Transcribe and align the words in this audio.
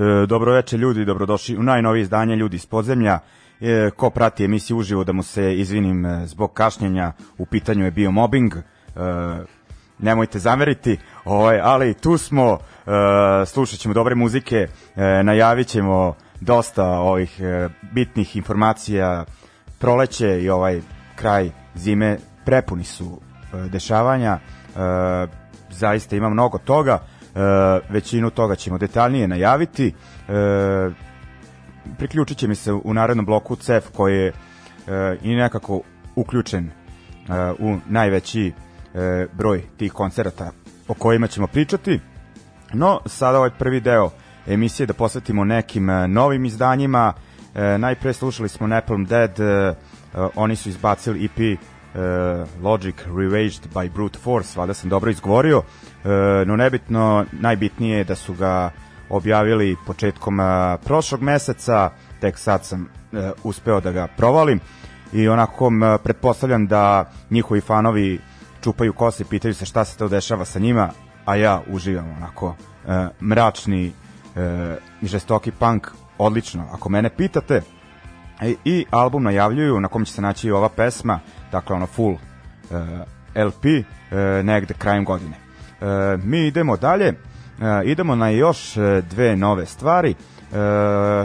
E, 0.00 0.26
dobro 0.26 0.52
veče 0.52 0.76
ljudi, 0.76 1.04
dobrodošli 1.04 1.56
u 1.56 1.62
najnovije 1.62 2.02
izdanje 2.02 2.36
Ljudi 2.36 2.56
iz 2.56 2.66
podzemlja. 2.66 3.18
E, 3.60 3.90
ko 3.96 4.10
prati 4.10 4.44
emisiju 4.44 4.76
uživo 4.76 5.04
da 5.04 5.12
mu 5.12 5.22
se 5.22 5.54
izvinim 5.54 6.06
e, 6.06 6.26
zbog 6.26 6.52
kašnjenja, 6.52 7.12
u 7.38 7.46
pitanju 7.46 7.84
je 7.84 7.90
bio 7.90 8.10
mobbing. 8.10 8.54
E, 8.54 8.60
nemojte 9.98 10.38
zameriti, 10.38 10.98
ovaj, 11.24 11.60
ali 11.62 11.94
tu 11.94 12.18
smo, 12.18 12.58
e, 12.86 13.46
slušat 13.46 13.78
ćemo 13.78 13.94
dobre 13.94 14.14
muzike, 14.14 14.68
e, 14.96 15.22
najavit 15.22 15.66
ćemo 15.66 16.14
dosta 16.40 16.84
ovih 16.86 17.40
e, 17.40 17.68
bitnih 17.92 18.36
informacija, 18.36 19.24
proleće 19.78 20.42
i 20.42 20.50
ovaj 20.50 20.80
kraj 21.16 21.50
zime 21.74 22.18
prepuni 22.44 22.84
su 22.84 23.20
e, 23.52 23.68
dešavanja, 23.68 24.38
e, 24.38 24.70
zaista 25.70 26.16
ima 26.16 26.28
mnogo 26.28 26.58
toga, 26.58 26.98
većinu 27.88 28.30
toga 28.30 28.56
ćemo 28.56 28.78
detaljnije 28.78 29.28
najaviti. 29.28 29.94
E, 30.28 30.90
priključit 31.98 32.38
će 32.38 32.48
mi 32.48 32.54
se 32.54 32.72
u 32.72 32.94
narednom 32.94 33.26
bloku 33.26 33.56
CEF 33.56 33.84
koji 33.92 34.16
je 34.16 34.26
e, 34.26 34.32
i 35.22 35.34
nekako 35.34 35.80
uključen 36.16 36.64
e, 36.66 36.70
u 37.58 37.76
najveći 37.88 38.52
e, 38.94 39.26
broj 39.32 39.62
tih 39.76 39.92
koncerata 39.92 40.50
o 40.88 40.94
kojima 40.94 41.26
ćemo 41.26 41.46
pričati. 41.46 42.00
No, 42.72 43.00
sada 43.06 43.38
ovaj 43.38 43.50
prvi 43.50 43.80
deo 43.80 44.10
emisije 44.46 44.86
da 44.86 44.94
posvetimo 44.94 45.44
nekim 45.44 45.90
e, 45.90 46.08
novim 46.08 46.44
izdanjima. 46.44 47.12
E, 47.54 47.78
najpre 47.78 48.12
slušali 48.12 48.48
smo 48.48 48.66
Napalm 48.66 49.04
Dead, 49.04 49.40
e, 49.40 49.44
e, 49.44 49.74
oni 50.34 50.56
su 50.56 50.68
izbacili 50.68 51.24
EP 51.24 51.38
e, 51.40 51.56
Logic 52.62 52.94
Revaged 53.16 53.68
by 53.74 53.90
Brute 53.90 54.18
Force, 54.18 54.60
vada 54.60 54.74
sam 54.74 54.90
dobro 54.90 55.10
izgovorio. 55.10 55.62
E, 56.04 56.08
no 56.46 56.56
nebitno, 56.56 57.24
najbitnije 57.32 57.98
je 57.98 58.04
da 58.04 58.14
su 58.14 58.34
ga 58.34 58.70
objavili 59.08 59.76
početkom 59.86 60.40
a, 60.40 60.76
prošlog 60.84 61.22
meseca, 61.22 61.90
tek 62.20 62.38
sad 62.38 62.64
sam 62.64 62.88
uspeo 63.44 63.80
da 63.80 63.92
ga 63.92 64.06
provalim. 64.06 64.60
I 65.12 65.28
onako 65.28 65.70
pretpostavljam 66.04 66.66
da 66.66 67.12
njihovi 67.30 67.60
fanovi 67.60 68.20
čupaju 68.62 68.92
kose 68.92 69.22
i 69.22 69.26
pitaju 69.26 69.54
se 69.54 69.66
šta 69.66 69.84
se 69.84 69.98
to 69.98 70.08
dešava 70.08 70.44
sa 70.44 70.58
njima, 70.58 70.90
a 71.24 71.36
ja 71.36 71.62
uživam 71.66 72.10
onako 72.16 72.54
mračni 73.22 73.86
e, 73.86 73.92
žestoki 75.02 75.50
punk. 75.50 75.88
Odlično, 76.18 76.68
ako 76.72 76.88
mene 76.88 77.10
pitate 77.10 77.62
i, 78.42 78.56
i 78.64 78.84
album 78.90 79.22
najavljuju 79.22 79.80
na 79.80 79.88
kom 79.88 80.04
će 80.04 80.12
se 80.12 80.22
naći 80.22 80.50
ova 80.50 80.68
pesma, 80.68 81.20
dakle 81.52 81.76
ono 81.76 81.86
full 81.86 82.14
e, 83.34 83.44
LP 83.44 83.64
e, 83.64 83.84
negde 84.42 84.74
krajem 84.74 85.04
godine. 85.04 85.36
E, 85.36 86.16
mi 86.24 86.46
idemo 86.46 86.76
dalje 86.76 87.06
e, 87.06 87.14
idemo 87.84 88.14
na 88.14 88.28
još 88.28 88.76
e, 88.76 89.02
dve 89.10 89.36
nove 89.36 89.66
stvari. 89.66 90.10
E, 90.10 90.14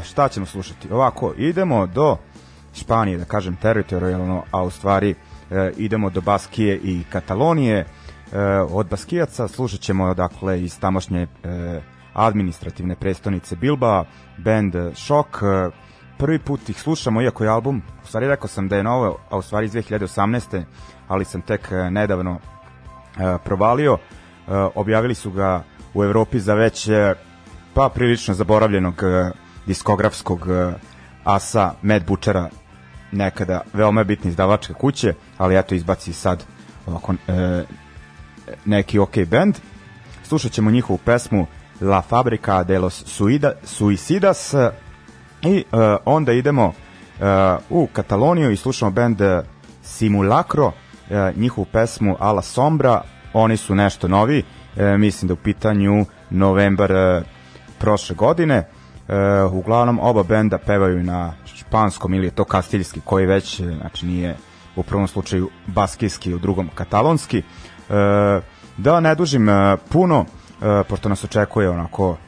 šta 0.04 0.28
ćemo 0.28 0.46
slušati? 0.46 0.92
Ovako, 0.92 1.34
idemo 1.38 1.88
do 1.88 2.18
Španije, 2.74 3.18
da 3.18 3.26
kažem 3.26 3.56
teritorijalno, 3.56 4.44
a 4.52 4.64
u 4.64 4.70
stvari 4.70 5.16
e, 5.52 5.72
idemo 5.78 6.10
do 6.10 6.22
Baskije 6.22 6.80
i 6.84 7.04
Katalonije. 7.10 7.78
E, 7.78 7.86
od 8.70 8.88
Baskijaca 8.90 9.48
slušat 9.48 9.80
ćemo 9.80 10.14
dakle 10.14 10.64
iz 10.64 10.80
tamošnje 10.80 11.22
e, 11.22 11.28
administrativne 12.14 12.96
prestonice 12.96 13.56
Bilba, 13.56 14.06
band 14.38 14.76
Shock. 14.96 15.30
Prvi 16.18 16.40
put 16.40 16.70
ih 16.70 16.82
slušamo, 16.82 17.22
iako 17.22 17.44
je 17.44 17.50
album, 17.50 17.82
u 18.04 18.08
stvari 18.08 18.28
rekao 18.28 18.48
sam 18.48 18.68
da 18.68 18.78
je 18.78 18.84
novo, 18.84 19.18
a 19.30 19.38
u 19.38 19.42
stvari 19.42 19.66
iz 19.66 19.74
2018. 19.74 20.64
ali 21.08 21.26
sam 21.26 21.42
tek 21.42 21.72
e, 21.72 21.92
nedavno 21.92 22.32
uh, 22.32 23.42
provalio. 23.44 23.94
Uh, 23.94 24.00
objavili 24.76 25.16
su 25.16 25.32
ga 25.32 25.64
u 25.94 26.04
Evropi 26.04 26.40
za 26.40 26.54
već 26.54 26.90
pa 27.74 27.90
prilično 27.90 28.34
zaboravljenog 28.34 29.02
diskografskog 29.66 30.48
asa 31.24 31.74
Mad 31.82 32.06
Butchera, 32.06 32.50
nekada 33.12 33.62
veoma 33.74 34.04
bitni 34.04 34.30
izdavačke 34.30 34.74
kuće, 34.74 35.14
ali 35.38 35.58
eto 35.58 35.76
izbaci 35.76 36.14
sad 36.14 36.44
ovako, 36.88 37.14
neki 38.66 39.00
ok 39.00 39.18
band. 39.28 39.56
Slušat 40.24 40.52
ćemo 40.52 40.72
njihovu 40.72 41.00
pesmu 41.06 41.48
La 41.82 42.02
Fabrica 42.02 42.64
de 42.64 42.80
los 42.80 43.04
Suida, 43.06 43.54
Suicidas 43.64 44.54
i 45.46 45.64
uh, 45.72 45.80
onda 46.06 46.32
idemo 46.32 46.66
uh, 46.66 46.74
u 47.70 47.88
Kataloniju 47.94 48.52
i 48.52 48.58
slušamo 48.58 48.92
band 48.92 49.22
Simulacro, 49.84 50.66
uh, 50.68 50.74
njihovu 51.38 51.66
pesmu 51.72 52.16
Ala 52.20 52.42
Sombra, 52.42 53.02
oni 53.34 53.58
su 53.58 53.76
nešto 53.76 54.08
novi, 54.08 54.44
uh, 54.76 54.84
mislim 55.00 55.28
da 55.28 55.34
u 55.34 55.38
pitanju 55.38 56.06
novembar 56.30 56.92
uh, 56.92 57.24
prošle 57.80 58.16
godine, 58.16 58.68
uh, 59.48 59.54
uglavnom 59.54 60.00
oba 60.02 60.24
benda 60.24 60.58
pevaju 60.58 61.04
na 61.04 61.34
španskom 61.46 62.14
ili 62.14 62.28
je 62.28 62.32
to 62.32 62.44
kastiljski 62.44 63.02
koji 63.06 63.26
već, 63.26 63.62
znači 63.62 64.06
nije 64.06 64.36
u 64.76 64.84
prvom 64.84 65.08
slučaju 65.08 65.50
baskijski, 65.68 66.34
u 66.34 66.40
drugom 66.40 66.70
katalonski. 66.76 67.38
Uh, 67.90 67.96
da 68.78 69.00
ne 69.00 69.16
dužim 69.16 69.50
uh, 69.50 69.80
puno, 69.90 70.26
e, 70.62 70.84
pošto 70.84 71.10
nas 71.10 71.24
očekuje 71.24 71.70
onako 71.70 72.12
e, 72.12 72.25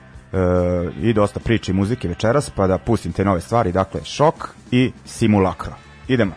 i 1.01 1.13
dosta 1.13 1.39
priče 1.39 1.71
i 1.71 1.75
muzike 1.75 2.07
večeras, 2.07 2.49
pa 2.49 2.67
da 2.67 2.77
pustim 2.77 3.11
te 3.11 3.25
nove 3.25 3.41
stvari, 3.41 3.71
dakle 3.71 4.03
Šok 4.03 4.49
i 4.71 4.91
Simulakro. 5.05 5.75
Idemo. 6.07 6.33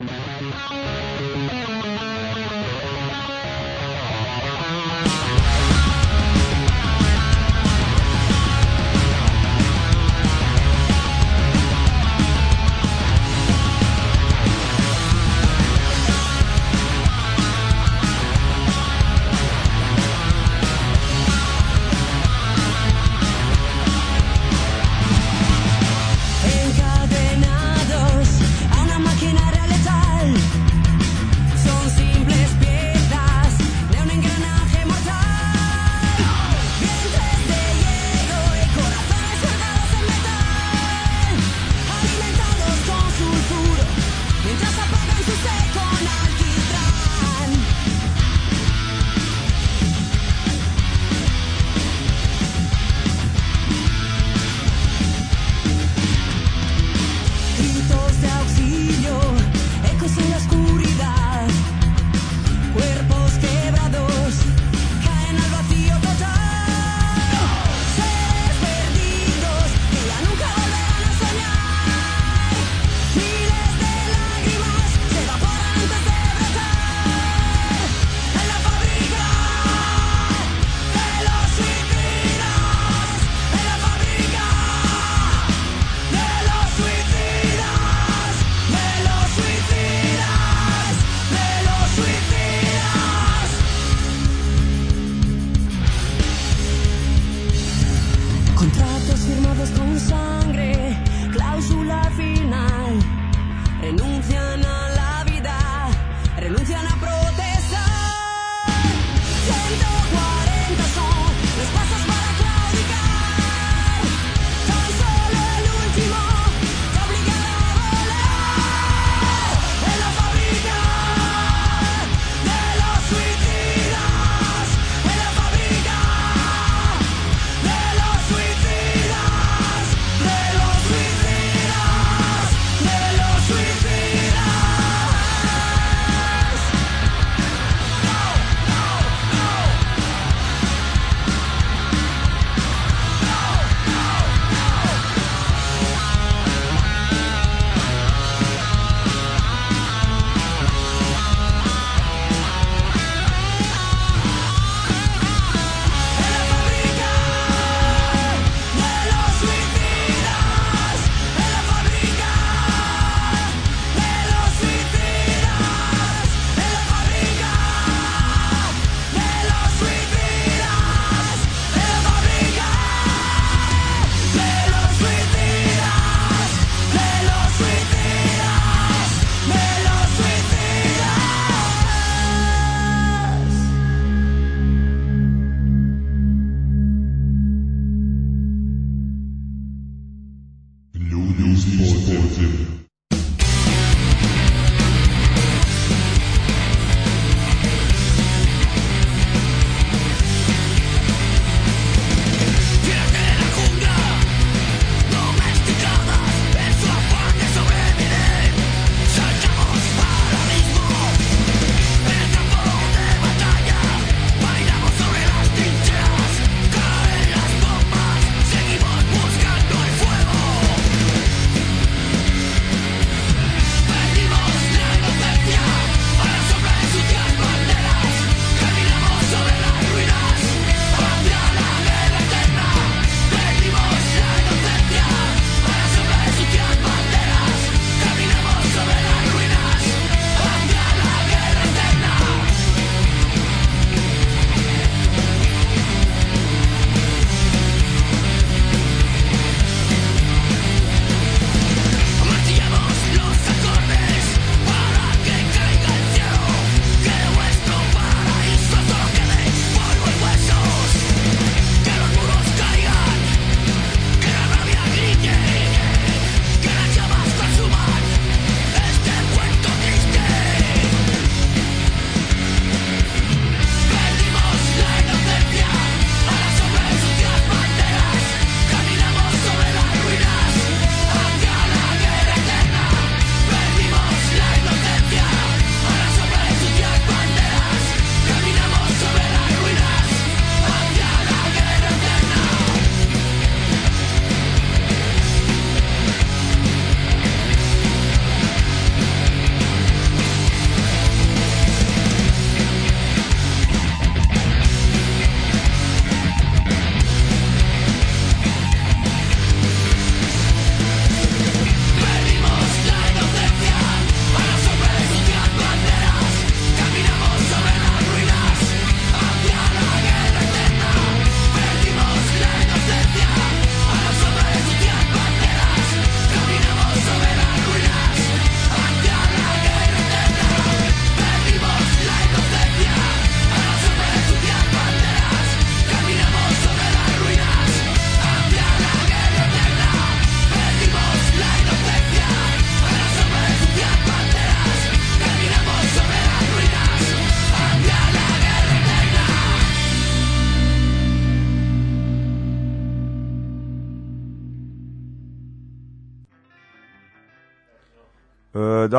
E, 0.00 0.69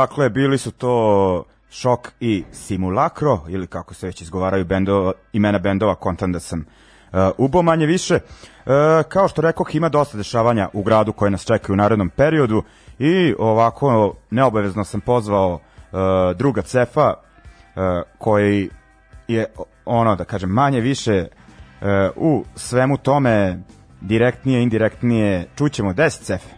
dakle, 0.01 0.29
bili 0.29 0.58
su 0.58 0.72
to 0.72 1.43
Šok 1.72 2.12
i 2.20 2.43
Simulakro, 2.51 3.39
ili 3.50 3.67
kako 3.67 3.93
se 3.93 4.08
već 4.08 4.22
izgovaraju 4.22 4.65
bendo, 4.65 5.13
imena 5.34 5.60
bendova, 5.60 5.96
kontam 5.96 6.31
da 6.31 6.39
sam 6.39 6.60
uh, 6.60 7.20
ubo 7.38 7.62
manje 7.62 7.86
više. 7.86 8.15
Uh, 8.15 8.72
kao 9.10 9.27
što 9.27 9.41
rekoh, 9.41 9.75
ima 9.75 9.89
dosta 9.89 10.17
dešavanja 10.17 10.70
u 10.74 10.84
gradu 10.84 11.13
koje 11.13 11.31
nas 11.31 11.46
čekaju 11.46 11.74
u 11.74 11.77
narednom 11.77 12.10
periodu 12.10 12.63
i 13.00 13.34
ovako 13.39 14.15
neobavezno 14.29 14.84
sam 14.84 15.01
pozvao 15.01 15.53
uh, 15.53 16.00
druga 16.38 16.62
cefa 16.62 17.13
uh, 17.13 17.84
koji 18.17 18.70
je 19.27 19.46
ono 19.86 20.15
da 20.15 20.24
kažem 20.24 20.50
manje 20.50 20.79
više 20.79 21.27
uh, 21.27 21.88
u 22.15 22.46
svemu 22.55 22.98
tome 22.98 23.63
direktnije, 24.01 24.63
indirektnije 24.63 25.48
čućemo 25.58 25.93
10 25.93 26.22
cefe. 26.22 26.50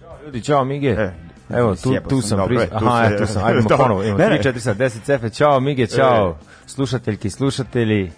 Ćao 0.00 0.18
ljudi, 0.24 0.42
čao 0.42 0.64
Mige. 0.64 0.88
E, 0.88 1.23
Evo, 1.50 1.74
tu, 1.74 1.94
tu 2.08 2.20
sam, 2.20 2.38
sam, 2.38 2.48
tu 2.48 2.86
Aha, 2.86 3.04
e, 3.04 3.16
tu 3.16 3.26
sam, 3.26 3.44
ajmo 3.44 3.60
ponovo, 3.78 4.02
imamo 4.02 4.18
Ne, 4.18 4.24
3, 4.24 4.30
ne. 4.30 4.52
4, 4.52 4.58
sad 4.58 4.76
10 4.76 5.02
cefe, 5.02 5.30
čao 5.30 5.60
Mige, 5.60 5.86
čao, 5.86 6.36
E. 6.40 6.44
slušateljki, 6.66 7.30
slušatelji. 7.30 8.12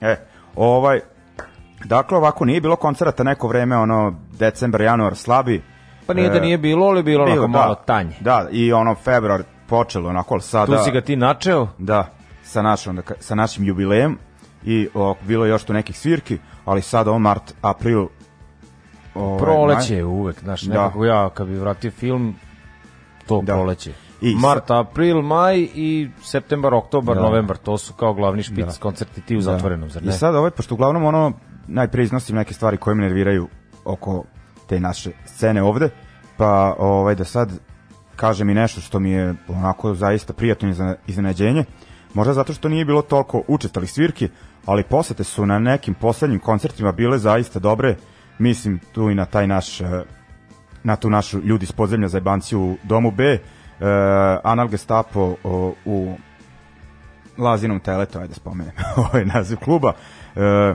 E, 0.00 0.16
ovaj, 0.56 1.00
dakle 1.84 2.18
ovako 2.18 2.44
nije 2.44 2.60
bilo 2.60 2.76
koncerata 2.76 3.22
neko 3.22 3.48
vreme, 3.48 3.76
ono, 3.76 4.14
decembar, 4.38 4.80
januar, 4.80 5.16
slabi. 5.16 5.62
Pa 6.06 6.14
nije 6.14 6.30
da 6.30 6.36
E, 6.38 6.40
nije 6.40 6.58
bilo, 6.58 6.86
ali 6.86 6.98
je 6.98 7.02
bilo 7.02 7.22
onako 7.24 7.34
Bilo, 7.34 7.48
malo 7.48 7.74
tanje. 7.74 8.16
Da, 8.20 8.48
i 8.50 8.72
ono, 8.72 8.94
februar 8.94 9.42
počelo 9.66 10.08
onako, 10.08 10.34
ali 10.34 10.42
sada... 10.42 10.76
Tu 10.76 10.84
si 10.84 10.90
ga 10.90 11.00
ti 11.00 11.16
načeo, 11.16 11.68
Da, 11.78 12.06
sa, 12.42 12.62
našom, 12.62 12.96
da, 12.96 13.02
sa 13.20 13.34
našim 13.34 13.64
jubilejem 13.64 14.18
i 14.64 14.88
o, 14.94 15.14
bilo 15.26 15.44
je 15.44 15.50
još 15.50 15.64
tu 15.64 15.72
nekih 15.72 15.98
svirki, 15.98 16.38
ali 16.64 16.82
sada 16.82 17.10
ovo 17.10 17.18
mart, 17.18 17.54
april, 17.62 18.06
ovaj, 19.14 19.38
proleće 19.38 19.96
je 19.96 20.04
uvek, 20.04 20.40
znaš, 20.40 20.62
Da. 20.62 20.74
nekako 20.82 21.04
ja 21.04 21.30
kad 21.30 21.46
bi 21.46 21.54
vratio 21.58 21.90
film, 21.90 22.34
to 23.26 23.42
Da. 23.42 23.52
proleće. 23.54 23.92
I 24.20 24.34
Mart, 24.34 24.70
april, 24.70 25.22
maj 25.22 25.68
i 25.74 26.10
septembar, 26.22 26.74
oktobar, 26.74 27.16
Da. 27.16 27.22
novembar, 27.22 27.56
to 27.56 27.78
su 27.78 27.92
kao 27.94 28.14
glavni 28.14 28.42
špic 28.42 28.66
Da. 28.66 28.80
koncerti 28.80 29.20
ti 29.20 29.36
u 29.36 29.40
zatvorenom, 29.40 29.90
zar 29.90 30.02
I 30.02 30.06
ne? 30.06 30.12
sad 30.12 30.34
ovaj, 30.34 30.50
pošto 30.50 30.74
uglavnom 30.74 31.04
ono, 31.04 31.32
najprije 31.66 32.04
iznosim 32.04 32.36
neke 32.36 32.54
stvari 32.54 32.76
koje 32.76 32.94
me 32.94 33.02
nerviraju 33.02 33.48
oko 33.84 34.24
te 34.68 34.80
naše 34.80 35.10
scene 35.24 35.62
ovde, 35.62 35.90
pa 36.36 36.74
ovaj, 36.78 37.14
da 37.14 37.24
sad 37.24 37.52
kažem 38.16 38.50
i 38.50 38.54
nešto 38.54 38.80
što 38.80 39.00
mi 39.00 39.10
je 39.10 39.34
onako 39.48 39.94
zaista 39.94 40.32
prijatno 40.32 40.94
iznenađenje, 41.06 41.64
možda 42.14 42.32
zato 42.34 42.52
što 42.52 42.68
nije 42.68 42.84
bilo 42.84 43.02
toliko 43.02 43.42
učestalih 43.48 43.92
svirki, 43.92 44.28
ali 44.66 44.82
posete 44.82 45.24
su 45.24 45.46
na 45.46 45.58
nekim 45.58 45.94
poslednjim 45.94 46.40
koncertima 46.40 46.92
bile 46.92 47.18
zaista 47.18 47.58
dobre, 47.58 47.96
mislim 48.38 48.80
tu 48.92 49.10
i 49.10 49.14
na 49.14 49.24
taj 49.24 49.46
naš 49.46 49.80
eh, 49.80 50.02
na 50.84 50.96
tu 50.96 51.10
našu 51.10 51.40
ljudi 51.40 51.64
iz 51.64 51.72
podzemlja 51.72 52.08
za 52.08 52.16
jebanci 52.16 52.56
u 52.56 52.76
domu 52.82 53.10
B, 53.10 53.24
eh, 53.24 53.40
Anal 54.44 54.68
Gestapo 54.68 55.34
o, 55.44 55.74
u 55.84 56.14
Lazinom 57.38 57.80
teletu, 57.80 58.18
ajde 58.18 58.34
spomenem 58.34 58.72
ovaj 59.04 59.24
naziv 59.24 59.58
kluba. 59.58 59.92
E, 60.36 60.74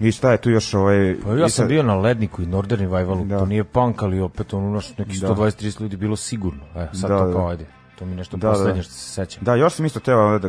I 0.00 0.12
šta 0.12 0.32
je 0.32 0.38
tu 0.38 0.50
još 0.50 0.74
ovaj... 0.74 1.16
Pa 1.24 1.30
ja 1.30 1.38
sam 1.38 1.50
sad- 1.50 1.68
bio 1.68 1.82
na 1.82 1.94
Ledniku 1.94 2.42
i 2.42 2.46
Northern 2.46 2.82
Revivalu, 2.82 3.24
Da. 3.24 3.38
to 3.38 3.46
nije 3.46 3.64
punk, 3.64 4.02
ali 4.02 4.20
opet 4.20 4.54
ono 4.54 4.70
naš 4.70 4.98
neki 4.98 5.18
Da. 5.18 5.28
120-30 5.28 5.80
ljudi 5.80 5.96
bilo 5.96 6.16
sigurno. 6.16 6.64
E, 6.76 6.88
sad 6.92 7.10
Da, 7.10 7.18
to 7.18 7.26
da. 7.26 7.32
kao 7.32 7.48
ajde. 7.48 7.66
To 7.98 8.06
mi 8.06 8.14
nešto 8.14 8.36
Da, 8.36 8.50
poslednje 8.50 8.76
da. 8.76 8.82
što 8.82 8.92
se 8.92 9.10
sećam. 9.10 9.44
Da, 9.44 9.54
još 9.54 9.72
sam 9.72 9.86
isto 9.86 10.00
teo 10.00 10.38
da, 10.38 10.48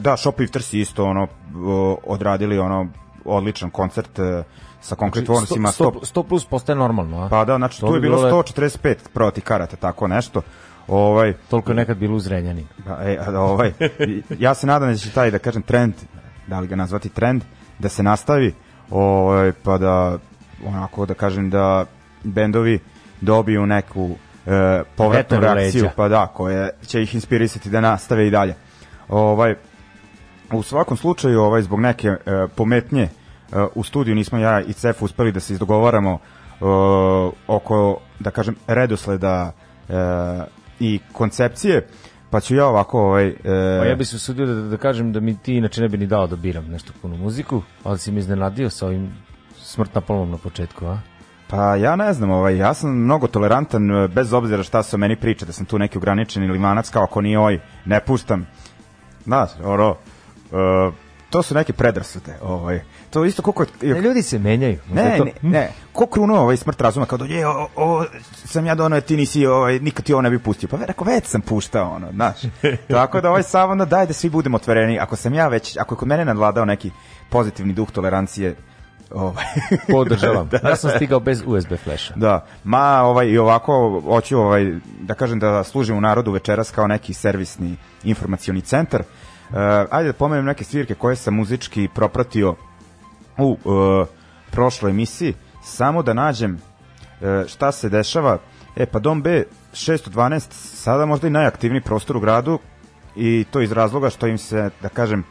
da 0.00 0.16
Shoplifters 0.16 0.72
isto 0.72 1.04
ono 1.04 1.26
odradili 2.04 2.58
ono 2.58 2.88
odličan 3.24 3.70
koncert 3.70 4.18
e, 4.18 4.42
sa 4.80 4.96
Concrete 4.96 5.32
Warnsima. 5.32 5.68
100, 5.68 6.00
100 6.02 6.22
plus 6.22 6.44
postaje 6.44 6.76
normalno, 6.76 7.22
a? 7.22 7.28
Pa 7.28 7.44
da, 7.44 7.56
znači 7.56 7.80
To 7.80 7.86
tu 7.86 7.94
je 7.94 8.00
bi 8.00 8.08
bilo 8.08 8.22
bilo 8.22 8.42
145 8.42 8.94
proti 9.12 9.40
karata, 9.40 9.76
tako 9.76 10.08
nešto. 10.08 10.42
Ovaj, 10.88 11.34
Toliko 11.50 11.70
je 11.70 11.76
nekad 11.76 11.96
bilo 11.96 12.16
u 12.16 12.20
Zrenjaninu. 12.20 12.68
Pa, 12.86 12.98
e, 13.02 13.18
a, 13.26 13.40
ovaj, 13.40 13.72
ja 14.38 14.54
se 14.54 14.66
nadam 14.66 14.88
da 14.88 14.96
će 14.96 15.10
taj, 15.10 15.30
da 15.30 15.38
kažem, 15.38 15.62
trend, 15.62 15.94
da 16.46 16.60
li 16.60 16.66
ga 16.66 16.76
nazvati 16.76 17.08
trend, 17.08 17.42
da 17.78 17.88
se 17.88 18.02
nastavi, 18.02 18.54
ovaj, 18.90 19.52
pa 19.62 19.78
da, 19.78 20.18
onako, 20.66 21.06
da 21.06 21.14
kažem, 21.14 21.50
da 21.50 21.84
bendovi 22.24 22.78
dobiju 23.20 23.66
neku 23.66 24.10
e, 24.46 24.82
povratnu 24.96 25.38
u 25.38 25.40
reakciju, 25.40 25.82
leđa. 25.82 25.94
pa 25.96 26.08
da, 26.08 26.26
koje 26.26 26.70
će 26.86 27.02
ih 27.02 27.14
inspirisati 27.14 27.70
da 27.70 27.80
nastave 27.80 28.26
i 28.26 28.30
dalje. 28.30 28.54
Ovaj, 29.08 29.54
u 30.52 30.62
svakom 30.62 30.96
slučaju, 30.96 31.40
ovaj, 31.40 31.62
zbog 31.62 31.80
neke 31.80 32.08
e, 32.08 32.18
pometnje 32.56 33.02
e, 33.02 33.19
u 33.74 33.84
studiju 33.84 34.14
nismo 34.14 34.38
ja 34.38 34.60
i 34.60 34.72
Cef 34.72 35.02
uspeli 35.02 35.32
da 35.32 35.40
se 35.40 35.52
izdogovaramo 35.52 36.10
e, 36.10 36.64
oko, 37.46 38.00
da 38.18 38.30
kažem, 38.30 38.56
redosleda 38.66 39.52
e, 39.88 39.92
i 40.80 41.00
koncepcije, 41.12 41.86
pa 42.30 42.40
ću 42.40 42.54
ja 42.54 42.66
ovako 42.66 43.00
ovaj, 43.00 43.26
e, 43.26 43.78
Pa 43.80 43.86
ja 43.86 43.94
bih 43.94 44.08
se 44.08 44.16
usudio 44.16 44.46
da, 44.46 44.54
da 44.54 44.76
kažem 44.76 45.12
da 45.12 45.20
mi 45.20 45.38
ti 45.38 45.54
inače 45.54 45.80
ne 45.80 45.88
bi 45.88 45.98
ni 45.98 46.06
dao 46.06 46.26
da 46.26 46.36
biram 46.36 46.66
nešto 46.66 46.92
puno 47.02 47.16
muziku, 47.16 47.62
ali 47.84 47.98
si 47.98 48.12
mi 48.12 48.18
iznenadio 48.18 48.70
sa 48.70 48.86
ovim 48.86 49.12
smrt 49.56 49.94
na 49.94 50.00
polnom 50.00 50.30
na 50.30 50.36
početku, 50.36 50.86
a? 50.86 50.98
Pa 51.48 51.76
ja 51.76 51.96
ne 51.96 52.12
znam, 52.12 52.30
ovaj, 52.30 52.56
ja 52.56 52.74
sam 52.74 52.90
mnogo 52.90 53.26
tolerantan, 53.26 54.08
bez 54.14 54.32
obzira 54.32 54.62
šta 54.62 54.82
se 54.82 54.96
o 54.96 54.98
meni 54.98 55.16
priča, 55.16 55.46
da 55.46 55.52
sam 55.52 55.66
tu 55.66 55.78
neki 55.78 55.98
ograničeni 55.98 56.52
limanac, 56.52 56.90
kao 56.90 57.02
ako 57.02 57.20
nije 57.20 57.38
ovaj, 57.38 57.58
ne 57.84 58.00
puštam. 58.00 58.46
Znaš, 59.24 59.50
ono, 59.64 59.96
e, 60.52 60.90
to 61.30 61.42
su 61.42 61.54
neke 61.54 61.72
predrasude, 61.72 62.34
ovaj. 62.42 62.80
To 63.10 63.24
isto 63.24 63.42
koliko... 63.42 63.64
Ne, 63.82 64.00
ljudi 64.00 64.22
se 64.22 64.38
menjaju. 64.38 64.78
Ne, 64.92 65.18
to- 65.18 65.24
ne, 65.24 65.32
ne, 65.42 65.72
ko 65.92 66.06
kruno 66.06 66.40
ovaj 66.40 66.56
smrt 66.56 66.80
razuma 66.80 67.06
kao 67.06 67.18
dođe, 67.18 67.46
o, 67.46 67.68
o, 67.76 68.04
sam 68.44 68.66
ja 68.66 68.74
donao, 68.74 69.00
ti 69.00 69.16
nisi, 69.16 69.46
ovaj, 69.46 69.78
nikad 69.78 70.04
ti 70.04 70.12
ovo 70.12 70.22
ne 70.22 70.30
bi 70.30 70.38
pustio. 70.38 70.68
Pa 70.68 70.76
rekao, 70.86 71.04
već 71.04 71.24
sam 71.24 71.40
puštao, 71.40 71.90
ono, 71.90 72.12
znaš. 72.12 72.36
Tako 72.88 73.20
da 73.20 73.30
ovaj 73.30 73.42
samo 73.42 73.72
onda 73.72 73.84
daj 73.84 74.06
da 74.06 74.12
svi 74.12 74.30
budemo 74.30 74.56
otvoreni. 74.56 74.98
Ako 74.98 75.16
sam 75.16 75.34
ja 75.34 75.48
već, 75.48 75.76
ako 75.76 75.94
je 75.94 75.98
kod 75.98 76.08
mene 76.08 76.24
nadvladao 76.24 76.64
neki 76.64 76.90
pozitivni 77.28 77.72
duh 77.72 77.90
tolerancije, 77.90 78.56
ovaj, 79.10 79.44
Podržavam. 79.92 80.50
Ja 80.68 80.76
sam 80.76 80.90
stigao 80.90 81.20
bez 81.20 81.42
USB 81.46 81.72
flasha. 81.84 82.14
Da, 82.16 82.46
ma 82.64 83.02
ovaj 83.02 83.26
i 83.26 83.38
ovako 83.38 84.02
hoću 84.04 84.38
ovaj 84.38 84.72
da 85.00 85.14
kažem 85.14 85.38
da 85.38 85.64
služim 85.64 85.96
u 85.96 86.00
narodu 86.00 86.32
večeras 86.32 86.70
kao 86.70 86.86
neki 86.86 87.14
servisni 87.14 87.76
informacioni 88.04 88.60
centar. 88.60 89.02
Uh, 89.50 89.56
ajde 89.90 90.12
da 90.12 90.18
pomenem 90.18 90.44
neke 90.44 90.64
svirke 90.64 90.94
koje 90.94 91.16
sam 91.16 91.34
muzički 91.34 91.88
propratio 91.94 92.54
u 93.38 93.56
uh, 93.64 94.06
prošloj 94.50 94.90
emisiji, 94.90 95.34
samo 95.62 96.02
da 96.02 96.14
nađem 96.14 96.54
uh, 96.54 97.46
šta 97.46 97.72
se 97.72 97.88
dešava. 97.88 98.38
E 98.76 98.86
pa 98.86 98.98
Dom 98.98 99.22
B 99.22 99.44
612 99.72 100.52
sada 100.52 101.06
možda 101.06 101.26
i 101.26 101.30
najaktivniji 101.30 101.80
prostor 101.80 102.16
u 102.16 102.20
gradu 102.20 102.58
i 103.16 103.44
to 103.50 103.60
iz 103.60 103.72
razloga 103.72 104.10
što 104.10 104.26
im 104.26 104.38
se, 104.38 104.70
da 104.82 104.88
kažem, 104.88 105.24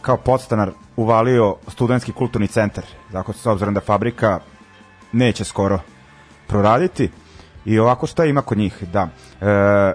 kao 0.00 0.16
podstanar 0.16 0.70
uvalio 0.96 1.56
studentski 1.68 2.12
kulturni 2.12 2.46
centar. 2.46 2.84
Dakle, 3.12 3.34
s 3.34 3.46
obzirom 3.46 3.74
da 3.74 3.80
fabrika 3.80 4.40
neće 5.12 5.44
skoro 5.44 5.80
proraditi. 6.46 7.10
I 7.64 7.78
ovako 7.78 8.06
šta 8.06 8.24
ima 8.24 8.42
kod 8.42 8.58
njih? 8.58 8.84
Da. 8.92 9.08
E, 9.40 9.94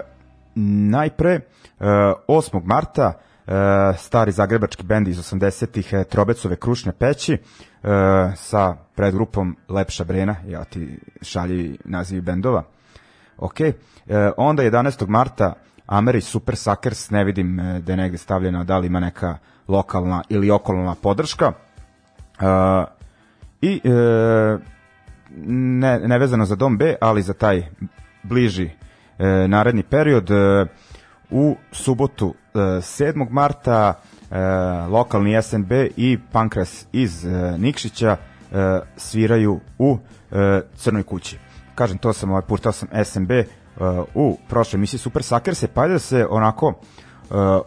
najpre, 0.90 1.30
e, 1.30 1.40
8. 2.28 2.60
marta, 2.64 3.12
stari 3.98 4.32
zagrebački 4.32 4.82
bend 4.82 5.08
iz 5.08 5.18
80-ih 5.18 5.92
e, 5.92 6.04
Trobecove 6.04 6.56
krušne 6.56 6.92
peći 6.92 7.32
e, 7.32 7.38
sa 8.36 8.76
predgrupom 8.94 9.56
Lepša 9.68 10.04
Brena, 10.04 10.36
ja 10.46 10.64
ti 10.64 10.98
šalji 11.22 11.78
nazivi 11.84 12.20
bendova. 12.20 12.62
Ok, 13.38 13.56
onda 14.36 14.62
11. 14.62 15.08
marta 15.08 15.52
Ameri 15.86 16.20
Super 16.20 16.56
Suckers, 16.56 17.10
ne 17.10 17.24
vidim 17.24 17.56
da 17.80 17.92
je 17.92 17.96
negde 17.96 18.18
stavljeno 18.18 18.64
da 18.64 18.78
li 18.78 18.86
ima 18.86 19.00
neka 19.00 19.38
lokalna 19.68 20.22
ili 20.28 20.50
okolna 20.50 20.94
podrška. 20.94 21.52
I 23.60 23.80
e, 23.84 23.90
ne, 25.46 25.98
nevezano 25.98 26.44
za 26.44 26.54
Dom 26.54 26.78
B, 26.78 26.94
ali 27.00 27.22
za 27.22 27.32
taj 27.32 27.66
bliži 28.22 28.70
naredni 29.48 29.82
period 29.82 30.30
u 31.30 31.56
subotu 31.72 32.34
7. 32.56 33.26
marta 33.30 33.94
e, 34.30 34.38
lokalni 34.90 35.42
SNB 35.42 35.72
i 35.96 36.18
Pankras 36.32 36.86
iz 36.92 37.24
e, 37.24 37.58
Nikšića 37.58 38.16
e, 38.16 38.80
sviraju 38.96 39.60
u 39.78 39.98
Crnoj 40.76 41.02
kući. 41.02 41.38
Kažem, 41.74 41.98
to 41.98 42.12
sam 42.12 42.30
ovaj 42.30 42.42
puštao 42.42 42.72
sam 42.72 42.88
SNB 43.04 43.30
u 44.14 44.38
prošloj 44.48 44.78
emisiji 44.78 45.00
Super 45.00 45.22
Sakerse, 45.22 45.68
pa 45.68 45.88
da 45.88 45.98
se 45.98 46.26
onako 46.30 46.74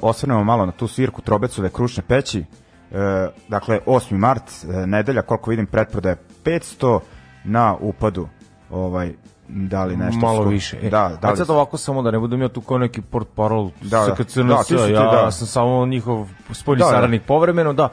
osvrnemo 0.01 0.43
malo 0.43 0.65
na 0.65 0.71
tu 0.71 0.87
svirku 0.87 1.21
Trobecove 1.21 1.69
krušne 1.69 2.03
peći. 2.07 2.45
E, 2.91 3.27
dakle, 3.47 3.79
8. 3.85 4.17
mart, 4.17 4.43
e, 4.63 4.87
nedelja, 4.87 5.21
koliko 5.21 5.49
vidim, 5.49 5.65
pretprodaje 5.65 6.15
500 6.43 6.99
na 7.43 7.75
upadu 7.79 8.27
ovaj 8.69 9.13
da 9.49 9.85
li 9.85 9.97
nešto 9.97 10.19
malo 10.19 10.35
sko- 10.35 10.49
više. 10.49 10.77
E, 10.77 10.89
da, 10.89 11.17
da 11.21 11.27
a 11.27 11.31
li 11.31 11.37
sad 11.37 11.49
ovako 11.49 11.77
samo 11.77 12.01
da 12.01 12.11
ne 12.11 12.19
budem 12.19 12.41
ja 12.41 12.49
tu 12.49 12.61
kao 12.61 12.77
neki 12.77 13.01
port 13.01 13.27
parol 13.35 13.69
Da, 13.81 13.89
da. 13.99 14.15
SKCNS, 14.15 14.35
Da, 14.37 14.63
ti, 14.63 14.73
ja 14.73 15.03
da. 15.03 15.31
sam 15.31 15.47
samo 15.47 15.85
njihov 15.85 16.27
spoljni 16.51 16.79
Da, 16.79 16.85
da. 16.85 16.91
saradnik 16.91 17.21
povremeno, 17.23 17.73
da. 17.73 17.89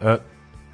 E, 0.00 0.16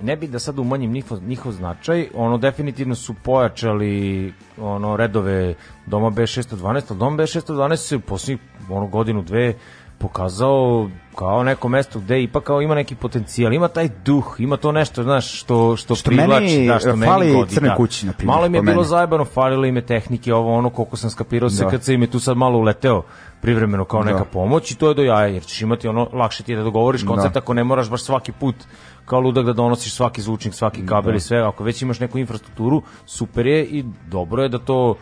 ne 0.00 0.16
bi 0.16 0.28
da 0.28 0.38
sad 0.38 0.58
umanjim 0.58 0.92
njihov, 0.92 1.18
njihov 1.22 1.52
značaj, 1.52 2.08
ono 2.14 2.38
definitivno 2.38 2.94
su 2.94 3.14
pojačali 3.14 4.32
ono 4.58 4.96
redove 4.96 5.54
Doma 5.86 6.10
B612, 6.10 6.56
ali 6.88 6.98
Dom 6.98 7.18
B612 7.18 7.76
se 7.76 7.96
u 7.96 8.00
posljednjih 8.00 8.40
ono 8.70 8.86
godinu, 8.86 9.22
dve 9.22 9.54
pokazao 9.98 10.88
kao 11.14 11.42
neko 11.42 11.68
mesto 11.68 11.98
gde 12.00 12.22
ipak 12.22 12.44
kao 12.44 12.62
ima 12.62 12.74
neki 12.74 12.94
potencijal, 12.94 13.52
ima 13.52 13.68
taj 13.68 13.88
duh, 14.04 14.36
ima 14.38 14.56
to 14.56 14.72
nešto, 14.72 15.02
znaš, 15.02 15.40
što 15.40 15.76
što, 15.76 15.94
Što 15.94 16.10
privlači, 16.10 16.44
meni, 16.46 16.66
da, 16.66 16.78
što 16.78 16.88
e, 16.88 16.92
meni 16.92 17.06
fali 17.06 17.32
godi, 17.32 17.54
Crnoj 17.54 17.68
da. 17.68 17.74
kući, 17.76 18.06
na 18.06 18.12
primjer, 18.12 18.34
Malo 18.34 18.46
im 18.46 18.54
je 18.54 18.62
bilo 18.62 18.74
meni. 18.74 18.88
zajebano, 18.88 19.24
falilo 19.24 19.64
im 19.66 19.76
je 19.76 19.86
tehnike, 19.86 20.34
ovo 20.34 20.54
ono 20.54 20.70
koliko 20.70 20.96
sam 20.96 21.10
skapirao 21.10 21.48
Da. 21.48 21.70
SKC 21.70 21.88
im 21.88 22.02
je 22.02 22.10
tu 22.10 22.20
sad 22.20 22.36
malo 22.36 22.58
uleteo 22.58 23.02
privremeno 23.40 23.84
kao 23.84 24.02
neka 24.02 24.18
Da. 24.18 24.24
pomoć 24.24 24.70
i 24.70 24.76
to 24.76 24.88
je 24.88 24.94
do 24.94 25.02
jaja, 25.02 25.26
jer 25.26 25.42
ćeš 25.44 25.62
imati 25.62 25.88
ono, 25.88 26.08
lakše 26.12 26.42
ti 26.42 26.52
je 26.52 26.58
da 26.58 26.64
dogovoriš 26.64 27.04
koncert 27.04 27.34
Da. 27.34 27.38
ako 27.38 27.54
ne 27.54 27.64
moraš 27.64 27.90
baš 27.90 28.02
svaki 28.02 28.32
put 28.32 28.54
kao 29.04 29.20
ludak 29.20 29.46
da 29.46 29.52
donosiš 29.52 29.94
svaki 29.94 30.22
zvučnik, 30.22 30.54
svaki 30.54 30.86
kabel 30.86 31.14
i 31.14 31.20
sve, 31.20 31.38
ako 31.38 31.64
već 31.64 31.82
imaš 31.82 32.00
neku 32.00 32.18
infrastrukturu, 32.18 32.82
super 33.06 33.46
je 33.46 33.64
i 33.64 33.84
dobro 34.06 34.42
je 34.42 34.48
da 34.48 34.58
to 34.58 34.94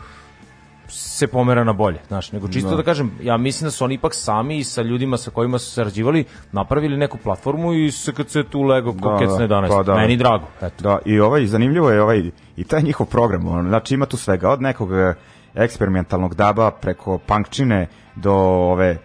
se 0.88 1.26
pomera 1.26 1.64
na 1.64 1.72
bolje, 1.72 1.98
znaš, 2.08 2.32
nego 2.32 2.48
čisto 2.48 2.70
da. 2.70 2.76
Da. 2.76 2.82
kažem, 2.82 3.10
ja 3.22 3.36
mislim 3.36 3.66
da 3.66 3.70
su 3.70 3.84
oni 3.84 3.94
ipak 3.94 4.14
sami 4.14 4.58
i 4.58 4.64
sa 4.64 4.82
ljudima 4.82 5.16
sa 5.16 5.30
kojima 5.30 5.58
su 5.58 5.70
sarađivali 5.70 6.24
napravili 6.52 6.96
neku 6.96 7.18
platformu 7.18 7.74
i 7.74 7.90
SKC 7.92 8.36
tu 8.50 8.62
lego 8.62 8.92
Da, 8.92 9.18
kecne 9.18 9.46
da, 9.46 9.54
11. 9.54 9.68
pa 9.68 9.82
da. 9.82 9.94
Meni 9.94 10.16
drago, 10.16 10.46
eto. 10.62 10.82
Da, 10.82 10.98
i 11.04 11.20
ovaj, 11.20 11.46
zanimljivo 11.46 11.90
je 11.90 12.02
ovaj, 12.02 12.30
i 12.56 12.64
taj 12.64 12.82
njihov 12.82 13.06
program, 13.06 13.46
on, 13.48 13.68
znači 13.68 13.94
ima 13.94 14.06
tu 14.06 14.16
svega, 14.16 14.50
od 14.50 14.62
nekog 14.62 14.92
e, 14.92 15.14
eksperimentalnog 15.54 16.34
daba 16.34 16.70
preko 16.70 17.18
punkčine 17.18 17.88
do 18.14 18.34
ove 18.34 18.98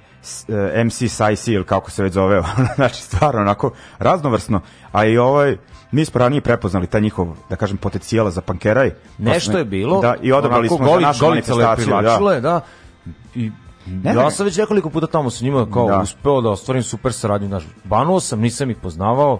e, 0.47 0.83
MC 0.83 0.93
SIC 0.93 1.47
ili 1.47 1.65
kako 1.65 1.91
se 1.91 2.03
već 2.03 2.13
zove, 2.13 2.41
znači 2.75 3.01
stvarno 3.01 3.41
onako 3.41 3.71
raznovrsno, 3.99 4.61
a 4.91 5.05
i 5.05 5.17
ovaj, 5.17 5.57
mi 5.91 6.05
smo 6.05 6.19
ranije 6.19 6.41
prepoznali 6.41 6.87
taj 6.87 7.01
njihov, 7.01 7.27
da 7.49 7.55
kažem, 7.55 7.77
potencijala 7.77 8.31
za 8.31 8.41
pankeraj. 8.41 8.89
Pa 8.89 9.23
Nešto 9.23 9.57
je 9.57 9.65
bilo. 9.65 10.01
Da, 10.01 10.15
i 10.21 10.31
odabrali 10.31 10.67
smo 10.67 10.77
za 10.77 10.83
goli, 10.83 11.03
našu 11.03 11.25
golice 11.25 11.53
lepe 11.53 11.65
manifestaciju. 11.65 11.95
Da. 11.95 11.97
privlačile, 11.97 12.41
da. 12.41 12.61
I 13.35 13.51
Ne, 13.85 14.13
ja 14.13 14.31
sam 14.31 14.45
već 14.45 14.57
nekoliko 14.57 14.89
puta 14.89 15.07
tamo 15.07 15.29
sa 15.29 15.45
njima 15.45 15.67
kao 15.73 15.87
Da. 15.87 15.99
uspeo 15.99 16.41
da 16.41 16.49
ostvarim 16.49 16.83
super 16.83 17.13
saradnju. 17.13 17.47
Znaš, 17.47 17.63
banuo 17.83 18.19
sam, 18.19 18.39
nisam 18.39 18.71
ih 18.71 18.77
poznavao, 18.77 19.39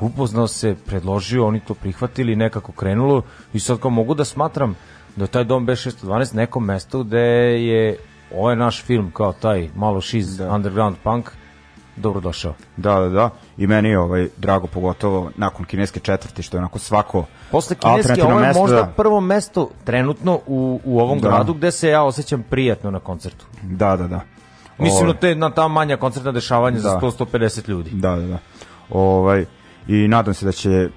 upoznao 0.00 0.46
se, 0.46 0.76
predložio, 0.86 1.46
oni 1.46 1.60
to 1.60 1.74
prihvatili, 1.74 2.36
nekako 2.36 2.72
krenulo 2.72 3.22
i 3.52 3.60
sad 3.60 3.78
kao 3.80 3.90
mogu 3.90 4.14
da 4.14 4.24
smatram 4.24 4.76
da 5.16 5.24
je 5.24 5.28
taj 5.28 5.44
dom 5.44 5.66
B612 5.66 6.34
neko 6.34 6.60
mesto 6.60 7.02
gde 7.02 7.18
je 7.66 7.96
ovaj 8.34 8.56
naš 8.56 8.82
film 8.82 9.10
kao 9.10 9.32
taj 9.32 9.68
malo 9.74 10.00
šiz 10.00 10.40
underground 10.40 10.96
punk 11.02 11.30
dobro 11.96 12.20
došao. 12.20 12.54
Da, 12.76 12.94
da, 12.94 13.08
da. 13.08 13.30
I 13.58 13.66
meni 13.66 13.88
je 13.88 13.98
ovaj, 13.98 14.28
drago 14.36 14.66
pogotovo 14.66 15.30
nakon 15.36 15.64
kineske 15.64 16.00
četvrti, 16.00 16.42
što 16.42 16.56
je 16.56 16.58
onako 16.58 16.78
svako 16.78 17.24
Posle 17.50 17.76
kineske, 17.76 18.22
ovo 18.22 18.32
je 18.32 18.46
mesto 18.46 18.60
možda 18.60 18.76
da- 18.76 18.86
prvo 18.86 19.20
mesto 19.20 19.70
trenutno 19.84 20.40
u, 20.46 20.80
u 20.84 21.00
ovom 21.00 21.18
Da. 21.20 21.28
gradu 21.28 21.54
gde 21.54 21.70
se 21.70 21.88
ja 21.88 22.02
osjećam 22.02 22.42
prijatno 22.42 22.90
na 22.90 23.00
koncertu. 23.00 23.46
Da, 23.62 23.96
da, 23.96 24.06
da. 24.08 24.20
Mislim 24.78 24.96
Ovaj, 24.98 25.14
na 25.14 25.20
te 25.20 25.34
na 25.34 25.50
ta 25.50 25.68
manja 25.68 25.96
koncertna 25.96 26.32
dešavanja 26.32 26.78
za 26.78 26.90
Da. 26.90 27.00
100-150 27.00 27.68
ljudi. 27.68 27.90
Da, 27.90 28.16
da, 28.16 28.26
da. 28.26 28.38
Ovaj, 28.90 29.44
I 29.88 30.08
nadam 30.08 30.34
se 30.34 30.44
da 30.44 30.52
će 30.52 30.88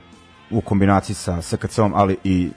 u 0.52 0.62
kombinaciji 0.62 1.16
sa 1.16 1.42
SKC-om, 1.42 1.94
ali 1.96 2.18
i, 2.24 2.50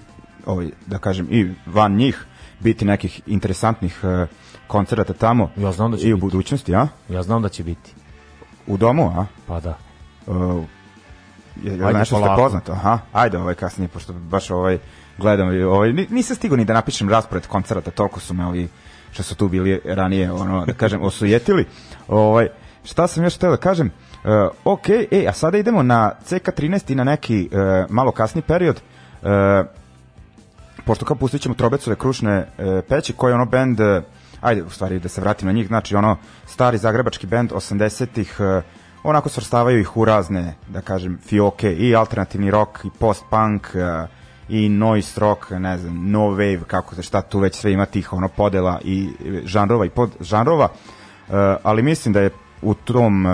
ovaj, 0.46 0.70
da 0.86 0.98
kažem, 0.98 1.26
i 1.30 1.50
van 1.66 1.94
njih, 1.94 2.26
biti 2.60 2.84
nekih 2.84 3.20
interesantnih 3.26 4.00
uh, 4.02 4.28
koncerata 4.66 5.12
tamo 5.12 5.50
Ja 5.56 5.72
znam 5.72 5.90
da 5.90 5.96
će 5.96 6.08
i 6.08 6.12
u 6.12 6.16
biti. 6.16 6.20
budućnosti, 6.22 6.74
a? 6.74 6.88
Ja 7.08 7.22
znam 7.22 7.42
da 7.42 7.48
će 7.48 7.64
biti. 7.64 7.94
U 8.72 8.76
domu, 8.76 9.12
a? 9.16 9.26
Pa 9.46 9.60
da. 9.60 9.74
Uh, 10.26 10.64
je, 11.62 11.72
je 11.76 11.84
Ajde, 11.84 11.98
nešto 11.98 12.16
ste 12.16 12.22
polako. 12.22 12.42
poznato? 12.42 12.72
Aha, 12.72 12.98
ajde 13.12 13.38
ovaj 13.38 13.54
kasnije, 13.54 13.88
pošto 13.88 14.12
baš 14.12 14.50
ovaj 14.50 14.78
gledam, 15.18 15.48
ovaj, 15.68 15.92
ni- 15.92 16.06
nisam 16.10 16.36
stigao 16.36 16.56
ni 16.56 16.64
da 16.64 16.72
napišem 16.72 17.08
raspored 17.08 17.46
koncerata, 17.46 17.90
toliko 17.90 18.20
su 18.20 18.34
me 18.34 18.46
ovi 18.46 18.68
što 19.12 19.22
su 19.22 19.34
tu 19.34 19.48
bili 19.48 19.80
ranije, 19.84 20.32
ono, 20.32 20.66
da 20.66 20.72
kažem, 20.72 21.02
osujetili. 21.10 21.66
Ovaj, 22.08 22.48
šta 22.84 23.06
sam 23.06 23.24
još 23.24 23.36
htio 23.36 23.50
da 23.50 23.56
kažem? 23.56 23.90
Uh, 24.24 24.30
ok, 24.64 24.88
e, 24.88 25.26
a 25.28 25.32
sada 25.32 25.58
idemo 25.58 25.82
na 25.82 26.12
CK13 26.28 26.92
i 26.92 26.94
na 26.94 27.04
neki 27.04 27.50
uh, 27.52 27.90
malo 27.90 28.12
kasni 28.12 28.42
period. 28.42 28.80
Uh, 29.22 29.28
pošto 30.84 31.04
kao 31.04 31.16
pustit 31.16 31.42
ćemo 31.42 31.54
Trobecove 31.54 31.96
krušne 31.96 32.32
e, 32.58 32.82
peći, 32.88 33.12
koji 33.12 33.30
je 33.30 33.34
ono 33.34 33.44
bend, 33.44 33.80
e, 33.80 34.02
ajde 34.42 34.62
u 34.62 34.70
stvari 34.70 34.98
da 34.98 35.08
se 35.08 35.20
vratim 35.20 35.46
na 35.46 35.52
njih, 35.52 35.66
znači 35.66 35.96
ono 35.96 36.16
stari 36.46 36.78
zagrebački 36.78 37.26
bend 37.26 37.52
80-ih, 37.52 38.36
e, 38.40 38.62
onako 39.02 39.28
svrstavaju 39.28 39.80
ih 39.80 39.96
u 39.96 40.04
razne, 40.04 40.54
da 40.68 40.80
kažem, 40.80 41.18
fioke 41.26 41.72
i 41.72 41.94
alternativni 41.96 42.50
rock 42.50 42.84
i 42.84 42.90
post-punk 42.98 43.74
e, 43.74 44.06
i 44.48 44.68
noise 44.68 45.20
rock, 45.20 45.50
ne 45.50 45.78
znam, 45.78 46.10
no 46.10 46.20
wave, 46.20 46.64
kako 46.64 46.94
se 46.94 47.02
šta 47.02 47.22
tu 47.22 47.38
već 47.38 47.54
sve 47.54 47.72
ima 47.72 47.86
tih 47.86 48.12
ono 48.12 48.28
podela 48.28 48.80
i 48.84 49.08
e, 49.08 49.40
žanrova 49.44 49.86
i 49.86 49.90
pod 49.90 50.10
žanrova, 50.20 50.68
ali 51.62 51.82
mislim 51.82 52.12
da 52.12 52.20
je 52.20 52.30
u 52.62 52.74
tom 52.74 53.26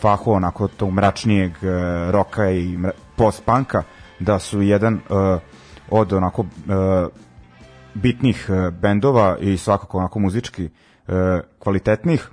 fahu 0.00 0.32
onako 0.32 0.68
tog 0.68 0.90
mračnijeg 0.90 1.52
roka 2.10 2.50
i 2.50 2.78
post-punka 3.16 3.82
da 4.18 4.38
su 4.38 4.62
jedan 4.62 5.00
od 5.90 6.12
onako 6.12 6.44
bitnih 7.94 8.50
e, 8.50 8.70
bendova 8.70 9.36
i 9.40 9.56
svakako 9.58 9.98
onako 9.98 10.18
muzički 10.18 10.64
e, 10.64 10.70
kvalitetnih. 11.58 12.28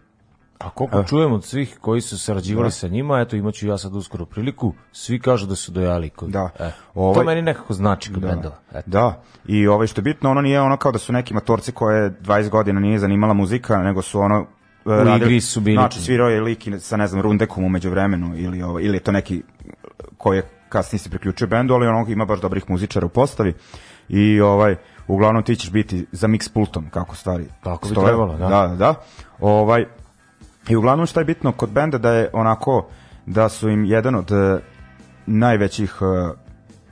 A 0.60 0.70
koliko 0.70 1.04
čujem 1.04 1.34
od 1.34 1.46
svih 1.46 1.78
koji 1.82 2.02
su 2.02 2.20
sarađivali 2.20 2.72
sa 2.72 2.88
njima, 2.88 3.20
eto 3.20 3.36
imaću 3.36 3.68
ja 3.68 3.78
sad 3.78 3.96
uskoro 3.96 4.26
priliku, 4.26 4.74
svi 4.92 5.20
kažu 5.20 5.48
da 5.48 5.56
su 5.56 5.72
dojali 5.72 6.10
kod. 6.10 6.30
Da. 6.30 6.50
E, 6.60 6.72
Ovaj- 6.94 7.14
To 7.14 7.24
meni 7.24 7.42
nekako 7.42 7.74
znači 7.74 8.14
kod 8.14 8.22
bendova. 8.22 8.56
Eto. 8.74 8.90
Da, 8.90 9.22
i 9.48 9.68
ovaj 9.68 9.88
što 9.88 10.00
je 10.00 10.04
bitno, 10.04 10.32
ono 10.32 10.42
nije 10.42 10.62
ono 10.62 10.78
kao 10.78 10.92
da 10.92 11.00
su 11.00 11.14
neki 11.14 11.34
matorci 11.34 11.72
koje 11.72 12.12
20 12.22 12.50
godina 12.50 12.80
nije 12.80 13.00
zanimala 13.00 13.34
muzika, 13.34 13.78
nego 13.78 14.02
su 14.02 14.20
ono 14.20 14.46
e, 14.86 15.16
igri 15.18 15.42
su 15.42 15.62
bili. 15.62 15.76
Znači, 15.76 16.02
svirao 16.02 16.30
je 16.30 16.42
lik 16.42 16.68
sa, 16.80 16.98
ne 16.98 17.08
znam, 17.08 17.22
Rundekom 17.22 17.64
umeđu 17.64 17.90
vremenu, 17.90 18.38
ili, 18.38 18.62
ovaj, 18.62 18.84
ili 18.84 18.96
je 18.96 19.04
to 19.04 19.12
neki 19.12 19.44
koji 20.18 20.38
je 20.38 20.44
kasnije 20.70 21.00
se 21.00 21.10
priključio 21.10 21.48
bendu, 21.48 21.74
ali 21.74 21.88
ono 21.88 22.06
ima 22.10 22.26
baš 22.26 22.42
dobrih 22.42 22.70
muzičara 22.70 23.06
u 23.06 23.10
postavi. 23.10 23.54
I 24.10 24.42
ovaj, 24.42 24.76
uglavnom 25.08 25.44
ti 25.44 25.56
ćeš 25.56 25.72
biti 25.72 26.06
za 26.12 26.28
mix 26.28 26.54
pultom, 26.54 26.90
kako 26.90 27.16
stvari 27.16 27.46
Tako 27.64 27.88
bi 27.88 27.92
stoje. 27.92 28.08
trebalo, 28.08 28.38
da. 28.38 28.48
Da, 28.48 28.76
da. 28.76 28.94
Ovaj, 29.40 29.86
I 30.70 30.76
uglavnom 30.76 31.06
šta 31.06 31.20
je 31.20 31.26
bitno 31.26 31.52
kod 31.52 31.70
benda 31.70 31.98
da 31.98 32.12
je 32.12 32.30
onako 32.34 32.88
da 33.26 33.50
su 33.50 33.70
im 33.70 33.86
jedan 33.86 34.16
od 34.16 34.32
e, 34.32 34.60
najvećih 35.26 35.96
e, 36.02 36.34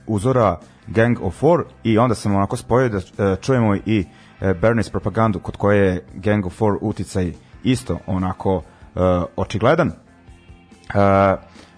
uzora 0.06 0.58
Gang 0.86 1.18
of 1.22 1.34
Four 1.38 1.64
i 1.82 1.98
onda 1.98 2.14
sam 2.14 2.36
onako 2.36 2.56
spojio 2.56 2.88
da 2.88 2.98
e, 2.98 3.36
čujemo 3.36 3.74
i 3.76 4.06
Bernie's 4.40 4.90
propagandu 4.90 5.38
kod 5.38 5.56
koje 5.56 5.86
je 5.86 6.04
Gang 6.14 6.46
of 6.46 6.52
Four 6.56 6.78
uticaj 6.80 7.32
isto 7.62 7.98
onako 8.06 8.62
očigledan. 9.36 9.92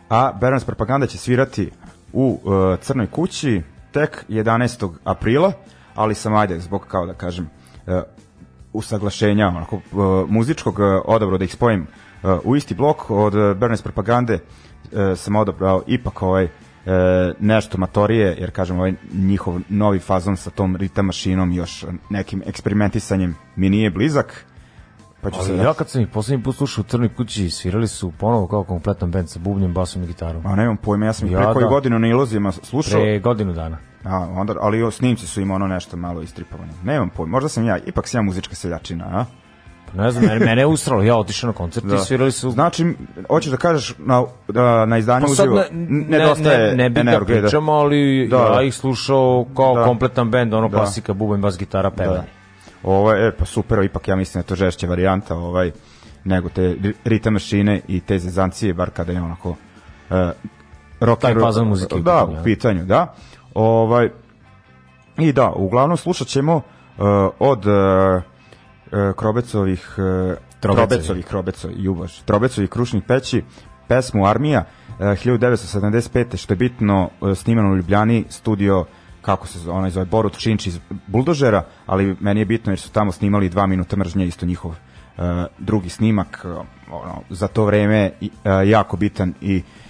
A 0.08 0.32
Bernie's 0.40 0.66
propaganda 0.66 1.06
će 1.06 1.18
svirati 1.18 1.70
u 2.12 2.40
Crnoj 2.80 3.06
kući 3.06 3.62
tek 3.92 4.24
11. 4.28 4.92
aprila, 5.04 5.52
ali 5.98 6.14
sam 6.14 6.34
ajde 6.34 6.58
zbog 6.60 6.86
kao 6.88 7.06
da 7.06 7.14
kažem 7.14 7.48
e, 7.86 8.02
usaglašenja 8.72 9.48
onako, 9.48 9.76
e, 9.76 9.80
muzičkog 10.28 10.80
e, 10.80 10.82
odabro 11.04 11.38
da 11.38 11.44
ih 11.44 11.52
spojim 11.52 11.82
e, 11.82 11.86
u 12.44 12.56
isti 12.56 12.74
blok 12.74 13.10
od 13.10 13.34
e, 13.34 13.54
Bernes 13.54 13.82
propagande 13.82 14.34
e, 14.34 15.16
sam 15.16 15.36
odabrao 15.36 15.82
ipak 15.86 16.22
ovaj 16.22 16.44
e, 16.44 16.50
nešto 17.40 17.78
matorije 17.78 18.36
jer 18.38 18.50
kažem 18.50 18.78
ovaj 18.78 18.94
njihov 19.12 19.60
novi 19.68 19.98
fazon 19.98 20.36
sa 20.36 20.50
tom 20.50 20.76
ritam 20.76 21.06
mašinom 21.06 21.52
još 21.52 21.84
nekim 22.10 22.42
eksperimentisanjem 22.46 23.34
mi 23.56 23.70
nije 23.70 23.90
blizak 23.90 24.44
pa 25.20 25.30
ću 25.30 25.44
se 25.44 25.52
Ali 25.52 25.60
ja 25.62 25.74
kad 25.74 25.88
sam 25.88 26.00
ih 26.02 26.08
poslednji 26.08 26.44
put 26.44 26.56
slušao 26.56 26.82
u 26.82 26.90
Crnoj 26.90 27.14
kući, 27.14 27.50
svirali 27.50 27.88
su 27.88 28.12
ponovo 28.18 28.46
kao 28.46 28.64
kompletan 28.64 29.10
band 29.10 29.28
sa 29.28 29.38
bubnjem, 29.38 29.74
basom 29.74 30.02
i 30.02 30.06
gitarom. 30.06 30.46
a 30.46 30.56
nemam 30.56 30.76
pojma 30.76 31.06
ja 31.06 31.12
sam 31.12 31.28
ih 31.28 31.32
Ja, 31.32 31.38
pre 31.38 31.52
koju 31.52 31.62
da. 31.64 31.68
godinu 31.68 31.98
na 31.98 32.08
iluzijama 32.08 32.52
slušao 32.52 33.00
Pre 33.00 33.18
godinu 33.18 33.52
dana. 33.52 33.78
A, 34.04 34.16
onda, 34.30 34.54
ali 34.60 34.92
snimci 34.92 35.26
su 35.26 35.40
im 35.40 35.50
ono 35.50 35.66
nešto 35.66 35.96
malo 35.96 36.22
istripovano 36.22 36.72
nemam 36.84 37.08
pojma, 37.08 37.30
možda 37.30 37.48
sam 37.48 37.64
ja 37.64 37.78
ipak 37.78 38.08
sam 38.08 38.18
ja 38.18 38.22
muzička 38.22 38.54
seljačina 38.54 39.04
a? 39.04 39.24
Pa 39.96 40.02
ne 40.02 40.10
znam, 40.10 40.24
mene, 40.24 40.38
mene 40.46 40.62
je 40.62 40.66
ustralo, 40.66 41.02
ja 41.02 41.16
otišao 41.16 41.48
na 41.48 41.52
koncert 41.54 41.86
i 41.86 41.98
svirali 41.98 42.32
su... 42.32 42.50
Znači, 42.50 42.94
hoćeš 43.28 43.50
da 43.50 43.56
kažeš 43.56 43.94
na, 43.98 44.24
da, 44.48 44.86
na 44.86 44.98
izdanju 44.98 45.26
Pa 45.26 45.32
uživo 45.32 45.56
ne, 45.56 45.66
ne, 45.72 46.18
nedostaje 46.18 46.68
ne, 46.68 46.76
ne 46.76 46.90
bih 46.90 47.04
da 47.04 47.10
energije, 47.10 47.40
da. 47.40 47.46
pričam, 47.46 47.68
ali 47.68 48.28
Da, 48.30 48.36
ja 48.38 48.54
da. 48.54 48.62
ih 48.62 48.74
slušao 48.74 49.46
kao 49.56 49.74
Da. 49.74 49.84
kompletan 49.84 50.30
bend, 50.30 50.54
ono 50.54 50.68
Da. 50.68 50.76
klasika, 50.76 51.12
bubanj, 51.12 51.40
bas, 51.40 51.58
gitara, 51.58 51.90
pevanje. 51.90 52.28
Ovo 52.82 53.12
je, 53.12 53.28
e, 53.28 53.32
pa 53.32 53.44
super, 53.44 53.82
ipak 53.82 54.08
ja 54.08 54.16
mislim 54.16 54.32
da 54.32 54.44
je 54.44 54.48
to 54.48 54.54
žešća 54.54 54.86
varijanta, 54.86 55.36
ovaj, 55.36 55.70
nego 56.24 56.48
te 56.48 56.62
ri- 56.62 56.92
ritam 57.04 57.32
mašine 57.32 57.80
i 57.88 58.00
te 58.00 58.18
zezancije, 58.18 58.74
bar 58.74 58.90
kada 58.90 59.12
je 59.12 59.22
onako 59.22 59.48
uh, 59.50 59.56
rock 61.00 61.22
Taj 61.22 61.34
fazon 61.34 61.68
muzike 61.68 62.00
Da, 62.00 62.24
u 62.24 62.34
da. 62.34 62.42
pitanju, 62.42 62.84
da. 62.84 63.14
Ovaj, 63.60 64.10
I 65.18 65.32
da, 65.32 65.52
uglavnom 65.56 65.96
slušat 65.96 66.26
ćemo 66.26 66.56
uh, 66.56 66.62
od 67.38 67.66
uh, 67.66 67.72
uh, 67.72 69.14
Krobecovih 69.16 69.94
uh, 69.98 70.38
Trobecovih. 70.60 70.88
Trobecovih, 70.88 71.26
Krobeco, 71.26 71.68
Jubaš, 71.76 72.18
Trobecovih 72.18 72.70
krušnih 72.70 73.02
peći, 73.02 73.42
pesmu 73.88 74.26
Armija, 74.26 74.64
1975. 74.98 76.36
što 76.36 76.52
je 76.52 76.56
bitno 76.56 77.10
e, 77.22 77.34
snimano 77.34 77.72
u 77.72 77.76
Ljubljani, 77.76 78.24
studio 78.28 78.84
kako 79.22 79.46
se 79.46 79.58
zove, 79.58 79.78
onaj 79.78 79.90
zove 79.90 80.06
Borut 80.06 80.38
Činč 80.38 80.66
iz 80.66 80.80
Buldožera, 81.06 81.64
ali 81.86 82.16
meni 82.20 82.40
je 82.40 82.46
bitno 82.46 82.72
jer 82.72 82.78
su 82.78 82.90
tamo 82.90 83.12
snimali 83.12 83.48
dva 83.48 83.66
minuta 83.66 83.96
mržnje, 83.96 84.26
isto 84.26 84.46
njihov 84.46 84.70
uh, 84.70 85.24
drugi 85.58 85.88
snimak, 85.88 86.44
uh, 86.44 86.64
ono, 86.90 87.22
za 87.30 87.48
to 87.48 87.64
vreme 87.64 88.10
uh, 88.20 88.28
jako 88.68 88.96
bitan 88.96 89.34
i 89.40 89.56
uh, 89.56 89.87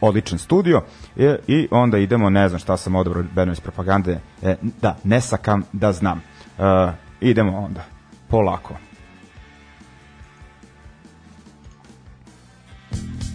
odličan 0.00 0.38
studio 0.38 0.82
I, 1.16 1.34
i 1.46 1.68
onda 1.70 1.98
idemo, 1.98 2.30
ne 2.30 2.48
znam 2.48 2.58
šta 2.58 2.76
sam 2.76 2.94
odabrao 2.94 3.24
bedno 3.34 3.52
iz 3.52 3.60
propagande, 3.60 4.20
e, 4.42 4.56
da, 4.80 4.96
ne 5.04 5.20
sakam 5.20 5.62
da 5.72 5.92
znam. 5.92 6.22
Uh, 6.58 6.64
idemo 7.20 7.58
onda, 7.58 7.84
polako. 8.28 8.74
ljudi 12.92 13.31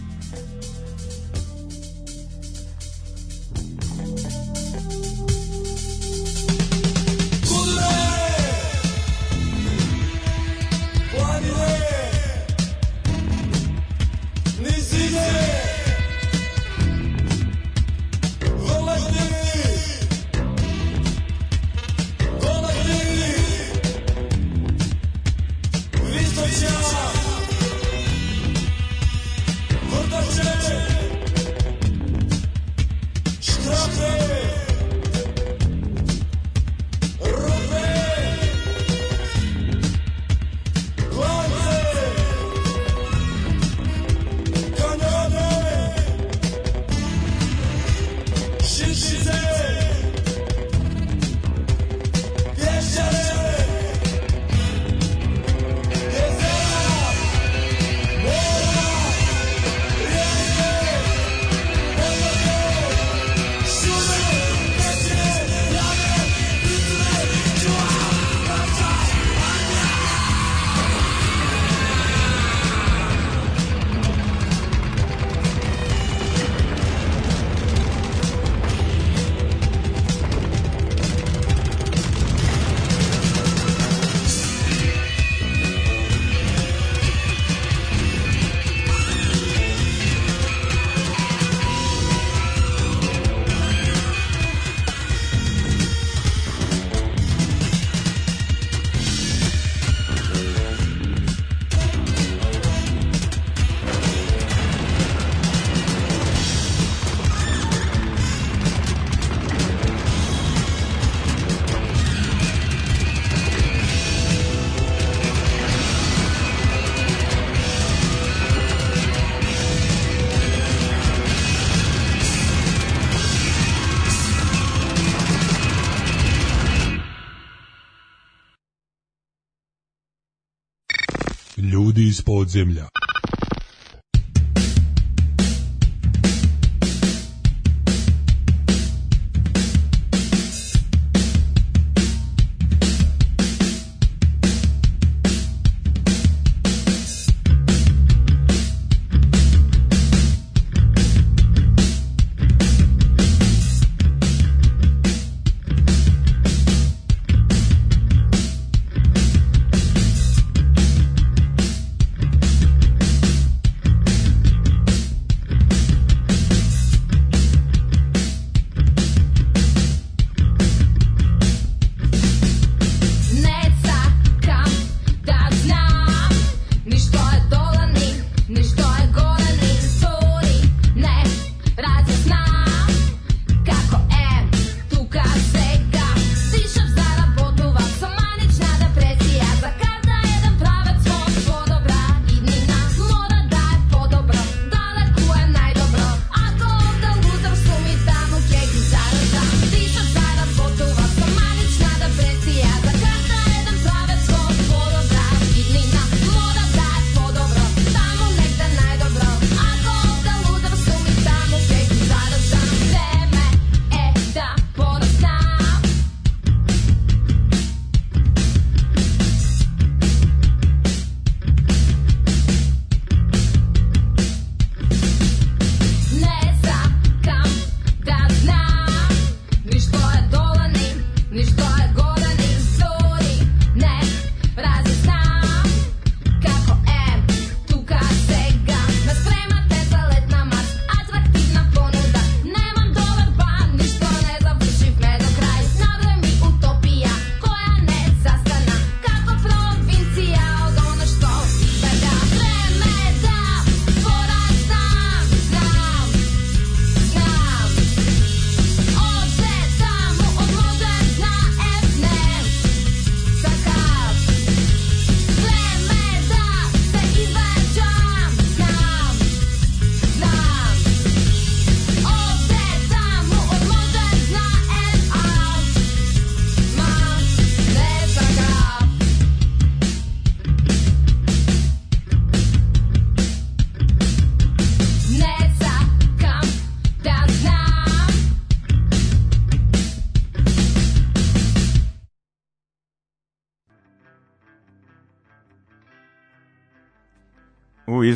podzemlja. 132.28 132.97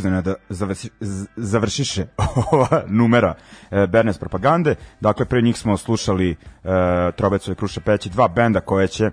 Iznenada 0.02 0.36
završiše 1.36 2.06
ova 2.52 2.84
numera 2.88 3.34
e, 3.72 3.88
Bernes 3.88 4.18
propagande. 4.18 4.76
Dakle, 5.02 5.26
pre 5.26 5.42
njih 5.42 5.58
smo 5.58 5.78
slušali 5.78 6.32
e, 6.32 6.36
Trobeco 7.16 7.52
i 7.52 7.56
Kruša 7.56 7.82
Peći, 7.82 8.10
dva 8.10 8.28
benda 8.28 8.62
koje 8.62 8.88
će 8.88 9.06
e, 9.06 9.12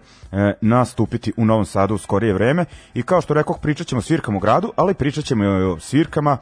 nastupiti 0.61 1.33
u 1.37 1.45
Novom 1.45 1.65
Sadu 1.65 1.95
u 1.95 1.99
skorije 1.99 2.35
vreme. 2.35 2.65
I 2.95 3.03
kao 3.03 3.21
što 3.21 3.35
rekoh, 3.35 3.59
pričat 3.63 3.87
ćemo 3.87 4.03
svirkama 4.03 4.37
u 4.37 4.41
gradu, 4.41 4.73
ali 4.77 4.95
pričat 4.95 5.25
ćemo 5.25 5.45
i 5.45 5.49
o 5.49 5.79
svirkama 5.81 6.37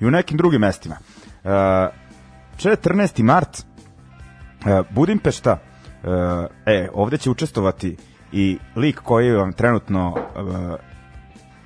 i 0.00 0.06
u 0.06 0.10
nekim 0.10 0.36
drugim 0.36 0.60
mestima. 0.60 0.96
E, 1.44 1.48
14. 2.56 3.22
mart 3.22 3.72
E, 4.66 4.82
Budimpešta, 4.90 5.58
e, 6.66 6.72
e, 6.72 6.88
ovde 6.94 7.18
će 7.18 7.30
učestovati 7.30 7.96
i 8.32 8.58
lik 8.76 9.00
koji 9.00 9.32
vam 9.32 9.52
trenutno, 9.52 10.14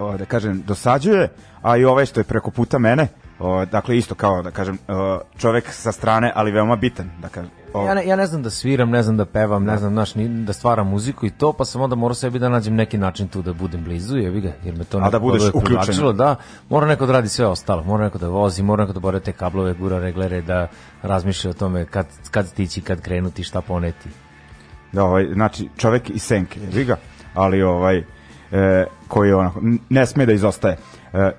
e, 0.00 0.16
da 0.18 0.24
kažem, 0.24 0.62
dosađuje, 0.66 1.28
a 1.66 1.76
i 1.76 1.84
ovaj 1.84 2.06
što 2.06 2.20
je 2.20 2.24
preko 2.24 2.50
puta 2.50 2.78
mene, 2.78 3.08
o, 3.38 3.64
dakle 3.64 3.98
isto 3.98 4.14
kao, 4.14 4.42
da 4.42 4.50
kažem, 4.50 4.78
o, 4.88 5.20
čovek 5.38 5.72
sa 5.72 5.92
strane, 5.92 6.32
ali 6.34 6.50
veoma 6.50 6.76
bitan, 6.76 7.10
da 7.22 7.28
kažem. 7.28 7.50
O, 7.74 7.86
Ja 7.86 7.94
ne, 7.94 8.06
ja 8.06 8.16
ne 8.16 8.26
znam 8.26 8.42
da 8.42 8.50
sviram, 8.50 8.90
ne 8.90 9.02
znam 9.02 9.16
da 9.16 9.24
pevam, 9.24 9.64
ne 9.64 9.76
znam 9.78 9.94
naš, 9.94 10.14
ni, 10.14 10.28
da 10.28 10.52
stvaram 10.52 10.88
muziku 10.88 11.26
i 11.26 11.30
to, 11.30 11.52
pa 11.52 11.64
sam 11.64 11.82
onda 11.82 11.96
morao 11.96 12.14
sebi 12.14 12.38
da 12.38 12.48
nađem 12.48 12.74
neki 12.74 12.98
način 12.98 13.28
tu 13.28 13.42
da 13.42 13.52
budem 13.52 13.84
blizu, 13.84 14.16
jebi 14.16 14.40
ga, 14.40 14.52
jer 14.64 14.76
me 14.78 14.84
to 14.84 14.98
A 14.98 15.10
da 15.10 15.18
budeš 15.18 15.42
uključen. 15.54 16.16
Da, 16.16 16.36
mora 16.68 16.86
neko 16.86 17.06
da 17.06 17.12
radi 17.12 17.28
sve 17.28 17.46
ostalo, 17.46 17.82
mora 17.82 18.04
neko 18.04 18.18
da 18.18 18.28
vozi, 18.28 18.62
mora 18.62 18.84
neko 18.84 18.92
da 18.92 19.00
bore 19.00 19.20
te 19.20 19.32
kablove, 19.32 19.74
gura 19.74 19.98
reglere, 19.98 20.42
da 20.42 20.68
razmišlja 21.02 21.50
o 21.50 21.54
tome 21.54 21.84
kad, 21.84 22.06
kad 22.30 22.48
stići, 22.48 22.80
kad 22.80 23.00
krenuti, 23.00 23.44
šta 23.44 23.60
poneti. 23.60 24.08
da, 24.92 25.04
ovaj, 25.04 25.26
znači, 25.32 25.68
čovek 25.76 26.10
iz 26.10 26.22
senke, 26.22 26.60
jebi 26.60 26.84
ga, 26.84 26.96
ali 27.34 27.62
ovaj, 27.62 27.98
e, 28.52 28.84
koji 29.08 29.32
onako, 29.32 29.60
ne 29.88 30.06
sme 30.06 30.26
da 30.26 30.32
izostaje. 30.32 30.76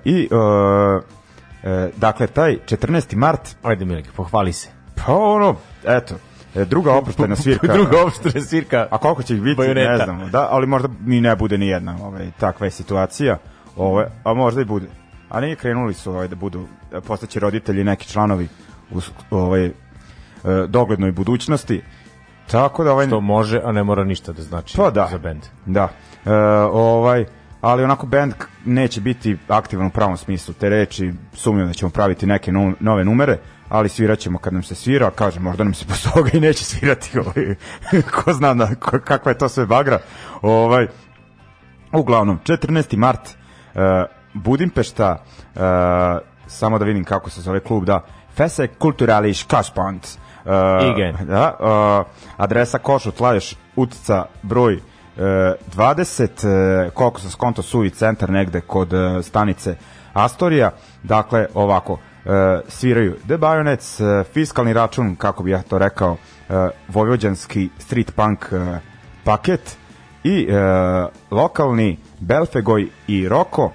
I, 0.04 0.28
e, 0.30 1.70
e, 1.70 1.90
dakle, 1.96 2.26
taj 2.26 2.58
14. 2.66 3.16
mart, 3.16 3.56
Ajde, 3.62 3.84
Milike, 3.84 4.10
pohvali 4.16 4.52
se. 4.52 4.68
pa 4.94 5.12
ono, 5.14 5.56
eto, 5.84 6.14
e, 6.54 6.64
druga 6.64 6.94
oproštajna 6.94 7.36
svirka. 7.42 7.66
Druga 7.66 8.02
opštra 8.04 8.40
svirka. 8.40 8.86
A 8.90 8.98
koliko 8.98 9.22
će 9.22 9.34
ih 9.34 9.42
biti, 9.42 9.56
Bajoneta. 9.56 9.90
ne 9.90 10.04
znamo, 10.04 10.28
da, 10.28 10.48
ali 10.50 10.66
možda 10.66 10.88
ni 11.04 11.20
ne 11.20 11.36
bude 11.36 11.58
ni 11.58 11.66
jedna 11.68 11.96
ovaj, 12.02 12.30
takva 12.38 12.66
je 12.66 12.70
situacija, 12.70 13.38
ovaj, 13.76 14.06
a 14.24 14.34
možda 14.34 14.60
i 14.60 14.64
bude. 14.64 14.86
A 15.28 15.40
nije 15.40 15.56
krenuli 15.56 15.94
su 15.94 16.10
ovaj, 16.10 16.28
da 16.28 16.36
budu, 16.36 16.66
da 16.90 17.00
postaće 17.00 17.40
roditelji 17.40 17.84
neki 17.84 18.08
članovi 18.08 18.48
u 18.90 19.00
ovaj, 19.30 19.66
e, 19.66 19.72
doglednoj 20.68 21.12
budućnosti, 21.12 21.82
tako 22.50 22.84
da 22.84 22.92
ovaj... 22.92 23.08
To 23.08 23.20
može, 23.20 23.60
a 23.64 23.72
ne 23.72 23.82
mora 23.84 24.04
ništa 24.04 24.32
da 24.32 24.42
znači 24.42 24.76
Pa 24.76 24.90
da. 24.90 25.08
za 25.10 25.18
bend. 25.18 25.42
Da. 25.66 25.88
E, 26.26 26.32
ovaj, 26.72 27.24
ali 27.60 27.84
onako 27.84 28.06
band 28.06 28.34
neće 28.64 29.00
biti 29.00 29.36
aktivan 29.48 29.86
u 29.86 29.90
pravom 29.90 30.16
smislu 30.16 30.54
te 30.54 30.68
reči, 30.68 31.12
sumnjam 31.32 31.66
da 31.66 31.72
ćemo 31.72 31.90
praviti 31.90 32.26
neke 32.26 32.52
nu, 32.52 32.74
nove 32.80 33.04
numere, 33.04 33.38
ali 33.68 33.88
svirat 33.88 34.18
ćemo 34.18 34.38
kad 34.38 34.52
nam 34.52 34.62
se 34.62 34.74
svira, 34.74 35.10
kažem, 35.10 35.42
možda 35.42 35.64
nam 35.64 35.74
se 35.74 35.84
posle 35.88 36.12
toga 36.12 36.30
i 36.32 36.40
neće 36.40 36.64
svirati, 36.64 37.18
ovaj, 37.18 37.54
ko 38.14 38.32
zna 38.32 38.54
na, 38.54 38.74
ko, 38.74 38.98
kakva 39.04 39.30
je 39.30 39.38
to 39.38 39.48
sve 39.48 39.66
bagra. 39.66 39.98
Ovaj, 40.42 40.86
uglavnom, 41.92 42.38
14. 42.44 42.96
mart, 42.96 43.28
e, 43.74 44.04
Budimpešta, 44.34 45.24
e, 45.54 45.58
samo 46.46 46.78
da 46.78 46.84
vidim 46.84 47.04
kako 47.04 47.30
se 47.30 47.40
zove 47.40 47.60
klub, 47.60 47.84
da, 47.84 48.04
Fese 48.36 48.66
Kulturali 48.66 49.34
Škašpant. 49.34 50.06
E, 50.06 50.90
Igen. 50.92 51.16
Da, 51.26 51.56
e, 51.60 52.22
adresa 52.36 52.78
Košut, 52.78 53.20
Laješ, 53.20 53.54
Utica, 53.76 54.24
broj 54.42 54.80
20, 55.18 56.46
e, 56.46 56.90
koliko 56.90 57.20
sam 57.20 57.30
skonto 57.30 57.62
suvi 57.62 57.90
centar 57.90 58.30
negde 58.30 58.60
kod 58.60 58.92
e, 58.92 59.22
stanice 59.22 59.76
Astorija. 60.12 60.70
Dakle, 61.02 61.46
ovako, 61.54 61.98
e, 62.24 62.60
sviraju 62.68 63.14
The 63.26 63.36
Bayonets, 63.36 64.24
fiskalni 64.32 64.72
račun, 64.72 65.16
kako 65.16 65.42
bi 65.42 65.50
ja 65.50 65.62
to 65.62 65.78
rekao, 65.78 66.16
vojvođanski 66.88 67.68
street 67.78 68.14
punk 68.14 68.52
paket 69.24 69.76
i 70.24 70.48
lokalni 71.30 71.98
Belfegoj 72.20 72.88
i 73.06 73.28
Roko. 73.28 73.72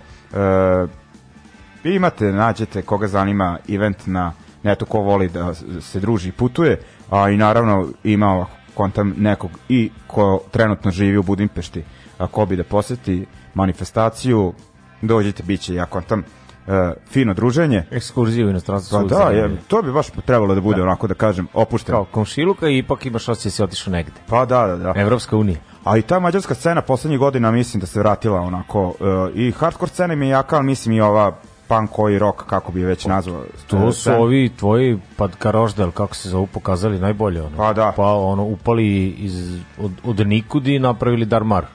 Vi 1.84 1.96
imate, 1.96 2.26
nađete 2.26 2.82
koga 2.82 3.08
zanima 3.08 3.58
event 3.70 3.98
na 4.06 4.34
netu 4.64 4.86
ko 4.86 5.00
voli 5.00 5.30
da 5.30 5.54
se 5.82 6.00
druži 6.00 6.30
i 6.30 6.32
putuje, 6.32 6.80
a 7.10 7.30
i 7.30 7.38
naravno 7.38 7.88
ima 8.04 8.28
ovako 8.28 8.63
kontam 8.74 9.14
nekog 9.18 9.52
i 9.70 9.92
ko 10.08 10.44
trenutno 10.52 10.92
živi 10.92 11.18
u 11.18 11.24
Budimpešti, 11.24 11.84
a 12.18 12.28
ko 12.28 12.46
bi 12.46 12.56
da 12.56 12.64
poseti 12.64 13.26
manifestaciju, 13.54 14.54
dođite, 15.02 15.44
bit 15.44 15.62
će, 15.62 15.74
ja 15.74 15.86
kontam, 15.86 16.24
e, 16.68 16.94
fino 17.12 17.34
druženje. 17.34 17.86
Ekskurziju 17.92 18.48
u 18.48 18.50
inostranstvu. 18.50 18.98
Pa 18.98 19.16
da, 19.16 19.30
je, 19.30 19.58
to 19.68 19.82
bi 19.82 19.92
baš 19.92 20.08
trebalo 20.26 20.56
da 20.56 20.62
bude 20.62 20.82
onako 20.82 21.08
da 21.08 21.14
kažem 21.14 21.48
opušteno. 21.54 21.98
Kao 21.98 22.06
komšiluka 22.06 22.70
i 22.70 22.78
ipak 22.78 23.06
imaš 23.06 23.30
osjećaj 23.30 23.50
da 23.50 23.56
si 23.56 23.64
otišao 23.64 23.92
negde. 23.92 24.12
Pa 24.28 24.46
da, 24.46 24.68
da, 24.68 24.76
da. 24.76 24.94
Evropska 24.96 25.38
unija. 25.38 25.58
A 25.84 25.98
i 25.98 26.02
ta 26.02 26.20
mađarska 26.20 26.56
scena 26.56 26.82
poslednjih 26.82 27.20
godina 27.20 27.52
mislim 27.52 27.82
da 27.82 27.88
se 27.88 28.00
vratila 28.00 28.40
onako 28.40 28.94
e, 29.00 29.40
i 29.40 29.52
hardcore 29.52 29.92
scena 29.92 30.16
mi 30.16 30.26
je 30.26 30.30
jaka, 30.30 30.56
ali 30.56 30.66
mislim 30.66 30.96
i 30.96 31.02
ova 31.02 31.36
punk 31.68 31.90
koji 31.90 32.20
rock 32.20 32.44
kako 32.46 32.72
bi 32.72 32.84
već 32.84 33.06
nazvao. 33.06 33.44
To 33.68 33.78
e, 33.78 33.92
su 33.92 34.02
scena. 34.02 34.18
ovi 34.18 34.52
tvoji 34.60 35.00
pad 35.18 35.36
karoždel, 35.36 35.92
kako 35.92 36.16
se 36.16 36.30
zovu, 36.30 36.48
pokazali 36.48 37.00
najbolje. 37.00 37.42
Ono. 37.42 37.58
Pa 37.58 37.74
da. 37.74 37.94
Pa 37.96 38.14
ono, 38.14 38.44
upali 38.44 39.08
iz, 39.08 39.62
od, 39.80 39.92
od 40.04 40.28
nikud 40.28 40.68
i 40.68 40.80
napravili 40.80 41.26
darmar. 41.26 41.66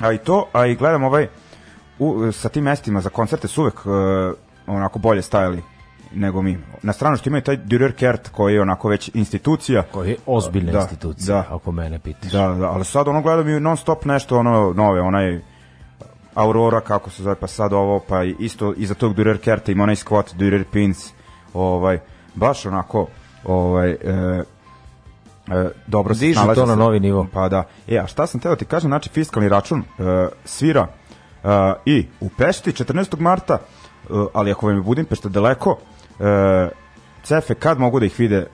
A 0.00 0.12
i 0.12 0.18
to, 0.18 0.46
a 0.52 0.66
i 0.66 0.74
gledam 0.74 1.04
ovaj 1.04 1.26
u, 1.98 2.32
sa 2.32 2.48
tim 2.48 2.64
mestima 2.64 3.00
za 3.00 3.10
koncerte 3.10 3.48
su 3.48 3.62
uvek 3.62 3.74
e, 3.74 3.88
onako 4.66 4.98
bolje 4.98 5.22
stajali 5.22 5.62
nego 6.12 6.42
mi. 6.42 6.58
Na 6.82 6.92
stranu 6.92 7.16
što 7.16 7.28
imaju 7.28 7.42
taj 7.42 7.56
Dürer 7.56 7.92
Kert 7.92 8.28
koji 8.28 8.54
je 8.54 8.62
onako 8.62 8.88
već 8.88 9.10
institucija. 9.14 9.82
Koja 9.82 10.08
je 10.08 10.16
ozbiljna 10.26 10.72
Da, 10.72 10.78
institucija, 10.78 11.34
da. 11.48 11.56
ako 11.56 11.72
mene 11.72 11.98
pitaš. 11.98 12.32
Da, 12.32 12.48
da, 12.48 12.70
ali 12.70 12.84
sad 12.84 13.08
ono 13.08 13.22
gledam 13.22 13.48
i 13.48 13.60
non 13.60 13.76
stop 13.76 14.04
nešto 14.04 14.38
ono 14.38 14.72
nove, 14.72 15.00
onaj 15.00 15.40
Aurora 16.34 16.80
kako 16.80 17.10
se 17.10 17.22
zove, 17.22 17.34
pa 17.34 17.46
sad 17.46 17.72
ovo, 17.72 18.00
pa 18.08 18.22
isto 18.24 18.74
iza 18.76 18.94
tog 18.94 19.14
Dürer 19.14 19.38
Kerta 19.38 19.72
ima 19.72 19.82
onaj 19.82 19.96
squat 19.96 20.34
Dürer 20.38 20.64
Pins, 20.72 21.12
ovaj, 21.54 21.98
baš 22.34 22.66
onako, 22.66 23.06
ovaj, 23.44 23.90
e, 23.90 23.96
e, 25.48 25.70
dobro 25.86 26.14
se 26.14 26.20
Dižu 26.20 26.40
to 26.54 26.66
na 26.66 26.74
novi 26.74 27.00
nivo. 27.00 27.26
Pa 27.32 27.48
da. 27.48 27.64
E, 27.88 27.98
a 27.98 28.06
šta 28.06 28.26
sam 28.26 28.40
teo 28.40 28.56
ti 28.56 28.64
kažem, 28.64 28.90
znači 28.90 29.08
fiskalni 29.08 29.48
račun 29.48 29.80
e, 29.80 30.28
svira 30.44 30.86
e, 31.44 31.48
i 31.84 32.06
u 32.20 32.28
Pešti 32.28 32.72
14. 32.72 33.20
marta, 33.20 33.54
e, 33.54 33.58
ali 34.32 34.50
ako 34.50 34.66
vam 34.66 34.76
je 34.76 34.82
Budimpešta 34.82 35.28
daleko, 35.28 35.78
e, 36.20 36.68
cefe 37.22 37.54
kad 37.54 37.78
mogu 37.78 38.00
da 38.00 38.06
ih 38.06 38.18
vide 38.18 38.46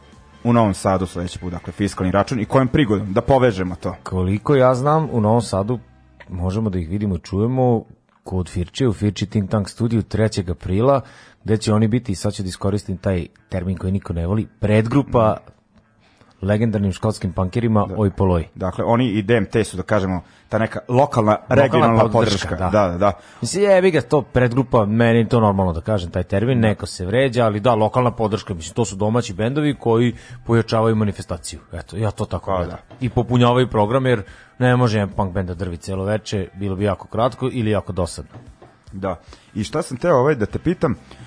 u 0.45 0.53
Novom 0.53 0.75
Sadu 0.75 1.07
sledeći 1.07 1.39
put, 1.39 1.53
dakle 1.53 1.73
fiskalni 1.73 2.13
račun 2.13 2.41
i 2.41 2.45
kojom 2.45 2.69
prigodom, 2.69 3.13
da 3.13 3.21
povežemo 3.21 3.75
to. 3.75 3.97
Koliko 4.03 4.55
ja 4.55 4.75
znam, 4.75 5.09
u 5.13 5.21
Novom 5.21 5.43
Sadu 5.43 5.79
možemo 6.29 6.71
da 6.71 6.79
ih 6.79 6.89
vidimo 6.89 7.19
čujemo 7.19 7.85
kod 8.25 8.49
Firče, 8.49 8.89
u 8.89 8.93
Firči 8.93 9.27
Think 9.27 9.51
Tank 9.51 9.69
studiju 9.69 10.03
3. 10.03 10.51
aprila, 10.51 11.01
gde 11.45 11.57
će 11.57 11.73
oni 11.73 11.89
biti, 11.89 12.15
sad 12.15 12.35
ću 12.35 12.43
da 12.43 12.49
iskoristim 12.49 12.97
taj 12.97 13.27
termin 13.49 13.77
koji 13.77 13.93
niko 13.93 14.13
ne 14.13 14.27
voli, 14.27 14.47
predgrupa 14.61 15.37
legendarnim 16.43 16.93
škotskim 16.93 17.33
pankirima 17.33 17.87
Oj 17.97 18.11
Poloj. 18.11 18.49
Dakle, 18.55 18.85
oni 18.85 19.09
i 19.11 19.23
DMT 19.23 19.67
su, 19.67 19.77
da 19.77 19.83
kažemo, 19.83 20.21
ta 20.49 20.59
neka 20.59 20.81
lokalna, 20.89 21.37
regionalna 21.49 22.09
podrška. 22.09 22.57
da. 22.57 22.71
Da, 22.71 22.89
da, 22.89 22.99
da. 22.99 23.13
Mislim, 23.41 23.65
jebi 23.65 23.91
ga, 23.91 24.01
to 24.01 24.23
predgrupa, 24.23 24.87
meni 24.87 25.19
je 25.19 25.29
to 25.29 25.41
normalno 25.41 25.73
da 25.73 25.81
kažem, 25.81 26.11
taj 26.11 26.23
termin, 26.23 26.61
neko 26.61 26.87
se 26.87 27.07
vređa, 27.07 27.45
ali 27.45 27.61
da, 27.61 27.75
lokalna 27.75 28.11
podrška, 28.11 28.55
mislim, 28.55 28.75
to 28.75 28.85
su 28.85 28.97
domaći 28.97 29.35
bendovi 29.35 29.75
koji 29.75 30.15
pojačavaju 30.47 30.97
manifestaciju. 30.97 31.61
Eto, 31.73 31.97
ja 31.97 32.11
to 32.11 32.25
tako 32.25 32.51
Pa, 32.51 32.57
gledam. 32.57 32.79
I 33.01 33.09
popunjavaju 33.09 33.71
program, 33.71 34.07
jer 34.07 34.23
ne 34.59 34.77
može 34.77 34.99
jedan 34.99 35.15
punk 35.15 35.33
band 35.33 35.49
da 35.49 35.55
drvi 35.55 35.77
celo 35.77 36.05
veče, 36.05 36.49
bilo 36.55 36.77
bi 36.77 36.85
jako 36.85 37.09
kratko 37.09 37.51
ili 37.53 37.71
jako 37.71 37.93
dosadno. 37.93 38.31
Da. 38.93 39.17
I 39.55 39.65
šta 39.65 39.83
sam 39.83 39.97
teo 39.97 40.17
ovaj 40.17 40.35
da 40.35 40.47
te 40.47 40.59
pitam, 40.59 40.93
uh, 40.93 41.26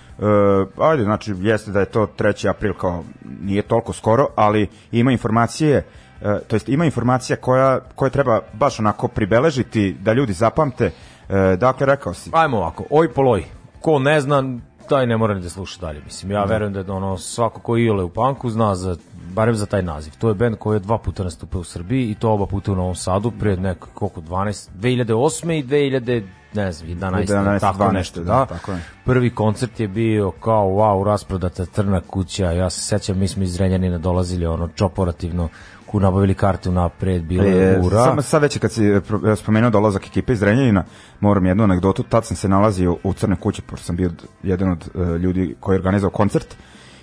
ajde, 0.77 1.03
znači, 1.03 1.33
jeste 1.39 1.71
da 1.71 1.79
je 1.79 1.85
to 1.85 2.07
3. 2.17 2.49
april, 2.49 2.73
kao 2.73 3.03
nije 3.41 3.61
toliko 3.61 3.93
skoro, 3.93 4.27
ali 4.35 4.67
ima 4.91 5.11
informacije, 5.11 5.85
uh, 6.21 6.27
to 6.47 6.55
jest 6.55 6.69
ima 6.69 6.85
informacija 6.85 7.35
koja, 7.35 7.79
koja 7.95 8.09
treba 8.09 8.41
baš 8.53 8.79
onako 8.79 9.07
pribeležiti, 9.07 9.95
da 10.01 10.13
ljudi 10.13 10.33
zapamte. 10.33 10.85
Uh, 11.29 11.35
dakle, 11.59 11.85
rekao 11.85 12.13
si, 12.13 12.29
Ajmo 12.33 12.57
ovako, 12.57 12.83
oj 12.89 13.13
poloj, 13.13 13.45
ko 13.81 13.99
ne 13.99 14.21
zna, 14.21 14.43
taj 14.89 15.07
ne 15.07 15.17
mora 15.17 15.33
ni 15.33 15.41
da 15.41 15.49
sluša 15.49 15.81
dalje. 15.81 16.01
Mislim, 16.05 16.31
ja 16.31 16.43
verujem 16.43 16.73
da 16.73 16.79
je 16.79 16.91
ono, 16.91 17.17
svako 17.17 17.61
ko 17.61 17.77
iole 17.77 18.03
u 18.03 18.09
panku 18.09 18.49
zna 18.49 18.75
za, 18.75 18.95
barem 19.33 19.55
za 19.55 19.65
taj 19.65 19.81
naziv. 19.81 20.13
To 20.19 20.29
je 20.29 20.33
band 20.33 20.55
koji 20.55 20.75
je 20.75 20.79
dva 20.79 20.97
puta 20.97 21.23
nastupao 21.23 21.61
u 21.61 21.63
Srbiji 21.63 22.11
i 22.11 22.15
to 22.15 22.31
oba 22.31 22.45
puta 22.45 22.71
u 22.71 22.75
Novom 22.75 22.95
Sadu, 22.95 23.31
pre 23.39 23.57
neko, 23.57 23.87
koliko, 23.93 24.21
12, 24.21 24.69
2008. 24.79 25.59
i 25.59 26.23
ne 26.53 26.71
znam, 26.71 26.89
11, 26.89 27.27
11, 27.27 27.59
tako 27.59 27.83
12, 27.83 27.93
nešto, 27.93 28.19
da, 28.19 28.33
da. 28.33 28.45
tako 28.45 28.71
je. 28.71 28.81
Prvi 29.05 29.29
koncert 29.35 29.79
je 29.79 29.87
bio 29.87 30.31
kao, 30.31 30.67
wow, 30.67 31.05
rasprodata 31.05 31.65
crna 31.65 32.01
kuća, 32.01 32.51
ja 32.51 32.69
se 32.69 32.81
sećam, 32.81 33.19
mi 33.19 33.27
smo 33.27 33.43
iz 33.43 33.57
Renjanina 33.57 33.97
dolazili, 33.97 34.45
ono, 34.45 34.67
čoporativno, 34.67 35.49
ku 35.85 35.99
nabavili 35.99 36.33
karte 36.33 36.71
napred, 36.71 37.23
bilo 37.23 37.43
je 37.43 37.73
E, 37.73 37.79
ura. 37.79 38.03
Samo 38.03 38.21
sad 38.21 38.41
već 38.41 38.57
kad 38.57 38.71
si 38.71 38.85
e, 38.85 39.01
e, 39.31 39.35
spomenuo 39.35 39.69
dolazak 39.69 40.07
ekipe 40.07 40.33
iz 40.33 40.43
Renjanina, 40.43 40.83
moram 41.19 41.45
jednu 41.45 41.63
anegdotu, 41.63 42.03
tad 42.03 42.25
sam 42.25 42.37
se 42.37 42.49
nalazio 42.49 42.97
u 43.03 43.13
Crnoj 43.13 43.37
kući, 43.39 43.61
pošto 43.61 43.85
sam 43.85 43.95
bio 43.95 44.11
jedan 44.43 44.71
od 44.71 44.89
e, 44.95 45.17
ljudi 45.17 45.55
koji 45.59 45.75
je 45.75 45.79
organizao 45.79 46.09
koncert 46.09 46.55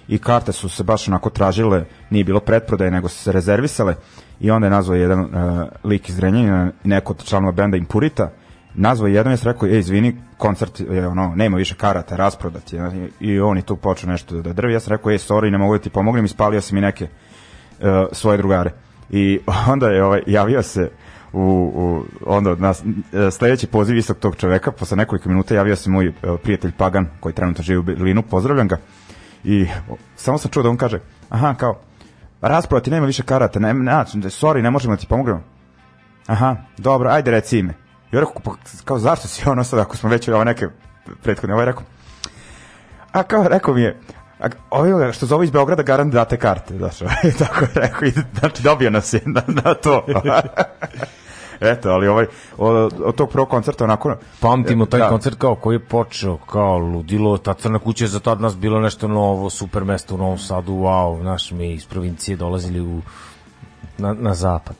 i 0.08 0.18
karte 0.18 0.52
su 0.52 0.68
se 0.68 0.84
baš 0.84 1.08
onako 1.08 1.30
tražile, 1.30 1.84
nije 2.10 2.24
bilo 2.24 2.40
pretprodaje, 2.40 2.90
nego 2.90 3.08
su 3.08 3.18
se 3.18 3.32
rezervisale 3.32 3.94
i 4.40 4.50
onda 4.50 4.66
je 4.66 4.70
nazvao 4.70 4.96
jedan 4.96 5.20
e, 5.20 5.66
lik 5.84 6.08
iz 6.08 6.18
Renjanina, 6.18 6.70
neko 6.84 7.12
od 7.12 7.24
članova 7.24 7.52
benda 7.52 7.76
Impurita, 7.76 8.30
nazvao 8.76 9.08
je 9.08 9.14
jedan 9.14 9.32
je 9.32 9.38
rekao, 9.42 9.68
ej, 9.68 9.78
izvini, 9.78 10.16
koncert 10.38 10.80
je 10.80 11.06
ono, 11.06 11.32
nema 11.36 11.56
više 11.56 11.74
karata, 11.74 12.16
rasprodat 12.16 12.72
je. 12.72 13.08
I 13.20 13.40
on 13.40 13.56
je 13.56 13.62
tu 13.62 13.76
počeo 13.76 14.10
nešto 14.10 14.42
da 14.42 14.52
drvi. 14.52 14.72
Ja 14.72 14.80
sam 14.80 14.90
rekao, 14.90 15.12
ej, 15.12 15.18
sorry, 15.18 15.50
ne 15.50 15.58
mogu 15.58 15.76
da 15.76 15.82
ti 15.82 15.90
pomognem, 15.90 16.24
ispalio 16.24 16.60
sam 16.60 16.78
i 16.78 16.80
neke 16.80 17.04
uh, 17.04 17.86
svoje 18.12 18.38
drugare. 18.38 18.72
I 19.10 19.40
onda 19.72 19.88
je 19.88 20.04
ovaj, 20.04 20.22
javio 20.26 20.62
se 20.62 20.90
u, 21.32 21.72
u 21.74 22.04
onda 22.26 22.54
na 22.54 22.70
e, 22.70 23.30
sledeći 23.30 23.66
poziv 23.66 23.96
istog 23.96 24.18
tog 24.18 24.36
čoveka, 24.36 24.72
posle 24.72 24.96
nekoliko 24.96 25.28
minuta 25.28 25.54
javio 25.54 25.76
se 25.76 25.90
moj 25.90 26.06
e, 26.06 26.12
prijatelj 26.42 26.72
Pagan, 26.72 27.06
koji 27.20 27.34
trenutno 27.34 27.64
živi 27.64 27.78
u 27.78 27.82
Berlinu, 27.82 28.22
pozdravljam 28.22 28.68
ga. 28.68 28.76
I 29.44 29.66
o, 29.88 29.96
samo 30.16 30.38
sam 30.38 30.50
čuo 30.50 30.62
da 30.62 30.68
on 30.68 30.76
kaže, 30.76 31.00
aha, 31.28 31.54
kao, 31.54 31.80
raspravo 32.40 32.82
nema 32.86 33.06
više 33.06 33.22
karata, 33.22 33.58
ne, 33.58 33.74
ne, 33.74 33.92
sorry, 33.92 34.62
ne 34.62 34.70
možemo 34.70 34.94
da 34.94 35.00
ti 35.00 35.06
pomognemo. 35.06 35.42
Aha, 36.26 36.56
dobro, 36.78 37.10
ajde 37.10 37.30
reci 37.30 37.58
ime. 37.58 37.85
On 38.12 38.18
rekao, 38.18 38.34
pa, 38.44 38.52
kao, 38.84 38.98
zašto 38.98 39.28
si 39.28 39.48
ono 39.48 39.64
sad, 39.64 39.78
ako 39.78 39.96
smo 39.96 40.10
već 40.10 40.28
ovo 40.28 40.44
neke 40.44 40.66
prethodne, 41.22 41.54
ovaj 41.54 41.66
rekao, 41.66 41.82
a 43.12 43.22
kao, 43.22 43.48
rekao 43.48 43.74
mi 43.74 43.82
je, 43.82 44.00
a, 44.40 44.46
ovaj 44.70 45.12
što 45.12 45.26
zove 45.26 45.44
iz 45.44 45.50
Beograda 45.50 45.82
garant 45.82 46.12
date 46.12 46.36
karte, 46.36 46.76
znaš, 46.76 47.02
ovaj, 47.02 47.32
tako 47.38 47.64
je 47.64 47.70
rekao, 47.74 48.08
i, 48.08 48.12
znači 48.40 48.62
dobio 48.62 48.90
nas 48.90 49.12
je 49.12 49.20
na, 49.24 49.42
na 49.46 49.74
to. 49.74 50.06
Eto, 51.60 51.90
ali 51.90 52.08
ovaj, 52.08 52.26
od, 52.58 52.92
od 53.04 53.14
tog 53.14 53.30
prvog 53.30 53.48
koncerta 53.48 53.84
onako... 53.84 54.16
Pamtimo 54.40 54.86
taj 54.86 55.00
da, 55.00 55.08
koncert 55.08 55.38
kao 55.38 55.54
koji 55.54 55.74
je 55.74 55.84
počeo 55.84 56.36
kao 56.36 56.78
ludilo, 56.78 57.38
ta 57.38 57.54
crna 57.54 57.78
kuća 57.78 58.04
je 58.04 58.08
za 58.08 58.20
tad 58.20 58.40
nas 58.40 58.56
bilo 58.56 58.80
nešto 58.80 59.08
novo, 59.08 59.50
super 59.50 59.84
mesto 59.84 60.14
u 60.14 60.18
Novom 60.18 60.38
Sadu, 60.38 60.72
wow, 60.72 61.22
naš 61.22 61.50
mi 61.50 61.72
iz 61.72 61.86
provincije 61.86 62.36
dolazili 62.36 62.80
u 62.80 63.02
na, 63.98 64.14
na 64.14 64.34
zapad. 64.34 64.76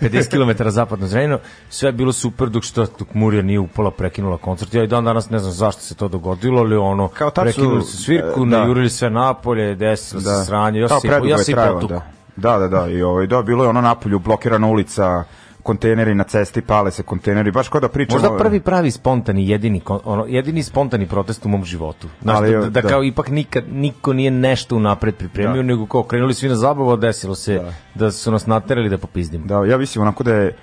50 0.00 0.30
km 0.30 0.68
zapadno 0.68 1.06
Zrenjanino, 1.06 1.38
sve 1.68 1.88
je 1.88 1.92
bilo 1.92 2.12
super 2.12 2.48
dok 2.48 2.64
što 2.64 2.86
dok 2.98 3.14
Murija 3.14 3.42
nije 3.42 3.58
upala, 3.58 3.90
prekinula 3.90 4.36
koncert. 4.36 4.74
Ja 4.74 4.84
i 4.84 4.86
dan 4.86 5.04
danas 5.04 5.30
ne 5.30 5.38
znam 5.38 5.52
zašto 5.52 5.82
se 5.82 5.94
to 5.94 6.08
dogodilo, 6.08 6.60
ali 6.60 6.76
ono, 6.76 7.08
Kao 7.08 7.30
su, 7.30 7.34
prekinuli 7.34 7.82
su 7.82 7.96
svirku, 7.96 8.42
e, 8.42 8.50
da. 8.50 8.58
najurili 8.58 8.90
sve 8.90 9.10
napolje, 9.10 9.74
desilo 9.74 10.20
da. 10.20 10.38
se 10.38 10.44
sranje, 10.46 10.80
ja 10.80 10.88
se, 10.88 11.08
ja 11.24 11.38
se 11.38 11.54
da. 11.54 12.02
Da, 12.36 12.58
da, 12.58 12.68
da, 12.68 12.88
i 12.88 13.02
ovaj, 13.02 13.26
da, 13.26 13.42
bilo 13.42 13.64
je 13.64 13.70
ono 13.70 13.80
napolju, 13.80 14.18
blokirana 14.18 14.66
ulica, 14.66 15.24
kontejneri 15.62 16.14
na 16.14 16.24
cesti, 16.24 16.60
pale 16.60 16.90
se 16.90 17.02
kontejneri, 17.02 17.50
baš 17.50 17.68
kao 17.68 17.80
da 17.80 17.88
pričamo... 17.88 18.20
Možda 18.22 18.36
prvi 18.38 18.60
pravi 18.60 18.90
spontani 18.90 19.48
jedini 19.48 19.80
ono 20.04 20.26
jedini 20.28 20.62
spontani 20.62 21.06
protest 21.06 21.46
u 21.46 21.48
mom 21.48 21.64
životu. 21.64 22.08
Znaš, 22.22 22.36
Ali, 22.36 22.52
da, 22.52 22.58
da, 22.58 22.70
da, 22.70 22.80
da. 22.80 22.88
kao 22.88 23.04
ipak 23.04 23.28
nikad 23.28 23.64
niko 23.72 24.12
nije 24.12 24.30
nešto 24.30 24.76
unapred 24.76 25.16
pripremio, 25.16 25.56
Da. 25.56 25.62
nego 25.62 25.86
kao 25.86 26.02
krenuli 26.02 26.34
svi 26.34 26.48
na 26.48 26.54
zabavu, 26.54 26.96
desilo 26.96 27.34
se 27.34 27.54
da. 27.54 27.72
Da. 27.94 28.10
su 28.10 28.30
nas 28.30 28.46
naterali 28.46 28.88
da 28.88 28.98
popizdimo. 28.98 29.46
Da, 29.46 29.64
ja 29.64 29.78
mislim 29.78 30.02
onako 30.02 30.24
da 30.24 30.34
je 30.34 30.56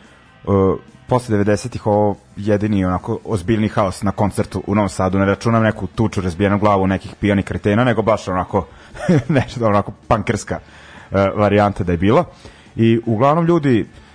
uh, 0.46 0.54
posle 1.08 1.38
90-ih 1.38 1.88
ovo 1.88 2.16
jedini 2.36 2.86
onako 2.86 3.20
ozbiljni 3.26 3.68
haos 3.68 4.04
na 4.04 4.12
koncertu 4.12 4.64
u 4.68 4.76
Novom 4.76 4.90
Sadu. 4.90 5.20
Ne 5.20 5.26
računam 5.26 5.64
neku 5.64 5.88
tuču, 5.88 6.22
razbijenu 6.22 6.60
glavu 6.60 6.88
nekih 6.88 7.16
pijanih 7.20 7.46
kretena, 7.46 7.84
nego 7.84 8.02
baš 8.02 8.28
onako 8.28 8.68
nešto 9.38 9.66
onako 9.66 9.92
pankerska 10.08 10.60
uh, 10.60 11.18
varijanta 11.36 11.84
da 11.84 11.92
je 11.92 11.98
bila. 11.98 12.24
I 12.76 13.00
uglavnom 13.06 13.46
ljudi, 13.46 13.82
uh, 13.82 14.07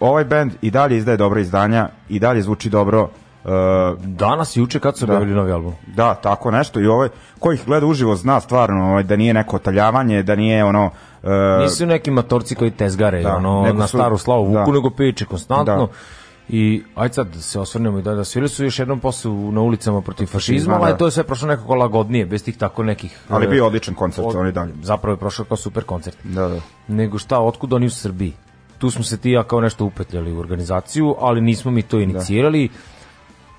ovaj 0.00 0.24
band 0.24 0.52
i 0.62 0.70
dalje 0.70 0.96
izdaje 0.96 1.16
dobra 1.16 1.40
izdanja, 1.40 1.88
i 2.08 2.18
dalje 2.18 2.42
zvuči 2.42 2.70
dobro, 2.70 3.02
uh, 3.02 3.50
Danas 3.98 4.56
i 4.56 4.60
juče 4.60 4.80
kad 4.80 4.98
su 4.98 5.06
Da. 5.06 5.12
objavili 5.12 5.36
novi 5.36 5.52
album. 5.52 5.72
Da, 5.86 6.14
tako 6.14 6.50
nešto 6.50 6.80
i 6.80 6.86
ovaj 6.86 7.08
ko 7.38 7.52
ih 7.52 7.62
gleda 7.66 7.86
uživo 7.86 8.16
zna 8.16 8.40
stvarno 8.40 8.84
ovaj, 8.84 9.02
da 9.02 9.16
nije 9.16 9.34
neko 9.34 9.56
otaljavanje, 9.56 10.22
da 10.22 10.34
nije 10.34 10.64
ono 10.64 10.90
uh, 11.22 11.30
Nisu 11.60 11.86
neki 11.86 12.10
matorci 12.10 12.54
koji 12.54 12.70
tezgare 12.70 13.22
Da, 13.22 13.36
ono, 13.36 13.72
na 13.72 13.86
su- 13.86 13.96
staru 13.96 14.18
slavu 14.18 14.44
vuku, 14.44 14.66
da. 14.66 14.72
nego 14.72 14.90
piče 14.90 15.24
konstantno. 15.24 15.76
Da. 15.76 15.92
I 16.48 16.82
ajde 16.94 17.14
sad 17.14 17.26
da 17.26 17.40
se 17.40 17.60
osvrnemo 17.60 17.98
i 17.98 18.02
da, 18.02 18.14
da 18.14 18.24
svili 18.24 18.48
su 18.48 18.64
još 18.64 18.78
jednom 18.78 19.00
posle 19.00 19.30
na 19.30 19.60
ulicama 19.60 20.00
protiv 20.00 20.26
fašizma, 20.26 20.74
ali 20.74 20.90
da. 20.92 20.96
to 20.96 21.04
je 21.04 21.10
sve 21.10 21.24
prošlo 21.24 21.48
nekako 21.48 21.74
lagodnije, 21.74 22.26
bez 22.26 22.44
tih 22.44 22.56
tako 22.56 22.82
nekih... 22.82 23.18
ali 23.28 23.46
e, 23.46 23.48
bio 23.48 23.66
odličan 23.66 23.94
koncert, 23.94 24.26
od- 24.26 24.36
on 24.36 24.48
i 24.48 24.52
dalje. 24.52 24.72
Zapravo 24.82 25.14
je 25.14 25.18
prošao 25.18 25.44
kao 25.44 25.56
super 25.56 25.84
koncert. 25.84 26.16
Da, 26.24 26.48
da. 26.48 26.56
nego 26.88 27.18
šta, 27.18 27.38
otkud 27.38 27.72
oni 27.72 27.86
u 27.86 27.90
Srbiji? 27.90 28.32
Tu 28.80 28.90
smo 28.90 29.04
se 29.04 29.16
ti 29.16 29.30
ja 29.30 29.42
kao 29.42 29.60
nešto 29.60 29.84
upetljali 29.84 30.32
u 30.32 30.38
organizaciju, 30.38 31.14
ali 31.18 31.40
nismo 31.40 31.70
mi 31.70 31.82
to 31.82 31.98
inicirali. 31.98 32.68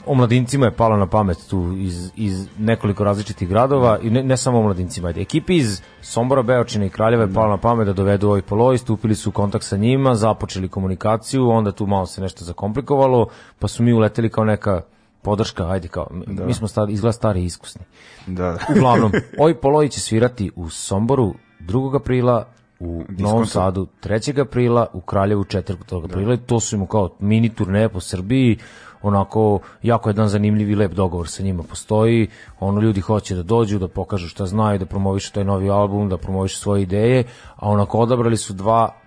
O 0.06 0.16
mladincima 0.16 0.66
je 0.66 0.72
palo 0.72 0.98
na 0.98 1.06
pamet 1.08 1.38
tu 1.50 1.76
iz, 1.78 2.12
iz 2.16 2.48
nekoliko 2.58 3.04
različitih 3.04 3.50
gradova 3.50 4.00
i 4.02 4.10
ne, 4.10 4.24
ne 4.24 4.38
samo 4.38 4.60
o 4.60 4.62
mladincima. 4.62 5.10
Ekipi 5.10 5.56
iz 5.56 5.82
Sombora, 6.02 6.42
Beočina 6.42 6.86
i 6.86 6.90
Kraljeva 6.90 7.24
je 7.24 7.34
palo 7.34 7.50
na 7.50 7.58
pamet 7.58 7.88
da 7.88 7.94
dovedu 7.94 8.28
ovaj 8.28 8.42
poloj, 8.42 8.78
stupili 8.78 9.16
su 9.16 9.30
u 9.30 9.34
kontakt 9.34 9.66
sa 9.66 9.78
njima, 9.78 10.16
započeli 10.16 10.70
komunikaciju, 10.70 11.50
onda 11.50 11.72
tu 11.72 11.88
malo 11.88 12.06
se 12.06 12.22
nešto 12.22 12.46
zakomplikovalo, 12.46 13.28
pa 13.60 13.68
su 13.68 13.84
mi 13.84 13.94
uleteli 13.94 14.30
kao 14.30 14.46
neka 14.46 14.82
podrška, 15.22 15.70
ajde 15.70 15.88
kao, 15.88 16.08
da. 16.28 16.46
mi 16.46 16.54
smo 16.54 16.68
stari, 16.68 16.94
izgleda 16.94 17.12
stari 17.12 17.42
i 17.42 17.46
iskusni. 17.46 17.82
Da, 18.28 18.44
da. 18.44 18.58
Uglavnom, 18.76 19.12
ovi 19.40 19.56
poloji 19.56 19.90
će 19.90 20.00
svirati 20.00 20.52
u 20.56 20.70
Somboru 20.70 21.34
2. 21.60 21.96
aprila, 21.96 22.46
u 22.82 23.04
Novom 23.10 23.46
Sadu 23.46 23.88
3. 24.04 24.42
aprila, 24.42 24.88
u 24.94 25.02
Kraljevu 25.02 25.44
4. 25.44 26.06
aprila 26.06 26.34
i 26.34 26.38
to 26.38 26.60
su 26.60 26.76
im 26.76 26.88
kao 26.88 27.10
mini 27.20 27.50
turneje 27.50 27.90
po 27.90 28.00
Srbiji, 28.00 28.58
onako 29.02 29.60
jako 29.84 30.10
jedan 30.10 30.28
zanimljiv 30.28 30.70
i 30.70 30.76
lep 30.76 30.92
dogovor 30.92 31.28
sa 31.28 31.44
njima 31.44 31.64
postoji, 31.64 32.28
ono 32.60 32.82
ljudi 32.82 33.02
hoće 33.02 33.36
da 33.36 33.44
dođu, 33.44 33.80
da 33.80 33.88
pokažu 33.88 34.28
šta 34.28 34.46
znaju, 34.46 34.80
da 34.80 34.86
promovišu 34.86 35.34
taj 35.34 35.44
novi 35.44 35.70
album, 35.70 36.10
da 36.10 36.18
promovišu 36.18 36.58
svoje 36.58 36.82
ideje, 36.82 37.24
a 37.56 37.70
onako 37.70 37.98
odabrali 37.98 38.38
su 38.38 38.54
dva 38.54 39.02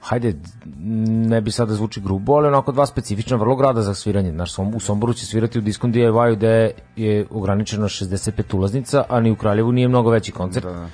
hajde, 0.00 0.34
ne 1.28 1.40
bi 1.40 1.50
sada 1.50 1.74
zvuči 1.74 2.00
grubo, 2.00 2.32
ali 2.32 2.48
onako 2.48 2.72
dva 2.72 2.86
specifična 2.86 3.36
vrlo 3.36 3.56
grada 3.56 3.82
za 3.82 3.94
sviranje. 3.94 4.32
Naš 4.32 4.52
Som, 4.52 4.74
u 4.74 4.80
Somboru 4.80 5.14
će 5.14 5.26
svirati 5.26 5.58
u 5.58 5.62
Diskon 5.62 5.92
DIY-u 5.92 6.36
gde 6.36 6.70
je 6.96 7.26
ograničeno 7.30 7.88
65 7.88 8.56
ulaznica, 8.56 9.04
a 9.08 9.20
ni 9.20 9.30
u 9.30 9.36
Kraljevu 9.36 9.72
nije 9.72 9.88
mnogo 9.88 10.10
veći 10.10 10.32
koncert. 10.32 10.66
Da, 10.66 10.88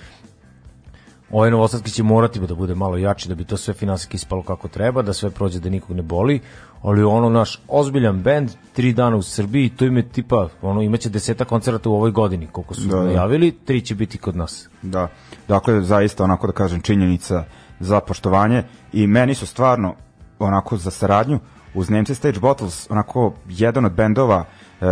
Ovaj 1.35 1.51
Novosadski 1.51 1.91
će 1.91 2.03
morati 2.03 2.41
da 2.41 2.55
bude 2.55 2.75
malo 2.75 2.97
jači 2.97 3.29
da 3.29 3.35
bi 3.35 3.45
to 3.45 3.57
sve 3.57 3.75
finansijski 3.75 4.17
ispalo 4.17 4.43
kako 4.43 4.69
treba, 4.69 5.03
da 5.03 5.13
sve 5.13 5.31
prođe 5.31 5.61
da 5.61 5.69
nikog 5.69 5.97
ne 5.97 6.03
boli, 6.03 6.41
ali 6.83 7.03
ono 7.03 7.29
naš 7.29 7.63
ozbiljan 7.69 8.23
bend, 8.23 8.51
tri 8.73 8.93
dana 8.93 9.17
u 9.17 9.23
Srbiji, 9.23 9.69
to 9.69 9.85
im 9.85 9.97
je 9.97 10.09
tipa, 10.09 10.49
ono 10.63 10.83
imaće 10.83 11.09
deseta 11.09 11.45
koncerta 11.45 11.89
u 11.89 11.95
ovoj 11.95 12.11
godini, 12.11 12.47
koliko 12.47 12.75
su 12.75 12.89
Da, 12.89 12.97
da. 12.97 13.03
najavili, 13.03 13.51
tri 13.65 13.81
će 13.81 13.95
biti 13.95 14.19
kod 14.19 14.37
nas. 14.37 14.69
Da, 14.83 15.09
dakle, 15.49 15.83
zaista, 15.83 16.25
onako 16.25 16.47
da 16.47 16.53
kažem, 16.53 16.81
činjenica 16.81 17.45
za 17.81 18.01
poštovanje 18.01 18.63
i 18.93 19.07
meni 19.07 19.35
su 19.35 19.47
stvarno, 19.47 19.95
onako, 20.39 20.77
za 20.77 20.91
saradnju, 20.91 21.39
uz 21.75 21.91
Nemci 21.91 22.15
Stage 22.15 22.41
Bottles, 22.41 22.91
onako, 22.91 23.33
jedan 23.49 23.85
od 23.85 23.93
bendova 23.93 24.45
e, 24.81 24.85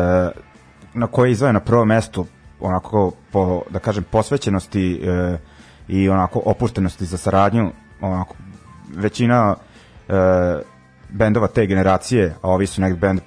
na 0.94 1.06
koji 1.06 1.36
je 1.40 1.52
na 1.52 1.60
prvo 1.60 1.84
mesto, 1.84 2.26
onako, 2.60 3.12
po, 3.32 3.62
da 3.70 3.78
kažem, 3.78 4.04
posvećenosti 4.10 5.00
e, 5.04 5.38
i 5.88 6.08
onako 6.08 6.42
opuštenosti 6.44 7.04
za 7.04 7.16
saradnju, 7.16 7.70
onako, 8.00 8.34
većina 8.94 9.54
e, 10.08 10.12
bendova 11.10 11.46
te 11.46 11.66
generacije, 11.66 12.34
a 12.42 12.50
ovi 12.50 12.66
su 12.66 12.80
nek 12.80 12.96
bend 12.96 13.20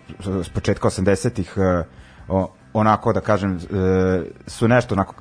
s 0.44 0.50
početka 0.50 0.90
80-ih, 0.90 1.54
e, 1.58 1.84
o- 2.28 2.50
onako 2.74 3.14
da 3.14 3.22
kažem 3.22 3.56
e, 3.56 3.60
su 4.48 4.68
nešto 4.68 4.96
onako 4.96 5.16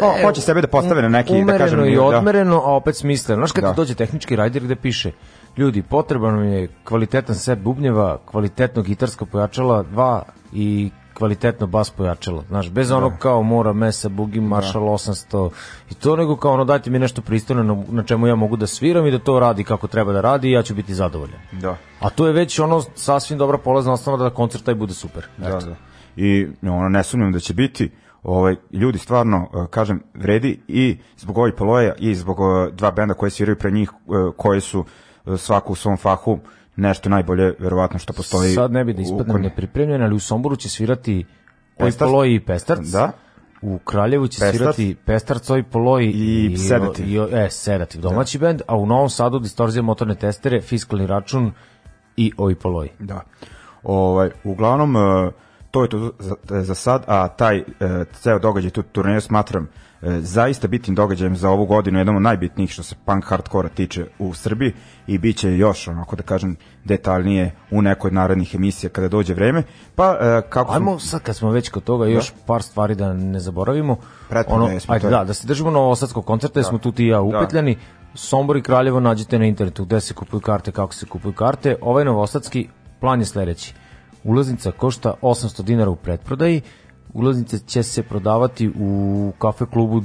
o, 0.00 0.22
hoće 0.22 0.40
sebe 0.40 0.60
da 0.60 0.66
postave 0.68 1.02
na 1.02 1.08
neki 1.08 1.44
da 1.44 1.58
kažem 1.58 1.84
i 1.84 1.96
da, 1.96 2.02
odmereno, 2.02 2.56
a 2.56 2.76
opet 2.76 2.96
smisleno. 2.96 3.40
Znaš 3.40 3.52
kad 3.52 3.64
Da. 3.64 3.72
dođe 3.72 3.94
tehnički 3.94 4.36
rajder 4.36 4.64
gde 4.64 4.76
piše 4.76 5.10
ljudi, 5.56 5.82
potreban 5.82 6.34
nam 6.34 6.44
je 6.44 6.68
kvalitetan 6.84 7.34
set 7.34 7.58
bubnjeva, 7.58 8.18
kvalitetno 8.24 8.82
gitarsko 8.82 9.26
pojačala, 9.26 9.82
dva 9.82 10.22
i 10.52 10.90
kvalitetno 11.18 11.66
bas 11.66 11.90
pojačalo. 11.90 12.44
Znaš, 12.48 12.70
bez 12.70 12.90
onog 12.90 13.12
kao 13.18 13.42
mora 13.42 13.72
mesa, 13.72 14.08
bugi, 14.08 14.40
maršal 14.40 14.82
800 14.82 15.50
i 15.90 15.94
to 15.94 16.16
nego 16.16 16.36
kao 16.36 16.52
ono 16.52 16.64
dajte 16.64 16.90
mi 16.90 16.98
nešto 16.98 17.22
pristojno 17.22 17.62
na, 17.62 17.82
na 17.90 18.02
čemu 18.02 18.26
ja 18.26 18.34
mogu 18.34 18.56
da 18.56 18.66
sviram 18.66 19.06
i 19.06 19.10
da 19.10 19.18
to 19.18 19.40
radi 19.40 19.64
kako 19.64 19.86
treba 19.86 20.12
da 20.12 20.20
radi 20.20 20.48
i 20.48 20.52
ja 20.52 20.62
ću 20.62 20.74
biti 20.74 20.94
zadovoljan. 20.94 21.38
da. 21.52 21.76
A 22.00 22.10
to 22.10 22.26
je 22.26 22.32
već 22.32 22.58
ono 22.58 22.82
sasvim 22.94 23.38
dobra 23.38 23.58
polazna 23.58 23.92
osnova 23.92 24.18
da 24.18 24.30
koncert 24.30 24.64
taj 24.64 24.74
bude 24.74 24.94
super. 24.94 25.26
Da, 25.36 25.48
da. 25.48 25.74
I 26.16 26.46
ono, 26.62 26.88
ne 26.88 27.02
sumnjam 27.02 27.32
da 27.32 27.38
će 27.38 27.54
biti 27.54 27.90
ovaj, 28.22 28.56
ljudi 28.72 28.98
stvarno, 28.98 29.48
eh, 29.54 29.66
kažem, 29.70 30.02
vredi 30.14 30.60
i 30.68 30.98
zbog 31.16 31.38
ovih 31.38 31.54
poloja 31.54 31.94
i 31.98 32.14
zbog 32.14 32.38
eh, 32.40 32.70
dva 32.72 32.90
benda 32.90 33.14
koje 33.14 33.30
sviraju 33.30 33.56
pre 33.56 33.70
njih, 33.70 33.90
eh, 33.90 34.32
koji 34.36 34.60
su 34.60 34.84
svako 35.36 35.72
u 35.72 35.76
svom 35.76 35.96
fahu 35.96 36.38
nešto 36.78 37.08
najbolje, 37.08 37.54
verovatno, 37.58 37.98
što 37.98 38.12
postoji. 38.12 38.54
Sad 38.54 38.72
ne 38.72 38.84
bi 38.84 38.92
da 38.92 38.98
u- 38.98 39.02
ispadnem 39.02 39.32
kod- 39.32 39.40
nepripremljen, 39.42 40.02
ali 40.02 40.14
u 40.14 40.20
Somboru 40.20 40.56
će 40.56 40.68
svirati 40.68 41.24
Pestarc? 41.78 42.10
Oj 42.14 42.34
i 42.34 42.40
Pestarc. 42.40 42.80
Da. 42.82 43.12
U 43.62 43.78
Kraljevu 43.78 44.28
će 44.28 44.38
Pestarc. 44.40 44.56
svirati 44.56 44.96
Pestarc, 45.04 45.50
Oj 45.50 45.62
Poloj 45.62 46.12
I 46.14 46.56
Sedativ. 46.58 47.08
I, 47.08 47.16
e, 47.32 47.50
Sedativ, 47.50 48.00
domaći 48.00 48.38
bend, 48.38 48.62
a 48.66 48.76
u 48.76 48.86
Novom 48.86 49.08
Sadu 49.10 49.38
Distorzija 49.38 49.82
motorne 49.82 50.14
testere, 50.14 50.60
Fiskalni 50.60 51.06
račun 51.06 51.52
i 52.16 52.32
Oj 52.36 52.54
Poloj. 52.54 52.88
Da. 52.98 53.20
Ovaj, 53.82 54.30
uglavnom, 54.44 54.96
e, 54.96 55.30
to 55.70 55.82
je 55.82 55.88
to 55.88 56.10
za, 56.18 56.34
za 56.62 56.74
sad, 56.74 57.04
a 57.06 57.28
taj 57.28 57.58
e, 57.58 57.64
ceo 58.12 58.38
događaj, 58.38 58.70
tu 58.70 58.82
turneju 58.82 59.20
smatram 59.20 59.68
zaista 60.02 60.68
bitnim 60.68 60.94
događajem 60.94 61.36
za 61.36 61.50
ovu 61.50 61.66
godinu, 61.66 61.98
jednom 61.98 62.16
od 62.16 62.22
najbitnijih 62.22 62.70
što 62.70 62.82
se 62.82 62.94
punk 63.04 63.24
hardkora 63.24 63.68
tiče 63.68 64.06
u 64.18 64.34
Srbiji 64.34 64.72
i 65.06 65.18
bit 65.18 65.36
će 65.36 65.56
još, 65.56 65.88
onako 65.88 66.16
da 66.16 66.22
kažem, 66.22 66.56
detaljnije 66.84 67.50
u 67.70 67.82
nekoj 67.82 68.10
narednih 68.10 68.54
emisija 68.54 68.90
kada 68.90 69.08
dođe 69.08 69.34
vreme. 69.34 69.62
Pa, 69.94 70.18
e, 70.20 70.42
kako 70.48 70.72
Ajmo 70.72 70.98
sad 70.98 71.22
kad 71.22 71.36
smo 71.36 71.50
već 71.50 71.68
kod 71.68 71.84
toga 71.84 72.06
još 72.06 72.32
par 72.46 72.62
stvari 72.62 72.94
da 72.94 73.12
ne 73.12 73.40
zaboravimo. 73.40 73.96
Prethodno 74.28 74.80
smo, 74.80 74.94
ajde, 74.94 75.02
to 75.02 75.10
da, 75.10 75.24
da 75.24 75.34
se 75.34 75.46
držimo 75.46 75.70
novosadskog 75.70 76.24
koncerta, 76.24 76.60
jer 76.60 76.64
smo 76.64 76.78
tu 76.78 76.92
ti 76.92 77.06
ja 77.06 77.20
upetljani. 77.20 77.76
Sombor 78.14 78.56
i 78.56 78.62
Kraljevo 78.62 79.00
nađete 79.00 79.38
na 79.38 79.44
internetu 79.44 79.84
gde 79.84 80.00
se 80.00 80.14
kupuju 80.14 80.40
karte, 80.40 80.72
kako 80.72 80.94
se 80.94 81.06
kupuju 81.06 81.32
karte. 81.32 81.76
Ovaj 81.80 82.04
novosadski 82.04 82.68
plan 83.00 83.20
je 83.20 83.26
sledeći. 83.26 83.74
Ulaznica 84.24 84.70
košta 84.70 85.14
800 85.22 85.62
dinara 85.62 85.90
u 85.90 85.96
pretprodaji. 85.96 86.62
Ulaznice 87.14 87.58
će 87.58 87.82
se 87.82 88.02
prodavati 88.02 88.72
u 88.80 89.32
kafe 89.38 89.66
klubu 89.66 90.02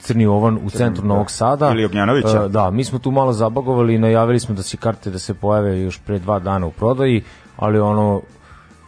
Crni 0.00 0.26
Ovan 0.26 0.58
u 0.64 0.70
centru 0.70 1.06
Novog 1.06 1.30
Sada. 1.30 1.70
Ili 1.70 1.84
Ognjanovića. 1.84 2.44
E, 2.44 2.48
Da, 2.48 2.70
mi 2.70 2.84
smo 2.84 2.98
tu 2.98 3.10
malo 3.10 3.32
zabagovali 3.32 3.94
i 3.94 3.98
najavili 3.98 4.40
smo 4.40 4.54
da 4.54 4.62
će 4.62 4.76
karte 4.76 5.10
da 5.10 5.18
se 5.18 5.34
pojave 5.34 5.80
još 5.80 5.98
pre 5.98 6.18
dva 6.18 6.38
dana 6.38 6.66
u 6.66 6.70
prodaji, 6.70 7.22
ali 7.56 7.80
ono, 7.80 8.20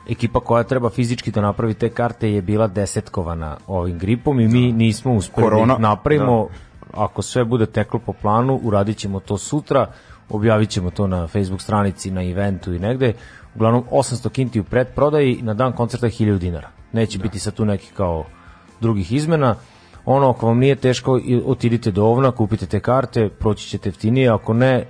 ekipa 0.08 0.40
koja 0.40 0.62
treba 0.62 0.90
fizički 0.90 1.30
da 1.30 1.40
napravi 1.40 1.74
te 1.74 1.88
karte 1.88 2.32
je 2.32 2.42
bila 2.42 2.66
desetkovana 2.66 3.56
ovim 3.66 3.98
gripom 3.98 4.40
i 4.40 4.48
mi 4.48 4.72
nismo 4.72 5.14
uspeli 5.14 5.44
da 5.44 5.50
Korona, 5.50 5.76
napravimo. 5.78 6.48
Ako 6.94 7.22
sve 7.22 7.44
bude 7.44 7.66
teklo 7.66 8.00
po 8.06 8.12
planu, 8.12 8.60
uradit 8.62 8.96
ćemo 8.96 9.20
to 9.20 9.38
sutra, 9.38 9.86
objavit 10.28 10.68
ćemo 10.68 10.90
to 10.90 11.06
na 11.06 11.26
Facebook 11.26 11.62
stranici, 11.62 12.10
na 12.10 12.24
eventu 12.24 12.74
i 12.74 12.78
negde. 12.78 13.12
Uglavnom, 13.54 13.84
800 13.90 14.28
kinti 14.28 14.60
u 14.60 14.64
predprodaji, 14.64 15.38
na 15.42 15.54
dan 15.54 15.72
koncerta 15.72 16.06
1000 16.06 16.38
dinara. 16.38 16.81
Neće 16.92 17.18
biti 17.18 17.38
sad 17.38 17.54
tu 17.54 17.64
nekih 17.64 17.92
kao 17.96 18.24
drugih 18.80 19.12
izmena. 19.12 19.54
Ono, 20.04 20.30
ako 20.30 20.46
vam 20.46 20.58
nije 20.58 20.76
teško, 20.76 21.20
otidite 21.46 21.90
do 21.90 22.04
ovna, 22.04 22.30
kupite 22.30 22.66
te 22.66 22.80
karte, 22.80 23.28
proći 23.28 23.68
ćete 23.68 23.88
jeftinije, 23.88 24.28
ako 24.28 24.52
ne, 24.52 24.84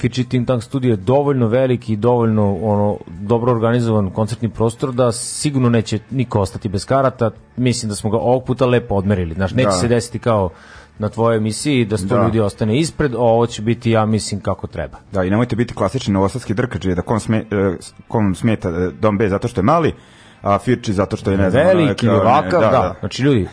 Fiči 0.00 0.24
Think 0.24 0.46
Tank 0.46 0.62
studio 0.62 0.90
je 0.90 0.96
dovoljno 0.96 1.46
veliki 1.46 1.92
i 1.92 1.96
dovoljno 1.96 2.56
ono 2.62 2.98
dobro 3.20 3.52
organizovan 3.52 4.10
koncertni 4.10 4.48
prostor 4.48 4.92
da 4.92 5.12
sigurno 5.12 5.68
neće 5.68 5.98
niko 6.10 6.40
ostati 6.40 6.68
bez 6.68 6.86
karata. 6.86 7.30
Mislim 7.56 7.88
da 7.88 7.94
smo 7.94 8.10
ga 8.10 8.16
ovog 8.16 8.44
puta 8.44 8.66
lepo 8.66 8.94
odmerili. 8.94 9.34
Znaš, 9.34 9.54
neće 9.54 9.68
Da. 9.68 9.72
se 9.72 9.88
desiti 9.88 10.18
kao 10.18 10.50
na 10.98 11.08
tvojoj 11.08 11.36
emisiji 11.36 11.84
da 11.84 11.96
sto 11.96 12.16
Da. 12.16 12.22
ljudi 12.22 12.40
ostane 12.40 12.78
ispred, 12.78 13.14
a 13.14 13.18
ovo 13.18 13.46
će 13.46 13.62
biti, 13.62 13.90
ja 13.90 14.06
mislim, 14.06 14.40
kako 14.40 14.66
treba. 14.66 14.98
Da, 15.12 15.24
i 15.24 15.30
nemojte 15.30 15.56
biti 15.56 15.74
klasični 15.74 16.14
novosadski 16.14 16.54
drkađe, 16.54 16.94
da 16.94 17.02
kom, 17.02 17.20
sme, 17.20 17.38
e, 17.38 17.76
kom 18.08 18.34
smeta 18.34 18.68
e, 18.68 18.90
Dom 19.00 19.18
B 19.18 19.28
zato 19.28 19.48
što 19.48 19.60
je 19.60 19.64
mali, 19.64 19.94
a 20.42 20.58
Firči 20.58 20.92
zato 20.92 21.16
što 21.16 21.30
je, 21.30 21.38
ne 21.38 21.50
znam... 21.50 21.66
Veliki, 21.66 22.06
ne, 22.06 22.12
ovakav, 22.12 22.60
da, 22.60 22.94
Znači, 23.00 23.22
ljudi, 23.22 23.48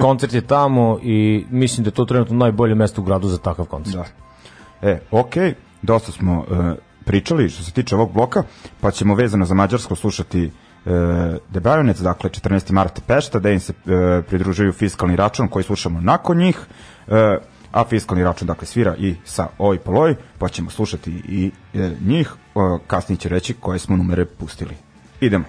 koncert 0.00 0.34
je 0.34 0.40
tamo 0.40 0.98
i 1.02 1.44
mislim 1.50 1.84
da 1.84 1.88
je 1.88 1.94
to 1.94 2.04
trenutno 2.04 2.36
najbolje 2.36 2.74
mesto 2.74 3.00
u 3.00 3.04
gradu 3.04 3.28
za 3.28 3.38
takav 3.38 3.64
koncert. 3.64 3.96
Da. 3.96 4.88
E, 4.88 5.00
okej, 5.10 5.54
dosta 5.82 6.12
smo 6.12 6.44
e, 6.50 6.74
pričali 7.04 7.48
što 7.48 7.64
se 7.64 7.72
tiče 7.72 7.94
ovog 7.94 8.12
bloka, 8.12 8.42
pa 8.80 8.90
ćemo 8.90 9.14
vezano 9.14 9.44
za 9.44 9.54
Mađarsku 9.54 9.94
slušati 9.94 10.44
e, 10.44 10.50
The 11.50 11.60
Baronets, 11.60 12.00
dakle 12.00 12.30
14. 12.30 12.72
marta 12.72 13.00
Pešta, 13.06 13.38
da 13.38 13.50
im 13.50 13.60
se 13.60 13.72
e, 13.72 14.22
pridružuju 14.22 14.72
fiskalni 14.72 15.16
račun 15.16 15.48
koji 15.48 15.62
slušamo 15.62 16.00
nakon 16.00 16.36
njih, 16.36 16.58
e, 17.08 17.38
a 17.72 17.84
fiskalni 17.84 18.24
račun 18.24 18.46
dakle 18.46 18.66
svira 18.66 18.96
i 18.96 19.14
sa 19.24 19.48
Oj 19.58 19.78
Poloj, 19.78 20.14
pa 20.38 20.48
ćemo 20.48 20.70
slušati 20.70 21.10
i 21.10 21.50
e, 21.74 21.90
njih, 22.06 22.32
e, 22.54 22.58
kasnije 22.86 23.16
će 23.16 23.28
reći 23.28 23.54
koje 23.54 23.78
smo 23.78 23.96
numere 23.96 24.24
pustili. 24.24 24.74
Idemo. 25.20 25.44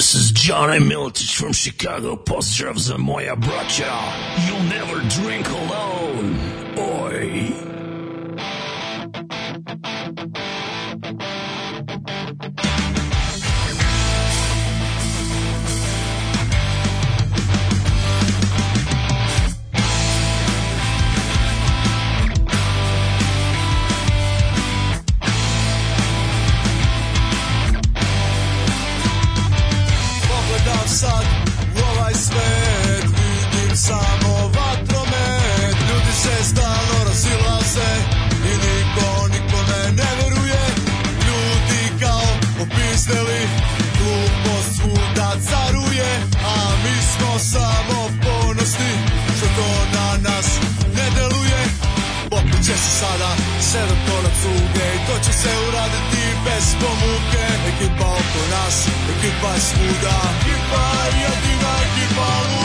This 0.00 0.14
is 0.14 0.32
Johnny 0.32 0.78
Miltich 0.78 1.36
from 1.36 1.52
Chicago. 1.52 2.16
Pozdrav 2.16 2.78
za 2.78 2.96
moja 2.96 3.36
braća. 3.36 3.92
You'll 4.46 4.68
never 4.68 5.02
drink 5.20 5.46
alone. 5.48 5.99
Se 55.42 55.52
uraditi 55.68 56.24
bez 56.44 56.66
pomuke. 56.80 57.44
Ekipa 57.70 58.06
oko 58.20 58.42
nas, 58.52 58.76
ekipa 59.12 59.50
je 59.54 59.60
svuda. 59.60 60.16
Ekipa 60.40 60.84
je 61.04 61.20
jedina, 61.22 61.72
ekipa 61.86 62.28
luda 62.46 62.59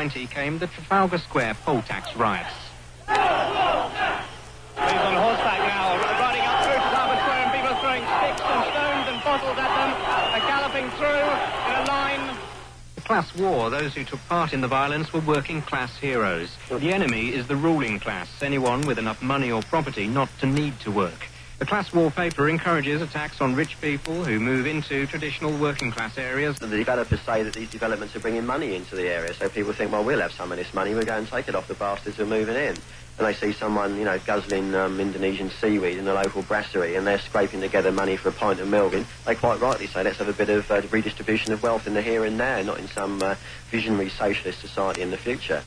1990 0.00 0.34
came 0.34 0.58
the 0.58 0.66
Trafalgar 0.66 1.18
Square 1.18 1.58
poll 1.62 1.82
tax 1.82 2.16
riots. 2.16 2.48
He's 3.04 3.18
on 3.18 5.12
horseback 5.12 5.60
now, 5.68 5.92
riding 6.18 6.40
up 6.40 6.64
through 6.64 6.80
Trafalgar 6.80 7.20
Square 7.20 7.44
and 7.44 7.52
people 7.52 7.76
throwing 7.84 8.04
sticks 8.08 8.40
and 8.40 8.64
stones 8.72 9.06
and 9.12 9.20
bottles 9.22 9.58
at 9.60 9.68
them. 9.76 9.90
They're 10.32 10.48
galloping 10.48 10.88
through 10.96 11.28
in 11.68 11.76
a 11.76 11.84
line. 11.86 12.34
The 12.94 13.02
class 13.02 13.36
war, 13.36 13.68
those 13.68 13.92
who 13.92 14.04
took 14.04 14.26
part 14.26 14.54
in 14.54 14.62
the 14.62 14.68
violence 14.68 15.12
were 15.12 15.20
working 15.20 15.60
class 15.60 15.94
heroes. 15.98 16.48
The 16.70 16.94
enemy 16.94 17.34
is 17.34 17.46
the 17.46 17.56
ruling 17.56 18.00
class, 18.00 18.42
anyone 18.42 18.80
with 18.86 18.98
enough 18.98 19.20
money 19.20 19.52
or 19.52 19.60
property 19.60 20.06
not 20.06 20.30
to 20.38 20.46
need 20.46 20.80
to 20.80 20.90
work. 20.90 21.28
The 21.60 21.66
class 21.66 21.92
wallpaper 21.92 22.48
encourages 22.48 23.02
attacks 23.02 23.42
on 23.42 23.54
rich 23.54 23.78
people 23.82 24.24
who 24.24 24.40
move 24.40 24.66
into 24.66 25.06
traditional 25.06 25.54
working 25.58 25.92
class 25.92 26.16
areas. 26.16 26.58
The 26.58 26.66
developers 26.66 27.20
say 27.20 27.42
that 27.42 27.52
these 27.52 27.68
developments 27.68 28.16
are 28.16 28.20
bringing 28.20 28.46
money 28.46 28.74
into 28.74 28.96
the 28.96 29.06
area, 29.06 29.34
so 29.34 29.46
people 29.50 29.74
think, 29.74 29.92
well, 29.92 30.02
we'll 30.02 30.22
have 30.22 30.32
some 30.32 30.52
of 30.52 30.56
this 30.56 30.72
money, 30.72 30.94
we'll 30.94 31.04
go 31.04 31.18
and 31.18 31.28
take 31.28 31.48
it 31.48 31.54
off 31.54 31.68
the 31.68 31.74
bastards 31.74 32.16
who 32.16 32.22
are 32.22 32.26
moving 32.26 32.56
in. 32.56 32.76
And 33.18 33.26
they 33.26 33.34
see 33.34 33.52
someone, 33.52 33.98
you 33.98 34.06
know, 34.06 34.18
guzzling 34.20 34.74
um, 34.74 34.98
Indonesian 35.00 35.50
seaweed 35.50 35.98
in 35.98 36.06
the 36.06 36.14
local 36.14 36.40
brasserie, 36.40 36.96
and 36.96 37.06
they're 37.06 37.18
scraping 37.18 37.60
together 37.60 37.92
money 37.92 38.16
for 38.16 38.30
a 38.30 38.32
pint 38.32 38.58
of 38.58 38.68
milk. 38.68 38.94
And 38.94 39.04
they 39.26 39.34
quite 39.34 39.60
rightly 39.60 39.86
say, 39.86 40.02
let's 40.02 40.16
have 40.16 40.30
a 40.30 40.32
bit 40.32 40.48
of 40.48 40.70
uh, 40.70 40.80
redistribution 40.90 41.52
of 41.52 41.62
wealth 41.62 41.86
in 41.86 41.92
the 41.92 42.00
here 42.00 42.24
and 42.24 42.38
now, 42.38 42.62
not 42.62 42.78
in 42.78 42.88
some 42.88 43.22
uh, 43.22 43.34
visionary 43.70 44.08
socialist 44.08 44.62
society 44.62 45.02
in 45.02 45.10
the 45.10 45.18
future. 45.18 45.62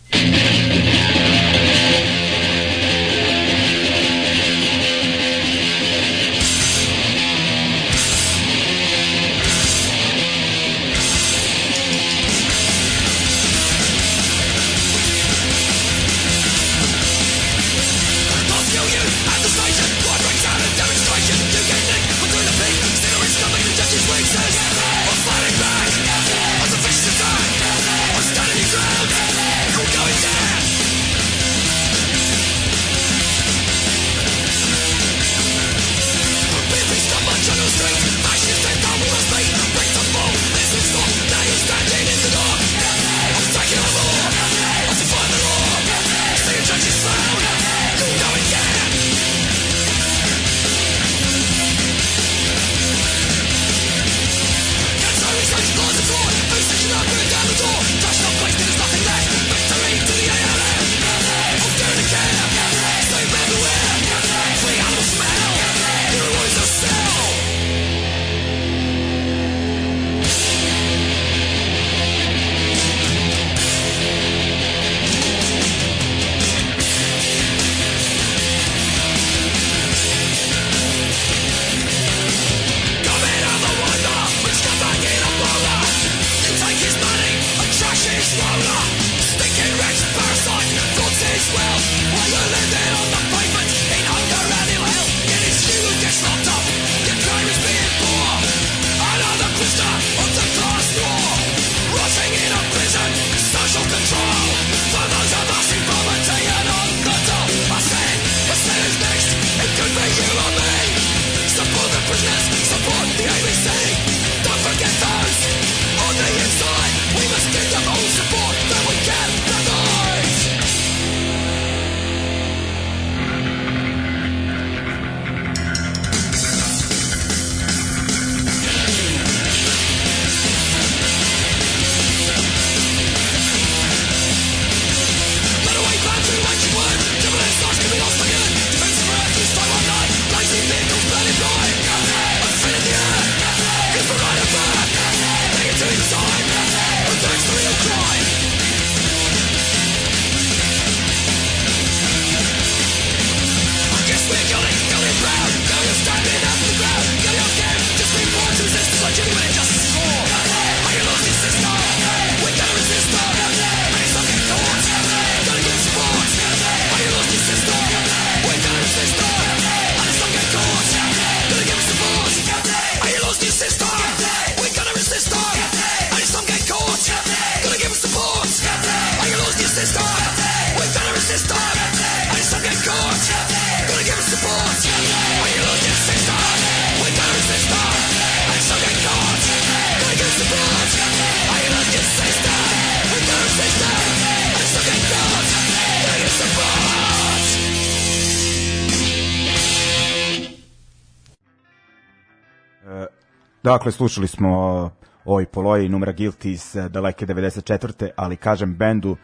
Dakle, 203.64 203.92
slušali 203.92 204.28
smo 204.28 204.84
uh, 204.84 204.92
Oj 205.26 205.46
Poloj 205.46 205.90
Numera 205.90 206.14
Guilty 206.14 206.48
iz 206.48 206.76
uh, 206.76 206.86
daleke 206.86 207.26
94. 207.26 208.10
Ali 208.16 208.36
kažem, 208.36 208.76
bendu 208.76 209.12
uh, 209.12 209.18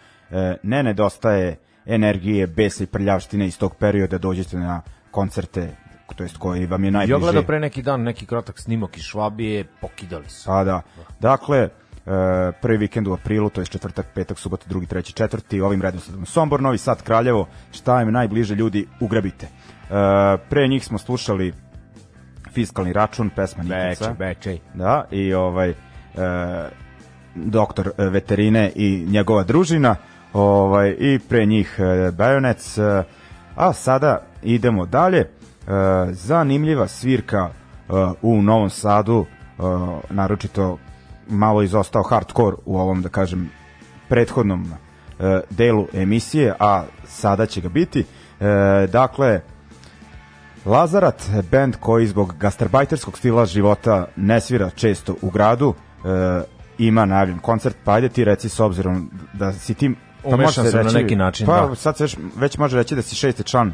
ne 0.64 0.84
nedostaje 0.84 1.58
energije, 1.86 2.48
besa 2.48 2.84
i 2.84 2.88
prljavštine 2.88 3.48
iz 3.48 3.58
tog 3.58 3.76
perioda, 3.76 4.18
dođete 4.18 4.58
na 4.58 4.82
koncerte, 5.12 5.76
to 6.16 6.24
jest 6.24 6.38
koji 6.38 6.66
vam 6.66 6.84
je 6.84 6.88
Ja 6.88 6.92
najbliži. 6.92 7.20
gledao 7.20 7.44
pre 7.44 7.60
neki 7.60 7.82
dan 7.82 8.02
neki 8.04 8.26
kratak 8.26 8.60
snimak 8.60 8.98
iz 8.98 9.04
Švabije, 9.04 9.66
pokidali 9.82 10.30
su. 10.30 10.46
Pa 10.46 10.64
da. 10.64 10.82
Dakle, 11.20 11.70
prvi 12.62 12.78
vikend 12.78 13.08
u 13.08 13.14
aprilu, 13.14 13.50
to 13.50 13.62
je 13.62 13.66
četvrtak, 13.66 14.06
petak, 14.16 14.40
subota, 14.40 14.66
drugi, 14.70 14.86
treći, 14.86 15.14
četvrti, 15.14 15.62
ovim 15.62 15.82
redosledom 15.82 16.26
Sombor, 16.26 16.62
Novi 16.62 16.78
Sad, 16.78 17.04
Kraljevo, 17.04 17.48
šta 17.72 18.02
im 18.02 18.12
najbliže 18.12 18.56
ljudi, 18.56 18.88
ugrabite. 19.00 19.48
Pre 20.50 20.68
njih 20.68 20.86
smo 20.86 20.98
slušali 20.98 21.54
fiskalni 22.60 22.94
račun, 22.94 23.30
pesma 23.30 23.64
Nikica. 23.64 24.14
Beče, 24.14 24.18
bečej. 24.20 24.60
Da, 24.74 25.06
i 25.12 25.34
ovaj 25.34 25.70
e, 25.70 25.76
doktor 27.36 27.92
e, 27.98 28.06
veterine 28.06 28.72
i 28.76 29.06
njegova 29.10 29.44
družina, 29.44 29.96
ovaj 30.34 30.96
i 31.00 31.20
pre 31.30 31.46
njih 31.46 31.76
e, 31.80 32.12
Bajonec, 32.12 32.78
e, 32.78 33.04
a 33.56 33.74
sada 33.74 34.22
idemo 34.44 34.86
dalje. 34.86 35.20
E, 35.20 35.30
zanimljiva 36.12 36.88
svirka 36.88 37.50
e, 37.50 37.52
u 38.22 38.42
Novom 38.42 38.70
Sadu, 38.70 39.26
e, 39.26 39.62
naročito 40.10 40.78
malo 41.30 41.64
izostao 41.64 42.04
hardcore 42.04 42.58
u 42.66 42.78
ovom, 42.78 43.02
da 43.02 43.10
kažem, 43.10 43.50
prethodnom 44.10 44.66
e, 45.20 45.40
delu 45.50 45.88
emisije, 45.94 46.54
a 46.60 46.84
sada 47.06 47.46
će 47.46 47.62
ga 47.62 47.70
biti. 47.70 48.00
E, 48.40 48.88
dakle, 48.92 49.42
Lazarat, 50.66 51.24
band 51.52 51.76
koji 51.80 52.08
zbog 52.08 52.34
gastarbajterskog 52.38 53.18
stila 53.18 53.46
života 53.46 54.06
ne 54.16 54.42
svira 54.42 54.70
često 54.70 55.16
u 55.22 55.30
gradu, 55.30 55.74
e, 56.06 56.44
ima 56.78 57.06
najavljen 57.06 57.40
koncert, 57.40 57.76
pa 57.84 57.94
ajde 57.94 58.10
ti 58.10 58.24
reci 58.24 58.50
s 58.50 58.60
obzirom 58.60 59.12
da 59.34 59.54
si 59.54 59.74
ti... 59.74 59.96
pa 60.24 60.30
Umešan 60.30 60.66
se 60.66 60.72
sam 60.72 60.86
na 60.86 60.92
neki 60.92 61.16
način, 61.16 61.48
Pa 61.48 61.68
da. 61.68 61.76
sad 61.76 61.98
se 61.98 62.04
već, 62.04 62.18
već 62.36 62.58
može 62.58 62.78
reći 62.78 62.96
da 62.96 63.02
si 63.02 63.16
šesti 63.16 63.44
član 63.44 63.74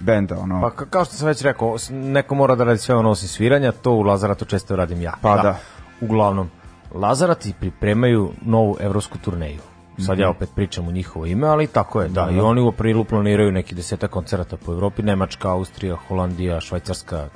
benda, 0.00 0.38
ono. 0.38 0.60
Pa 0.60 0.70
ka- 0.70 0.90
kao 0.90 1.04
što 1.04 1.14
sam 1.14 1.26
već 1.26 1.42
rekao, 1.42 1.76
neko 1.90 2.34
mora 2.34 2.54
da 2.54 2.64
radi 2.64 2.78
sve 2.78 2.94
ono 2.94 3.10
osim 3.10 3.28
sviranja, 3.28 3.72
to 3.72 3.92
u 3.92 4.02
Lazaratu 4.02 4.44
često 4.44 4.76
radim 4.76 5.02
ja. 5.02 5.12
Pa 5.22 5.36
da. 5.36 5.58
Uglavnom, 6.00 6.50
Lazarati 6.94 7.54
pripremaju 7.60 8.32
novu 8.42 8.76
evropsku 8.80 9.18
turneju. 9.18 9.60
Sad 9.98 10.12
Mhm. 10.18 10.20
ja 10.20 10.30
opet 10.30 10.48
pričam 10.54 10.88
u 10.88 10.92
njihovo 10.92 11.26
ime, 11.26 11.46
ali 11.46 11.66
tako 11.66 12.00
je, 12.00 12.08
da. 12.08 12.28
I 12.32 12.40
oni 12.40 12.60
u 12.60 12.68
aprilu 12.68 13.04
planiraju 13.04 13.52
neki 13.52 13.74
deseta 13.74 14.08
koncerata 14.08 14.56
po 14.56 14.72
Evropi, 14.72 15.02
Nemačka, 15.02 15.50
Austrija, 15.50 15.96
Holandija, 16.08 16.60
Švajcarska, 16.60 17.28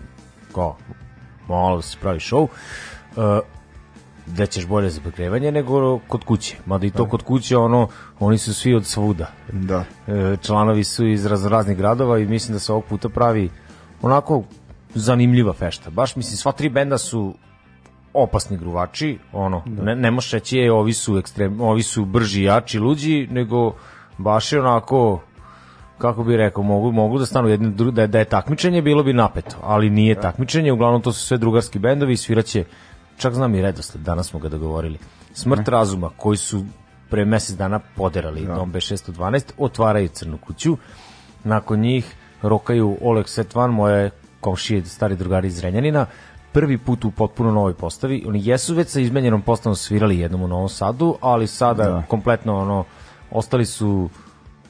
kao, 0.54 0.76
malo 1.48 1.76
da 1.76 1.82
se 1.82 1.98
pravi 2.00 2.18
show. 2.18 2.42
Uh, 3.16 3.38
da 4.36 4.46
ćeš 4.46 4.66
bolje 4.66 4.90
za 4.90 5.00
pregrevanje 5.00 5.52
nego 5.52 5.98
kod 5.98 6.24
kuće. 6.24 6.56
Mada 6.66 6.86
i 6.86 6.90
to 6.90 7.08
kod 7.08 7.22
kuće, 7.22 7.56
ono, 7.56 7.88
oni 8.20 8.38
su 8.38 8.54
svi 8.54 8.74
od 8.74 8.86
svuda. 8.86 9.30
Da. 9.52 9.84
E, 10.06 10.36
članovi 10.42 10.84
su 10.84 11.06
iz 11.06 11.26
raz, 11.26 11.46
raznih 11.46 11.76
gradova 11.76 12.18
i 12.18 12.26
mislim 12.26 12.52
da 12.52 12.58
se 12.58 12.72
ovog 12.72 12.84
puta 12.84 13.08
pravi 13.08 13.50
onako 14.02 14.42
zanimljiva 14.94 15.52
fešta. 15.52 15.90
Baš 15.90 16.16
mislim 16.16 16.36
sva 16.36 16.52
tri 16.52 16.68
benda 16.68 16.98
su 16.98 17.34
opasni 18.22 18.56
gruvači, 18.56 19.18
ono, 19.32 19.62
ne, 19.66 19.96
ne 19.96 20.10
možeš 20.10 20.30
reći 20.30 20.58
je, 20.58 20.72
ovi 20.72 20.92
su 20.92 21.18
ekstrem, 21.18 21.60
ovi 21.60 21.82
su 21.82 22.04
brži, 22.04 22.42
jači, 22.42 22.78
luđi, 22.78 23.28
nego 23.30 23.74
baš 24.18 24.52
je 24.52 24.60
onako 24.60 25.20
kako 25.98 26.24
bi 26.24 26.36
rekao, 26.36 26.62
mogu, 26.62 26.92
mogu 26.92 27.18
da 27.18 27.26
stanu 27.26 27.48
jedni 27.48 27.92
da, 27.92 28.06
da 28.06 28.18
je 28.18 28.24
takmičenje, 28.24 28.82
bilo 28.82 29.02
bi 29.02 29.12
napeto, 29.12 29.56
ali 29.62 29.90
nije 29.90 30.20
takmičenje, 30.20 30.72
uglavnom 30.72 31.02
to 31.02 31.12
su 31.12 31.26
sve 31.26 31.38
drugarski 31.38 31.78
bendovi 31.78 32.12
i 32.12 32.16
sviraće, 32.16 32.64
čak 33.16 33.34
znam 33.34 33.54
i 33.54 33.62
redosled, 33.62 34.04
danas 34.04 34.28
smo 34.28 34.40
ga 34.40 34.48
dogovorili. 34.48 34.98
Smrt 35.32 35.68
razuma, 35.68 36.10
koji 36.16 36.36
su 36.36 36.64
pre 37.10 37.24
mesec 37.24 37.56
dana 37.56 37.80
poderali 37.96 38.46
Dom 38.46 38.72
B612, 38.72 39.52
otvaraju 39.58 40.08
Crnu 40.08 40.38
kuću, 40.38 40.76
nakon 41.44 41.80
njih 41.80 42.14
rokaju 42.42 42.96
Oleg 43.02 43.28
Setvan, 43.28 43.70
moje 43.70 44.10
komšije, 44.40 44.84
stari 44.84 45.16
drugari 45.16 45.48
iz 45.48 45.60
Renjanina, 45.60 46.06
prvi 46.52 46.78
put 46.78 47.04
u 47.04 47.10
potpuno 47.10 47.52
novoj 47.52 47.74
postavi. 47.74 48.24
Oni 48.26 48.46
jesu 48.46 48.74
već 48.74 48.88
sa 48.88 49.00
izmenjenom 49.00 49.42
postavom 49.42 49.76
svirali 49.76 50.18
jednom 50.18 50.42
u 50.42 50.48
Novom 50.48 50.68
Sadu, 50.68 51.16
ali 51.20 51.46
sada 51.46 51.84
Da. 51.84 52.02
kompletno 52.08 52.56
ono, 52.58 52.84
ostali 53.30 53.66
su 53.66 54.08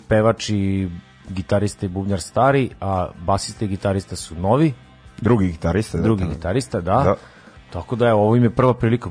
pevač 0.08 0.50
i 0.50 0.88
gitarista 1.28 1.86
i 1.86 1.88
bubnjar 1.88 2.20
stari, 2.20 2.70
a 2.80 3.08
basista 3.26 3.64
i 3.64 3.68
gitarista 3.68 4.16
su 4.16 4.34
novi, 4.34 4.72
Drugi 5.20 5.46
gitarista. 5.46 5.98
da, 5.98 6.04
drugi 6.04 6.24
da. 6.24 6.30
gitarista, 6.30 6.80
da. 6.80 7.02
Da. 7.02 7.14
Tako 7.72 7.96
da 7.96 8.06
je 8.06 8.12
ovo 8.12 8.36
im 8.36 8.42
je 8.42 8.50
prva 8.50 8.74
prilika, 8.74 9.10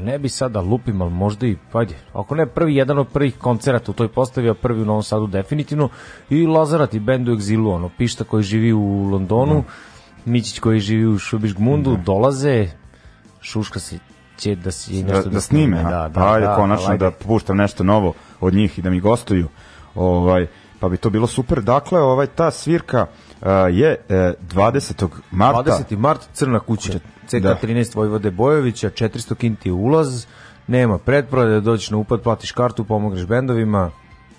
ne 0.00 0.18
bi 0.18 0.28
sada 0.28 0.60
lupim, 0.60 1.02
ali 1.02 1.10
možda 1.10 1.46
i, 1.46 1.56
ajde, 1.72 1.94
ako 2.12 2.34
ne 2.34 2.46
prvi, 2.46 2.74
jedan 2.76 2.98
od 2.98 3.08
prvih 3.08 3.38
koncerata 3.38 3.90
u 3.90 3.94
toj 3.94 4.08
postavi, 4.08 4.48
a 4.48 4.54
prvi 4.54 4.82
u 4.82 4.84
Novom 4.84 5.02
Sadu 5.02 5.26
definitivno, 5.26 5.88
i 6.30 6.46
Lazarat 6.46 6.94
i 6.94 7.00
bend 7.00 7.28
u 7.28 7.32
egzilu, 7.32 7.70
ono, 7.70 7.90
Pišta 7.98 8.24
koji 8.24 8.42
živi 8.42 8.72
u 8.72 9.08
Londonu, 9.10 9.64
Mićić 10.28 10.58
koji 10.58 10.80
živi 10.80 11.06
u 11.06 11.18
Šubiš 11.18 11.54
Gmundu, 11.54 11.96
dolaze, 11.96 12.66
Šuška 13.40 13.80
se 13.80 13.98
će 14.38 14.54
da 14.54 14.70
se 14.70 15.02
da, 15.02 15.14
nešto 15.14 15.30
da 15.30 15.40
snime, 15.40 15.82
da, 15.82 16.10
da, 16.14 16.32
ajde 16.32 16.46
da, 16.46 16.56
konačno 16.56 16.90
ajde. 16.90 17.04
da 17.04 17.10
puštam 17.10 17.56
nešto 17.56 17.84
novo 17.84 18.12
od 18.40 18.54
njih 18.54 18.78
i 18.78 18.82
da 18.82 18.90
mi 18.90 19.00
gostuju. 19.00 19.48
Ovaj 19.94 20.46
pa 20.80 20.88
bi 20.88 20.96
to 20.96 21.10
bilo 21.10 21.26
super. 21.26 21.62
Dakle, 21.62 22.00
ovaj 22.00 22.26
ta 22.26 22.50
svirka 22.50 23.06
uh, 23.40 23.48
je 23.70 23.96
uh, 24.08 24.16
20. 24.56 25.08
marta. 25.30 25.84
20. 25.90 25.96
mart, 25.96 26.20
Crna 26.32 26.60
kuća, 26.60 26.92
CK 27.26 27.40
Da. 27.40 27.56
13 27.62 27.96
Vojvode 27.96 28.30
Bojovića, 28.30 28.90
400 28.90 29.34
kinti 29.34 29.70
ulaz, 29.70 30.26
nema 30.66 30.98
pretprodaje, 30.98 31.60
dođeš 31.60 31.90
na 31.90 31.96
upad, 31.96 32.22
platiš 32.22 32.52
kartu, 32.52 32.84
pomogneš 32.84 33.26
bendovima, 33.26 33.90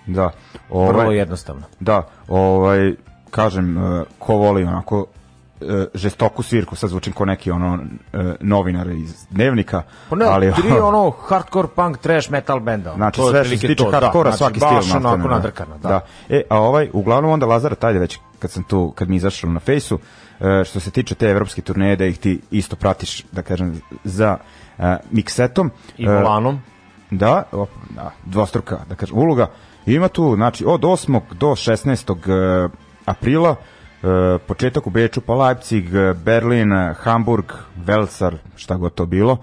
Da. 0.08 0.32
vrlo 0.70 1.02
Ovaj, 1.02 1.18
jednostavno. 1.18 1.62
Da, 1.80 2.08
ovaj, 2.28 2.94
kažem, 3.30 3.78
uh, 3.78 4.02
ko 4.20 4.36
voli 4.36 4.64
onako 4.64 5.06
žestoku 5.94 6.44
svirku, 6.44 6.76
sad 6.76 6.90
zvučim 6.90 7.14
ko 7.14 7.26
neki 7.26 7.52
ono 7.52 7.74
uh, 7.74 8.20
novinar 8.40 8.90
iz 8.90 9.26
dnevnika, 9.30 9.82
Pa 10.10 10.16
ne, 10.16 10.26
ali 10.26 10.54
tri 10.54 10.72
ono 10.90 11.12
hardcore 11.12 11.68
punk 11.76 11.98
trash 11.98 12.32
metal 12.32 12.60
benda. 12.60 12.94
Znači 12.96 13.22
sve 13.30 13.44
što 13.44 13.58
se 13.58 13.68
tiče 13.68 13.84
to, 13.84 13.92
hardkora, 13.92 14.32
da, 14.32 14.38
svaki 14.38 14.60
znači, 14.60 14.76
stil 14.76 14.94
baš 14.94 15.06
onako 15.06 15.18
maltene, 15.18 15.36
nadrkano, 15.36 15.78
da. 15.78 15.90
da. 15.90 16.06
E, 16.30 16.42
a 16.50 16.60
ovaj, 16.60 16.90
uglavnom 16.94 17.32
onda 17.32 17.46
Lazara, 17.46 17.76
tajde 17.76 18.00
već 18.00 18.20
kad 18.40 18.52
sam 18.52 18.64
tu, 18.64 18.92
kad 18.96 19.10
mi 19.10 19.16
izašao 19.16 19.50
na 19.50 19.60
fejsu, 19.60 20.00
e, 20.40 20.64
što 20.66 20.80
se 20.80 20.92
tiče 20.92 21.16
te 21.16 21.26
evropske 21.30 21.62
turneje, 21.62 21.96
da 21.96 22.06
ih 22.06 22.20
ti 22.20 22.42
isto 22.52 22.76
pratiš, 22.76 23.24
da 23.32 23.42
kažem, 23.42 23.82
za 24.04 24.38
e, 24.78 24.98
miksetom. 25.12 25.72
I 25.98 26.06
E, 26.06 26.10
volanom. 26.10 26.62
Da, 27.12 27.44
op, 27.52 27.70
da, 27.90 28.12
dvostruka, 28.26 28.80
da 28.90 28.96
kažem, 28.96 29.18
uloga. 29.18 29.48
Ima 29.86 30.08
tu, 30.08 30.36
znači, 30.36 30.66
od 30.68 30.82
8. 30.82 31.22
do 31.32 31.48
16. 31.48 32.66
e, 32.66 32.70
aprila, 33.06 33.56
e, 34.04 34.38
početak 34.48 34.88
u 34.88 34.90
Beču, 34.90 35.22
pa 35.22 35.34
Leipzig, 35.34 35.96
e, 35.96 36.14
Berlin, 36.14 36.74
e, 36.74 36.94
Hamburg, 37.00 37.54
Velsar, 37.76 38.36
šta 38.56 38.76
god 38.76 38.94
to 38.94 39.06
bilo. 39.06 39.38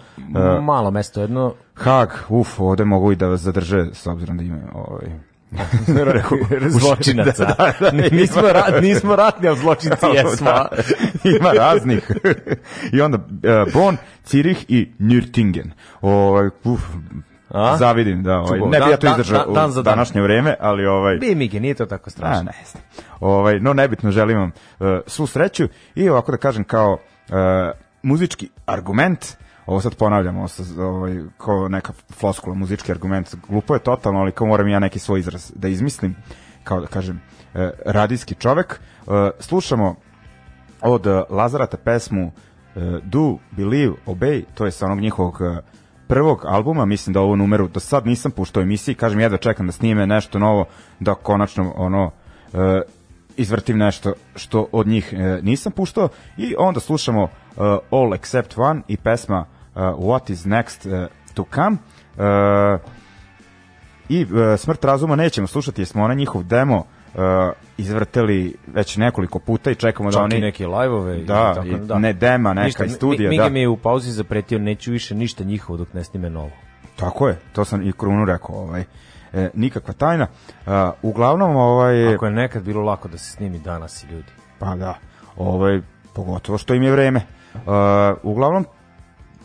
Malo 0.61 0.91
mesto 0.91 1.21
jedno. 1.21 1.55
Hag, 1.75 2.09
uf, 2.29 2.61
ovde 2.61 2.85
mogu 2.85 3.13
i 3.13 3.17
da 3.17 3.27
vas 3.27 3.41
zadrže, 3.41 3.87
s 3.93 4.07
obzirom 4.07 4.37
da 4.37 4.43
ima 4.43 4.59
ovaj... 4.75 5.07
zločinaca. 6.79 7.45
Da, 7.59 7.73
da, 7.81 7.91
da, 7.91 8.17
nismo, 8.17 8.43
ra, 8.43 8.81
nismo 8.81 9.17
ratni, 9.17 9.49
ali 9.49 9.59
zločinci 9.59 10.07
jesmo. 10.15 10.51
a? 10.51 10.69
Da, 11.25 11.31
ima 11.31 11.53
raznih. 11.53 12.11
I 12.93 13.01
onda 13.01 13.19
uh, 13.19 13.73
Bonn, 13.73 13.97
Cirih 14.25 14.65
i 14.69 14.89
Nürtingen. 15.01 15.71
Ovaj, 16.01 16.49
uf, 16.65 16.81
A? 17.57 17.77
zavidim, 17.77 18.23
da. 18.23 18.39
Ovaj, 18.39 18.61
ne 18.61 18.81
bi 18.81 18.91
ja 18.91 18.97
to 18.97 19.07
izdržao 19.07 19.45
dan- 19.45 19.55
dan 19.55 19.71
u 19.71 19.75
dan. 19.75 19.85
današnje 19.85 20.23
vreme, 20.23 20.57
ali 20.61 20.87
ovaj... 20.87 21.17
Bi 21.17 21.35
Mige, 21.35 21.61
nije 21.61 21.75
to 21.75 21.87
tako 21.87 22.05
A, 22.07 22.11
strašno. 22.11 22.43
ne 22.43 22.53
znam. 22.71 22.83
Ovaj, 23.21 23.61
no, 23.61 23.73
nebitno, 23.73 24.11
želim 24.11 24.39
vam 24.39 24.53
uh, 24.81 24.87
svu 25.07 25.27
sreću 25.27 25.69
i 25.95 26.09
ovako 26.09 26.33
da 26.33 26.39
kažem 26.39 26.65
kao 26.65 26.93
uh, 26.93 27.37
muzički 28.03 28.49
argument, 28.67 29.27
ovo 29.67 29.81
sad 29.81 29.95
ponavljam, 29.97 30.37
ovo 30.39 30.49
sad, 30.49 30.79
ovaj, 30.79 31.17
kao 31.39 31.69
neka 31.69 31.93
floskula, 32.13 32.55
muzički 32.55 32.93
argument, 32.93 33.35
glupo 33.49 33.75
je 33.75 33.81
totalno, 33.81 34.21
ali 34.21 34.33
kao 34.33 34.47
moram 34.47 34.69
ja 34.69 34.79
neki 34.79 34.99
svoj 34.99 35.21
izraz 35.21 35.53
da 35.55 35.69
izmislim, 35.69 36.17
kao 36.65 36.81
da 36.81 36.87
kažem, 36.87 37.21
uh, 37.55 37.61
radijski 37.87 38.35
čovek. 38.35 38.81
Uh, 39.07 39.15
slušamo 39.39 39.95
od 40.83 41.07
uh, 41.07 41.23
Lazarata 41.31 41.77
pesmu 41.77 42.27
uh, 42.27 42.83
Do, 43.03 43.37
Believe, 43.51 43.95
Obey, 44.07 44.45
to 44.55 44.65
je 44.65 44.71
sa 44.71 44.87
onog 44.87 45.01
njihovog 45.01 45.41
uh, 45.41 45.59
prvog 46.07 46.45
albuma, 46.47 46.85
mislim 46.85 47.15
da 47.15 47.21
ovu 47.21 47.37
numeru 47.37 47.69
do 47.69 47.81
sad 47.81 48.07
nisam 48.07 48.31
puštao 48.31 48.63
emisiji, 48.63 48.95
kažem 48.95 49.21
jedva 49.21 49.39
čekam 49.39 49.67
da 49.67 49.73
snime 49.73 50.07
nešto 50.07 50.39
novo, 50.39 50.65
da 51.01 51.15
konačno 51.15 51.73
ono 51.77 52.05
uh, 52.05 52.61
izvrtim 53.37 53.79
nešto 53.79 54.13
što 54.37 54.69
od 54.73 54.87
njih 54.87 55.13
uh, 55.13 55.45
nisam 55.45 55.73
puštao. 55.73 56.09
I 56.37 56.55
onda 56.59 56.81
slušamo 56.81 57.23
uh, 57.23 57.31
All 57.91 58.15
Except 58.15 58.59
One 58.59 58.83
i 58.89 58.97
pesma 58.97 59.45
uh, 59.75 59.83
What 59.83 60.33
is 60.33 60.45
Next 60.45 61.03
uh, 61.03 61.09
to 61.35 61.45
Come. 61.55 61.77
Uh, 62.17 62.81
i 64.09 64.25
uh, 64.25 64.59
Smrt 64.59 64.85
razuma 64.85 65.17
nećemo 65.17 65.47
slušati 65.47 65.81
jer 65.81 65.89
smo 65.89 66.05
onaj 66.05 66.17
njihov 66.17 66.43
demo 66.43 66.85
uh, 67.17 67.23
izvrteli 67.79 68.55
već 68.67 68.97
nekoliko 68.97 69.39
puta 69.39 69.71
i 69.71 69.75
čekamo 69.75 70.11
da 70.11 70.17
Čak 70.17 70.25
oni... 70.25 70.37
i 70.37 70.41
neke 70.41 70.67
live-ove. 70.67 71.21
i 71.21 71.25
Da, 71.25 71.55
tako, 71.55 71.67
i 71.67 72.01
ne 72.01 72.13
dema 72.13 72.55
neka 72.55 72.67
Ništa, 72.67 72.85
iz 72.85 72.93
studija, 72.93 73.31
Mi, 73.31 73.37
mi 73.37 73.43
da. 73.43 73.49
mi 73.49 73.61
je 73.61 73.69
u 73.69 73.77
pauzi 73.77 74.13
zapretio, 74.13 74.59
neću 74.59 74.91
više 74.91 75.15
ništa 75.15 75.45
njihovo 75.45 75.77
dok 75.77 75.93
ne 75.95 76.05
snime 76.05 76.31
novo. 76.31 76.51
Tako 76.97 77.29
je, 77.29 77.39
to 77.53 77.65
sam 77.65 77.89
i 77.89 77.93
Krunu 77.93 78.25
rekao, 78.25 78.55
ovaj, 78.57 78.85
e, 79.33 79.51
nikakva 79.55 79.95
tajna. 79.95 80.27
Uh, 80.67 80.73
uglavnom, 81.03 81.57
ovaj, 81.57 82.15
Ako 82.15 82.27
je 82.27 82.33
nekad 82.33 82.63
bilo 82.63 82.83
lako 82.83 83.09
da 83.09 83.19
se 83.19 83.31
snimi 83.31 83.59
danas 83.59 84.05
i 84.05 84.07
ljudi. 84.07 84.33
pa 84.59 84.75
da, 84.75 84.95
ovaj, 85.37 85.81
pogotovo 86.15 86.59
što 86.59 86.75
im 86.75 86.83
je 86.83 86.93
vreme. 86.93 87.21
Uh, 87.55 87.63
uglavnom, 88.23 88.67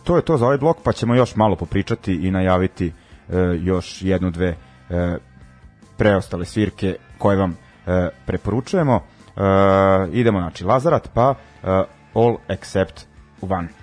to 0.04 0.16
je 0.16 0.22
to 0.22 0.38
za 0.38 0.46
ovaj 0.46 0.58
blok, 0.58 0.78
pa 0.84 0.92
ćemo 0.92 1.16
još 1.16 1.36
malo 1.36 1.56
popričati 1.56 2.14
i 2.14 2.32
najaviti 2.32 2.88
uh, 2.88 3.36
još 3.60 4.02
jednu, 4.02 4.32
dve 4.32 4.50
uh, 4.50 4.96
preostale 5.98 6.46
svirke 6.46 6.96
koje 7.22 7.38
vam 7.38 7.52
uh, 7.52 7.94
preporučujemo. 8.26 8.96
Uh, 8.96 9.44
idemo, 10.14 10.40
znači, 10.40 10.64
Lazarat, 10.64 11.10
pa 11.14 11.30
uh, 11.30 11.70
All 12.14 12.38
Except 12.48 13.02
One. 13.42 13.81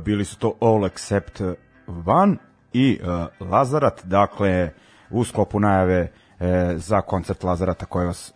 Bili 0.00 0.24
su 0.24 0.38
to 0.38 0.54
All 0.60 0.86
Except 0.86 1.40
One 2.06 2.36
i 2.72 3.00
uh, 3.02 3.48
Lazarat, 3.48 4.04
dakle 4.04 4.70
u 5.10 5.24
sklopu 5.24 5.60
najave 5.60 6.08
e, 6.40 6.74
za 6.76 7.00
koncert 7.00 7.42
Lazarata 7.44 7.86
koji 7.86 8.06
vas 8.06 8.32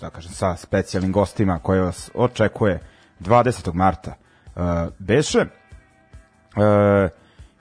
da 0.00 0.10
kažem 0.10 0.32
sa 0.32 0.56
specijalnim 0.56 1.12
gostima 1.12 1.58
koji 1.58 1.80
vas 1.80 2.10
očekuje 2.14 2.80
20. 3.20 3.74
marta 3.74 4.14
uh, 4.54 4.62
beše 4.98 5.38
e, 5.38 5.48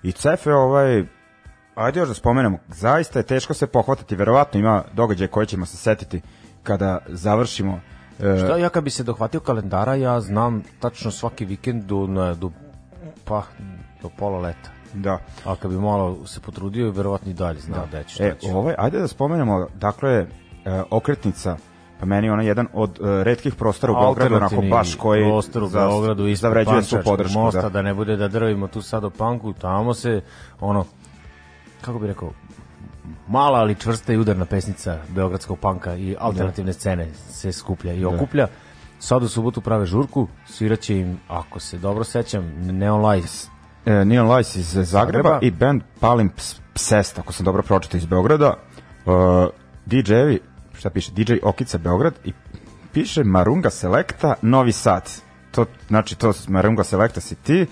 i 0.03 0.11
Cefe 0.11 0.53
ovaj 0.53 1.03
ajde 1.75 1.99
još 1.99 2.09
da 2.09 2.15
spomenemo 2.15 2.57
zaista 2.67 3.19
je 3.19 3.23
teško 3.23 3.53
se 3.53 3.67
pohvatati 3.67 4.15
verovatno 4.15 4.59
ima 4.59 4.83
događaj 4.93 5.27
koje 5.27 5.45
ćemo 5.45 5.65
se 5.65 5.77
setiti 5.77 6.21
kada 6.63 6.99
završimo 7.07 7.79
e, 8.19 8.37
Šta 8.37 8.57
ja 8.57 8.69
kad 8.69 8.83
bi 8.83 8.89
se 8.89 9.03
dohvatio 9.03 9.39
kalendara, 9.39 9.95
ja 9.95 10.21
znam 10.21 10.63
tačno 10.79 11.11
svaki 11.11 11.45
vikend 11.45 11.83
do, 11.83 12.07
do, 12.39 12.51
pa, 13.25 13.43
do 14.01 14.09
pola 14.17 14.39
leta. 14.39 14.69
da 14.93 15.19
A 15.45 15.55
kad 15.55 15.71
bi 15.71 15.77
malo 15.77 16.27
se 16.27 16.39
potrudio, 16.39 16.91
verovatno 16.91 17.31
i 17.31 17.33
dalje 17.33 17.59
znao 17.59 17.85
da, 17.91 18.03
ću, 18.03 18.13
šta 18.13 18.23
E, 18.23 18.35
ovaj, 18.53 18.75
ajde 18.77 18.99
da 18.99 19.07
spomenemo, 19.07 19.67
dakle, 19.75 20.11
e, 20.11 20.27
okretnica, 20.89 21.57
pa 21.99 22.05
meni 22.05 22.29
ona 22.29 22.43
jedan 22.43 22.67
od 22.73 22.99
e, 22.99 23.23
retkih 23.23 23.55
prostora 23.55 23.93
u 23.93 23.95
Beogradu, 23.95 24.35
onako 24.35 24.61
baš 24.61 24.95
koji 24.95 25.23
prostor 25.23 25.63
u 25.63 25.69
Beogradu 25.69 26.27
ispred 26.27 26.49
zavređuje 26.49 26.75
Pančevačkog 26.75 27.11
podršku. 27.11 27.39
mosta, 27.39 27.61
da. 27.61 27.69
da. 27.69 27.81
ne 27.81 27.93
bude 27.93 28.15
da 28.15 28.27
drvimo 28.27 28.67
tu 28.67 28.81
sad 28.81 29.03
o 29.03 29.09
panku, 29.09 29.53
tamo 29.53 29.93
se 29.93 30.21
ono 30.59 30.85
kako 31.81 31.99
bi 31.99 32.07
rekao 32.07 32.31
mala 33.27 33.59
ali 33.59 33.75
čvrsta 33.75 34.13
i 34.13 34.17
udarna 34.17 34.45
pesnica 34.45 34.97
beogradskog 35.09 35.59
panka 35.59 35.95
i 35.95 36.15
alternativne 36.19 36.73
scene 36.73 37.07
se 37.13 37.51
skuplja 37.51 37.93
i 37.93 38.05
okuplja. 38.05 38.47
Sad 39.01 39.23
u 39.23 39.27
subotu 39.27 39.61
prave 39.61 39.85
žurku, 39.85 40.27
sviraće 40.45 40.97
im, 40.97 41.19
ako 41.27 41.59
se 41.59 41.77
dobro 41.77 42.03
sećam, 42.03 42.43
Neon 42.61 43.05
Lights. 43.05 43.47
E, 43.85 44.05
Neon 44.05 44.35
Lights 44.35 44.55
iz 44.55 44.65
Zagreba, 44.65 44.83
Zagreba. 44.85 45.39
i 45.41 45.51
band 45.51 45.81
Palim 45.99 46.29
Ps- 46.29 46.59
Psest, 46.73 47.19
ako 47.19 47.33
sam 47.33 47.45
dobro 47.45 47.61
pročitao 47.63 47.97
iz 47.97 48.05
Beograda. 48.05 48.53
Uh, 49.05 49.13
DJ-evi, 49.85 50.39
šta 50.73 50.89
piše, 50.89 51.11
DJ 51.11 51.33
Okica 51.43 51.77
Beograd 51.77 52.13
i 52.25 52.33
piše 52.93 53.23
Marunga 53.23 53.69
Selecta 53.69 54.33
Novi 54.41 54.71
Sad. 54.71 55.09
To, 55.51 55.65
znači, 55.87 56.15
to 56.15 56.33
Marunga 56.47 56.83
Selecta 56.83 57.21
si 57.21 57.35
ti, 57.35 57.65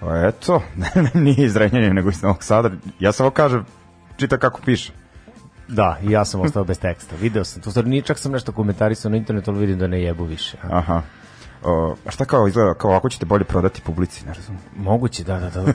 o, 0.00 0.16
eto, 0.28 0.62
nije 1.14 1.44
iz 1.46 1.56
Renjanina, 1.56 1.92
nego 1.92 2.08
iz 2.08 2.22
Novog 2.22 2.44
Sada. 2.44 2.70
Ja 3.00 3.12
samo 3.12 3.30
kažem, 3.30 3.64
čita 4.16 4.38
kako 4.38 4.60
piše. 4.64 4.92
Da, 5.70 5.98
i 6.02 6.10
ja 6.10 6.24
sam 6.24 6.40
ostao 6.40 6.64
bez 6.64 6.78
teksta. 6.78 7.16
Video 7.20 7.44
sam, 7.44 7.62
to 7.62 7.70
stvari 7.70 7.88
nije 7.88 8.02
čak 8.02 8.18
sam 8.18 8.32
nešto 8.32 8.52
komentarisao 8.52 9.10
na 9.10 9.16
internetu, 9.16 9.50
ali 9.50 9.60
vidim 9.60 9.78
da 9.78 9.86
ne 9.86 10.02
jebu 10.02 10.24
više. 10.24 10.56
Aha. 10.70 11.02
O, 11.64 11.94
a 12.06 12.10
šta 12.10 12.24
kao 12.24 12.48
izgleda, 12.48 12.74
kao 12.74 12.90
ako 12.90 13.08
ćete 13.08 13.26
bolje 13.26 13.44
prodati 13.44 13.80
publici, 13.80 14.26
ne 14.26 14.34
razumijem. 14.34 14.64
Moguće, 14.76 15.24
da, 15.24 15.38
da, 15.38 15.50
da. 15.50 15.72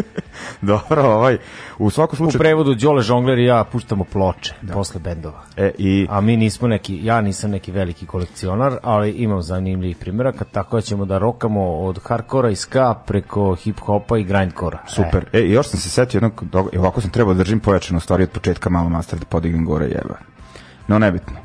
Dobro, 0.72 1.02
ovaj, 1.02 1.38
u 1.78 1.90
svakom 1.90 2.14
U 2.14 2.16
slučaju... 2.16 2.38
prevodu 2.38 2.74
Đole 2.74 3.02
Žongler 3.02 3.38
i 3.38 3.44
ja 3.44 3.64
puštamo 3.72 4.04
ploče 4.04 4.54
posle 4.72 5.00
bendova. 5.00 5.42
E, 5.56 5.70
i, 5.78 6.06
A 6.10 6.20
mi 6.20 6.36
nismo 6.36 6.68
neki, 6.68 7.04
ja 7.04 7.20
nisam 7.20 7.50
neki 7.50 7.72
veliki 7.72 8.06
kolekcionar, 8.06 8.78
ali 8.82 9.10
imam 9.10 9.42
zanimljivih 9.42 9.96
primjeraka, 9.96 10.44
tako 10.44 10.76
da 10.76 10.80
ćemo 10.80 11.04
da 11.04 11.18
rokamo 11.18 11.76
od 11.76 12.00
hardkora 12.04 12.50
i 12.50 12.56
ska 12.56 12.94
preko 13.06 13.40
hip-hopa 13.40 14.20
i 14.20 14.24
grindkora. 14.24 14.78
super. 14.88 15.24
E, 15.32 15.40
i 15.40 15.52
još 15.52 15.68
sam 15.68 15.80
se 15.80 15.90
setio 15.90 16.18
jednog, 16.18 16.44
dog... 16.44 16.68
e, 16.72 16.78
ovako 16.78 17.00
sam 17.00 17.10
trebao 17.10 17.34
da 17.34 17.38
držim 17.38 17.60
pojačanu 17.60 18.00
stvari 18.00 18.22
od 18.22 18.30
početka 18.30 18.70
malo 18.70 18.88
master 18.88 19.18
da 19.18 19.24
podignem 19.24 19.64
gore 19.64 19.86
jeba. 19.86 20.14
No, 20.88 20.98
nebitno. 20.98 21.36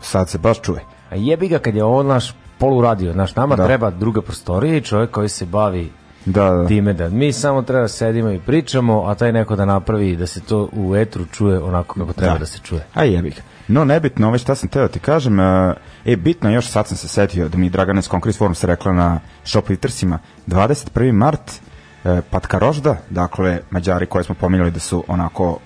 Sad 0.00 0.28
se 0.28 0.38
baš 0.38 0.60
čuje. 0.60 0.80
A 1.10 1.14
jebi 1.16 1.48
ga 1.48 1.58
kad 1.58 1.74
je 1.74 1.84
ovo 1.84 2.02
naš 2.02 2.34
polu 2.64 2.80
radio, 2.82 3.12
znaš, 3.12 3.36
nama 3.36 3.56
Da. 3.56 3.66
treba 3.66 3.90
druga 3.90 4.22
prostorija 4.22 4.76
i 4.76 4.80
čovjek 4.80 5.10
koji 5.10 5.28
se 5.28 5.46
bavi 5.46 5.90
Da, 6.26 6.50
da. 6.50 6.66
time 6.66 6.92
da 6.92 7.08
mi 7.08 7.32
samo 7.32 7.62
treba 7.62 7.82
da 7.82 7.88
sedimo 7.88 8.30
i 8.30 8.38
pričamo, 8.38 9.02
a 9.06 9.14
taj 9.14 9.32
neko 9.32 9.56
da 9.56 9.64
napravi 9.64 10.16
da 10.16 10.26
se 10.26 10.40
to 10.40 10.68
u 10.72 10.96
etru 10.96 11.26
čuje 11.26 11.58
onako 11.62 12.00
kako 12.00 12.12
treba 12.12 12.38
da, 12.38 12.46
se 12.46 12.58
čuje. 12.58 12.86
Aj 12.94 13.12
jebi 13.14 13.30
ga. 13.30 13.42
No, 13.68 13.84
nebitno, 13.84 14.26
ovaj 14.26 14.38
šta 14.38 14.54
sam 14.54 14.68
teo 14.68 14.88
ti 14.88 14.98
kažem, 14.98 15.40
e, 15.40 15.74
e, 16.04 16.16
bitno 16.16 16.50
još, 16.50 16.68
sad 16.68 16.86
sam 16.86 16.96
se 16.96 17.08
setio 17.08 17.48
da 17.48 17.58
mi 17.58 17.70
Dragana 17.70 17.98
iz 17.98 18.08
Concrete 18.08 18.38
Forum 18.38 18.54
se 18.54 18.66
rekla 18.66 18.92
na 18.92 19.20
Shop 19.44 19.68
Littersima, 19.68 20.18
21. 20.46 21.12
mart, 21.12 21.52
e, 22.04 22.20
Patka 22.30 22.58
Rožda, 22.58 22.96
dakle, 23.10 23.58
Mađari 23.70 24.06
koje 24.06 24.24
smo 24.24 24.34
pominjali 24.34 24.70
da 24.70 24.80
su 24.80 25.04
onako 25.08 25.58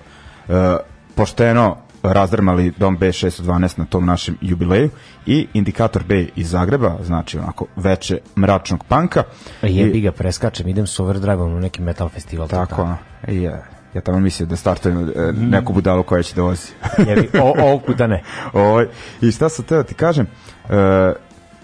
e, 0.49 0.77
pošteno 1.15 1.77
razdrmali 2.03 2.73
dom 2.77 2.97
B612 2.97 3.79
na 3.79 3.85
tom 3.85 4.05
našem 4.05 4.37
jubileju 4.41 4.89
i 5.25 5.47
Indikator 5.53 6.03
B 6.03 6.27
iz 6.35 6.49
Zagreba, 6.49 6.97
znači 7.03 7.37
onako 7.37 7.65
veće 7.75 8.19
mračnog 8.35 8.83
panka. 8.87 9.23
Jebi 9.61 10.01
ga, 10.01 10.11
preskačem, 10.11 10.67
idem 10.67 10.87
s 10.87 10.99
overdrive-om 10.99 11.53
na 11.53 11.59
neki 11.59 11.81
metal 11.81 12.09
festival. 12.09 12.47
Tako, 12.47 12.93
i 13.27 13.41
ja, 13.41 13.63
ja 13.93 14.01
tamo 14.01 14.19
mislio 14.19 14.47
da 14.47 14.55
startujem 14.55 15.09
e, 15.15 15.31
neku 15.31 15.73
budalu 15.73 16.03
koja 16.03 16.23
će 16.23 16.35
dolazi. 16.35 16.67
Jebi, 17.07 17.29
o, 17.39 17.53
ovog 17.63 17.83
puta 17.85 18.07
ne. 18.07 18.23
Ovaj, 18.53 18.87
I 19.21 19.31
šta 19.31 19.49
sam 19.49 19.65
teo 19.65 19.83
ti 19.83 19.93
kažem, 19.93 20.27
e, 20.69 21.13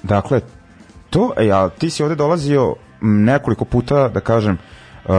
dakle, 0.03 0.41
to, 1.09 1.33
e, 1.37 1.49
a 1.51 1.69
ti 1.69 1.89
si 1.89 2.03
ovde 2.03 2.15
dolazio 2.15 2.75
nekoliko 3.01 3.65
puta, 3.65 4.07
da 4.07 4.19
kažem, 4.19 4.57
e, 5.05 5.09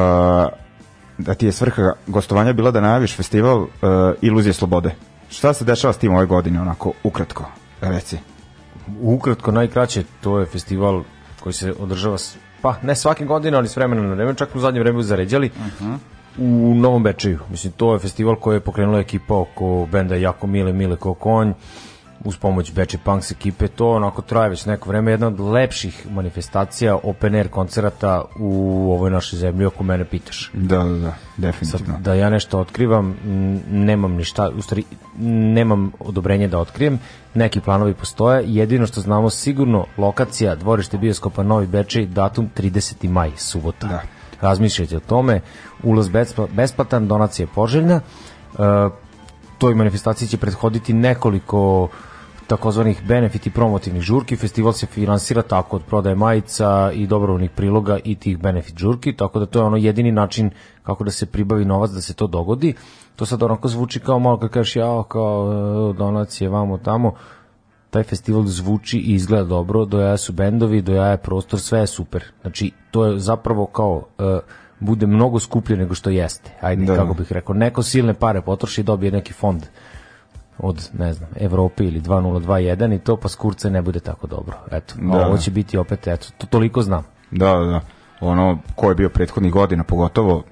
da 1.18 1.34
ti 1.34 1.46
je 1.46 1.52
svrha 1.52 1.92
gostovanja 2.06 2.52
bila 2.52 2.70
da 2.70 2.80
najaviš 2.80 3.16
festival 3.16 3.62
e, 3.62 3.66
Iluzije 4.22 4.52
slobode. 4.52 4.94
Šta 5.28 5.52
se 5.52 5.64
dešava 5.64 5.92
s 5.92 5.98
tim 5.98 6.14
ove 6.14 6.26
godine, 6.26 6.60
onako, 6.60 6.92
ukratko, 7.02 7.44
reci. 7.80 8.18
Ukratko, 9.02 9.52
najkraće, 9.52 10.04
to 10.20 10.38
je 10.38 10.46
festival 10.46 11.02
koji 11.40 11.52
se 11.52 11.74
održava, 11.78 12.18
s- 12.18 12.36
pa 12.62 12.74
ne 12.82 12.96
svake 12.96 13.24
godine, 13.24 13.56
ali 13.56 13.68
s 13.68 13.76
vremena 13.76 14.02
na 14.02 14.14
vreme, 14.14 14.34
čak 14.34 14.56
u 14.56 14.60
zadnje 14.60 14.80
vreme 14.80 15.02
zaređali, 15.02 15.50
u 16.38 16.74
Novom 16.74 17.02
Bečeju. 17.02 17.38
Mislim, 17.50 17.72
to 17.72 17.92
je 17.92 17.98
festival 17.98 18.36
koji 18.36 18.56
je 18.56 18.60
pokrenula 18.60 18.98
ekipa 18.98 19.34
oko 19.34 19.88
benda 19.92 20.14
Jako 20.16 20.46
Mile, 20.46 20.72
Mile 20.72 20.96
ko 20.96 21.14
konj, 21.14 21.52
uz 22.26 22.36
pomoć 22.36 22.72
Beče 22.72 22.98
Punks 22.98 23.30
ekipe, 23.30 23.68
to 23.68 23.90
onako 23.90 24.22
traje 24.22 24.48
već 24.50 24.66
neko 24.66 24.88
vreme, 24.88 25.10
jedna 25.10 25.26
od 25.26 25.40
lepših 25.40 26.06
manifestacija 26.10 26.96
open 27.02 27.34
air 27.34 27.48
koncerata 27.48 28.24
u 28.38 28.52
ovoj 28.92 29.10
našoj 29.10 29.38
zemlji, 29.38 29.66
ako 29.66 29.84
mene 29.84 30.04
pitaš. 30.04 30.50
Da, 30.54 30.78
da, 30.78 30.84
da, 30.84 31.10
Sad, 31.10 31.20
definitivno. 31.36 31.98
da 31.98 32.14
ja 32.14 32.30
nešto 32.30 32.58
otkrivam, 32.58 33.16
nemam 33.70 34.12
ništa, 34.12 34.50
u 34.50 34.62
stvari 34.62 34.84
nemam 35.18 35.92
odobrenje 35.98 36.48
da 36.48 36.58
otkrijem, 36.58 36.98
neki 37.34 37.60
planovi 37.60 37.94
postoje, 37.94 38.44
jedino 38.46 38.86
što 38.86 39.00
znamo 39.00 39.30
sigurno, 39.30 39.86
lokacija, 39.98 40.54
dvorište 40.54 40.98
bioskopa 40.98 41.42
Novi 41.42 41.66
Bečej, 41.66 42.06
datum 42.06 42.50
30. 42.56 43.08
maj, 43.08 43.30
subota. 43.36 43.86
Da. 43.86 44.02
Razmišljajte 44.40 44.96
o 44.96 45.00
tome, 45.00 45.40
ulaz 45.82 46.08
bespla- 46.08 46.48
besplatan, 46.52 47.08
donacija 47.08 47.44
je 47.44 47.48
poželjna, 47.54 48.00
e, 48.58 48.58
toj 49.58 49.74
manifestaciji 49.74 50.28
će 50.28 50.36
prethoditi 50.36 50.92
nekoliko 50.92 51.88
takozvanih 52.46 53.02
benefit 53.08 53.46
i 53.46 53.50
promotivnih 53.50 54.02
žurki. 54.02 54.36
Festival 54.36 54.72
se 54.72 54.86
finansira 54.86 55.42
tako 55.42 55.76
od 55.76 55.82
prodaje 55.82 56.16
majica 56.16 56.90
i 56.94 57.06
dobrovoljnih 57.06 57.50
priloga 57.50 57.98
i 58.04 58.14
tih 58.14 58.38
benefit 58.38 58.78
žurki, 58.78 59.12
tako 59.12 59.38
da 59.38 59.46
to 59.46 59.58
je 59.58 59.64
ono 59.64 59.76
jedini 59.76 60.12
način 60.12 60.50
kako 60.82 61.04
da 61.04 61.10
se 61.10 61.26
pribavi 61.26 61.64
novac 61.64 61.90
da 61.90 62.00
se 62.00 62.14
to 62.14 62.26
dogodi. 62.26 62.74
To 63.16 63.26
sad 63.26 63.42
onako 63.42 63.68
zvuči 63.68 64.00
kao 64.00 64.18
malo 64.18 64.38
kad 64.38 64.50
kažeš 64.50 64.76
jao, 64.76 65.02
kao 65.02 65.92
donacije 65.98 66.48
vamo 66.48 66.78
tamo, 66.78 67.14
taj 67.90 68.02
festival 68.02 68.42
zvuči 68.46 68.98
i 68.98 69.14
izgleda 69.14 69.44
dobro, 69.44 69.84
dojaja 69.84 70.16
su 70.16 70.32
bendovi, 70.32 70.82
dojaja 70.82 71.10
je 71.10 71.16
prostor, 71.16 71.60
sve 71.60 71.80
je 71.80 71.86
super. 71.86 72.24
Znači, 72.42 72.72
to 72.90 73.06
je 73.06 73.18
zapravo 73.18 73.66
kao 73.66 74.02
e, 74.18 74.38
bude 74.80 75.06
mnogo 75.06 75.38
skuplje 75.38 75.76
nego 75.76 75.94
što 75.94 76.10
jeste. 76.10 76.50
Ajde, 76.60 76.84
Da. 76.84 76.96
kako 76.96 77.14
bih 77.14 77.32
rekao, 77.32 77.54
neko 77.54 77.82
silne 77.82 78.14
pare 78.14 78.40
potroši 78.40 78.80
i 78.80 78.84
dobije 78.84 79.12
neki 79.12 79.32
fond 79.32 79.66
od, 80.58 80.88
ne 80.92 81.12
znam, 81.12 81.30
Evrope 81.36 81.84
ili 81.84 82.00
2021 82.00 82.94
i 82.94 82.98
to 82.98 83.16
pa 83.16 83.28
skurce 83.28 83.70
ne 83.70 83.82
bude 83.82 84.00
tako 84.00 84.26
dobro. 84.26 84.56
Eto, 84.70 84.94
Da. 84.98 85.26
ovo 85.26 85.38
će 85.38 85.50
biti 85.50 85.78
opet, 85.78 86.06
eto, 86.06 86.26
to 86.38 86.46
toliko 86.46 86.82
znam. 86.82 87.04
Da, 87.30 87.52
da, 87.52 87.64
da. 87.64 87.80
Ono 88.20 88.58
ko 88.74 88.88
je 88.88 88.94
bio 88.94 89.08
prethodnih 89.08 89.52
godina, 89.52 89.84
pogotovo 89.84 90.42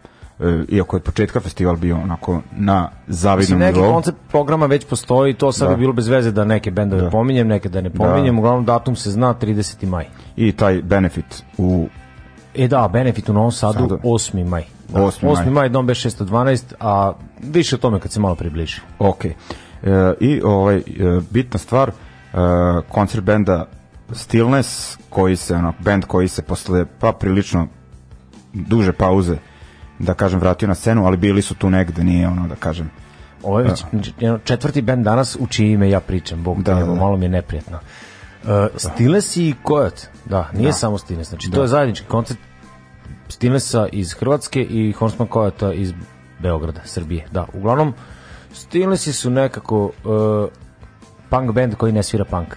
e, 0.41 0.65
iako 0.69 0.97
je 0.97 0.99
od 0.99 1.03
početka 1.03 1.41
festival 1.41 1.77
bio 1.77 1.97
onako 1.97 2.41
na 2.53 2.91
zavidnom 3.09 3.39
Mislim, 3.39 3.59
neki 3.61 3.79
nivou. 3.79 3.93
koncept 3.93 4.19
programa 4.29 4.67
već 4.67 4.87
postoji, 4.87 5.35
to 5.35 5.53
sad 5.53 5.69
Da. 5.69 5.75
bi 5.75 5.81
bilo 5.81 5.93
bez 5.93 6.09
veze 6.09 6.33
da 6.33 6.45
neke 6.45 6.71
bendove 6.71 7.03
Da. 7.03 7.11
pominjem, 7.11 7.49
neke 7.49 7.69
da 7.69 7.81
ne 7.81 7.91
pominjem, 7.91 8.39
uglavnom 8.39 8.65
datum 8.65 8.97
se 8.97 9.11
zna 9.11 9.35
30. 9.35 9.87
maj. 9.87 10.07
I 10.37 10.53
taj 10.53 10.83
benefit 10.83 11.43
u 11.59 11.89
E 12.55 12.69
da, 12.69 12.89
benefit 12.89 13.29
u 13.29 13.33
Novom 13.33 13.53
Sadu, 13.53 13.79
Sadu. 13.79 13.99
8. 13.99 14.45
maj. 14.45 14.65
Da, 14.89 15.01
8. 15.01 15.25
maj. 15.25 15.35
8. 15.37 15.51
maj, 15.51 15.69
Dom 15.69 15.89
B612, 15.89 16.75
a 16.81 17.13
više 17.43 17.75
o 17.75 17.79
tome 17.79 18.01
kad 18.01 18.13
se 18.13 18.21
malo 18.21 18.35
približi. 18.35 18.81
Ok. 18.99 19.25
E, 19.25 19.35
I 20.21 20.41
ovaj, 20.45 20.77
e, 20.77 20.83
bitna 21.31 21.59
stvar, 21.59 21.89
e, 21.89 21.93
koncert 22.89 23.25
benda 23.25 23.67
Stillness, 24.13 24.99
koji 25.09 25.37
se, 25.37 25.55
ono, 25.55 25.73
band 25.79 26.05
koji 26.05 26.29
se 26.29 26.43
posle, 26.43 26.87
pa 27.01 27.13
prilično 27.13 27.69
duže 28.53 28.93
pauze, 28.93 29.37
da 29.99 30.15
kažem, 30.15 30.41
vratio 30.41 30.69
na 30.69 30.75
scenu, 30.75 31.07
ali 31.07 31.17
bili 31.17 31.43
su 31.43 31.55
tu 31.55 31.71
negde, 31.71 32.05
nije 32.05 32.29
ono, 32.29 32.49
da 32.49 32.55
kažem, 32.55 32.91
Ovo 33.45 33.59
je 33.59 33.65
već 33.65 33.85
jedno 34.21 34.39
četvrti 34.39 34.83
band 34.83 35.05
danas 35.05 35.37
u 35.41 35.47
čije 35.47 35.73
ime 35.73 35.91
ja 35.91 36.01
pričam, 36.01 36.43
bog 36.43 36.63
Da, 36.63 36.75
da, 36.75 36.85
da. 36.85 36.95
malo 36.95 37.17
mi 37.17 37.25
je 37.25 37.29
neprijatno. 37.29 37.79
Uh, 38.43 38.51
Stiles 38.77 39.37
i 39.37 39.55
Kojot, 39.63 40.07
da, 40.25 40.51
nije 40.53 40.73
samo 40.73 40.99
Stiles, 40.99 41.29
znači 41.29 41.51
to 41.51 41.63
je 41.63 41.69
zajednički 41.69 42.07
koncert 42.07 42.41
Stilnesa 43.29 43.89
iz 43.93 44.13
Hrvatske 44.13 44.63
i 44.63 44.93
Horseman 44.93 45.29
Kojata 45.29 45.73
iz 45.73 45.93
Beograda, 46.39 46.81
Srbije. 46.85 47.27
Da, 47.33 47.47
uglavnom, 47.55 47.95
Stilnesi 48.55 49.13
su 49.13 49.31
nekako 49.31 49.85
uh, 49.85 50.49
punk 51.31 51.53
band 51.53 51.75
koji 51.75 51.93
ne 51.93 52.03
svira 52.03 52.25
punk. 52.25 52.57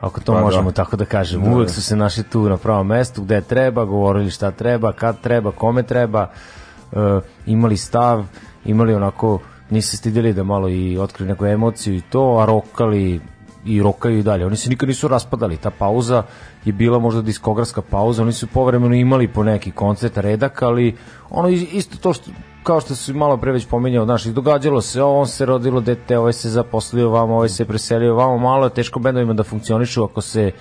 Ako 0.00 0.20
to 0.20 0.32
Pa 0.32 0.38
da. 0.38 0.44
možemo 0.44 0.72
tako 0.72 0.96
da 0.96 1.04
kažemo. 1.04 1.54
Uvek 1.54 1.70
su 1.70 1.82
se 1.82 1.96
našli 1.96 2.22
tu 2.24 2.48
na 2.48 2.56
pravom 2.56 2.86
mestu, 2.86 3.22
gde 3.22 3.40
treba, 3.40 3.84
govorili 3.84 4.30
šta 4.30 4.50
treba, 4.50 4.92
kad 4.92 5.20
treba, 5.20 5.50
kome 5.52 5.82
treba, 5.82 6.30
uh, 6.92 6.98
imali 7.46 7.76
stav, 7.76 8.24
imali 8.64 8.94
onako, 8.94 9.38
nisu 9.70 9.90
se 9.90 9.96
stidjeli 9.96 10.32
da 10.32 10.42
malo 10.44 10.68
i 10.68 10.98
otkriju 10.98 11.28
neku 11.28 11.46
emociju 11.46 11.94
i 11.94 12.00
to, 12.00 12.38
a 12.38 12.44
rokali 12.46 13.20
i 13.64 13.82
rokaju 13.82 14.18
i 14.18 14.22
dalje. 14.22 14.46
Oni 14.46 14.56
se 14.56 14.70
nikad 14.70 14.88
nisu 14.88 15.08
raspadali. 15.08 15.56
Ta 15.56 15.70
pauza 15.70 16.22
je 16.64 16.72
bila 16.72 16.98
možda 16.98 17.22
diskografska 17.22 17.82
pauza. 17.82 18.22
Oni 18.22 18.32
su 18.32 18.46
povremeno 18.46 18.94
imali 18.94 19.28
po 19.28 19.44
neki 19.44 19.70
koncert 19.70 20.16
redak, 20.16 20.62
ali 20.62 20.96
ono 21.30 21.48
is- 21.48 21.72
isto 21.72 21.96
to 21.98 22.12
što 22.12 22.30
kao 22.66 22.80
što 22.80 22.94
su 22.94 23.14
malo 23.14 23.36
pre 23.36 23.52
već 23.52 23.66
pominjao, 23.66 24.04
znaš, 24.04 24.26
i 24.26 24.32
događalo 24.32 24.80
se, 24.80 25.02
on 25.02 25.26
se 25.26 25.46
rodilo 25.46 25.80
dete, 25.80 26.18
ovaj 26.18 26.32
se 26.32 26.50
zaposlio 26.50 27.10
vamo, 27.10 27.34
ovaj 27.34 27.48
se 27.48 27.64
preselio 27.64 28.14
vamo, 28.14 28.38
malo 28.38 28.66
je 28.66 28.74
teško 28.74 28.98
bendovima 28.98 29.34
da 29.34 29.44
funkcionišu 29.44 30.04
ako 30.04 30.20
se 30.20 30.52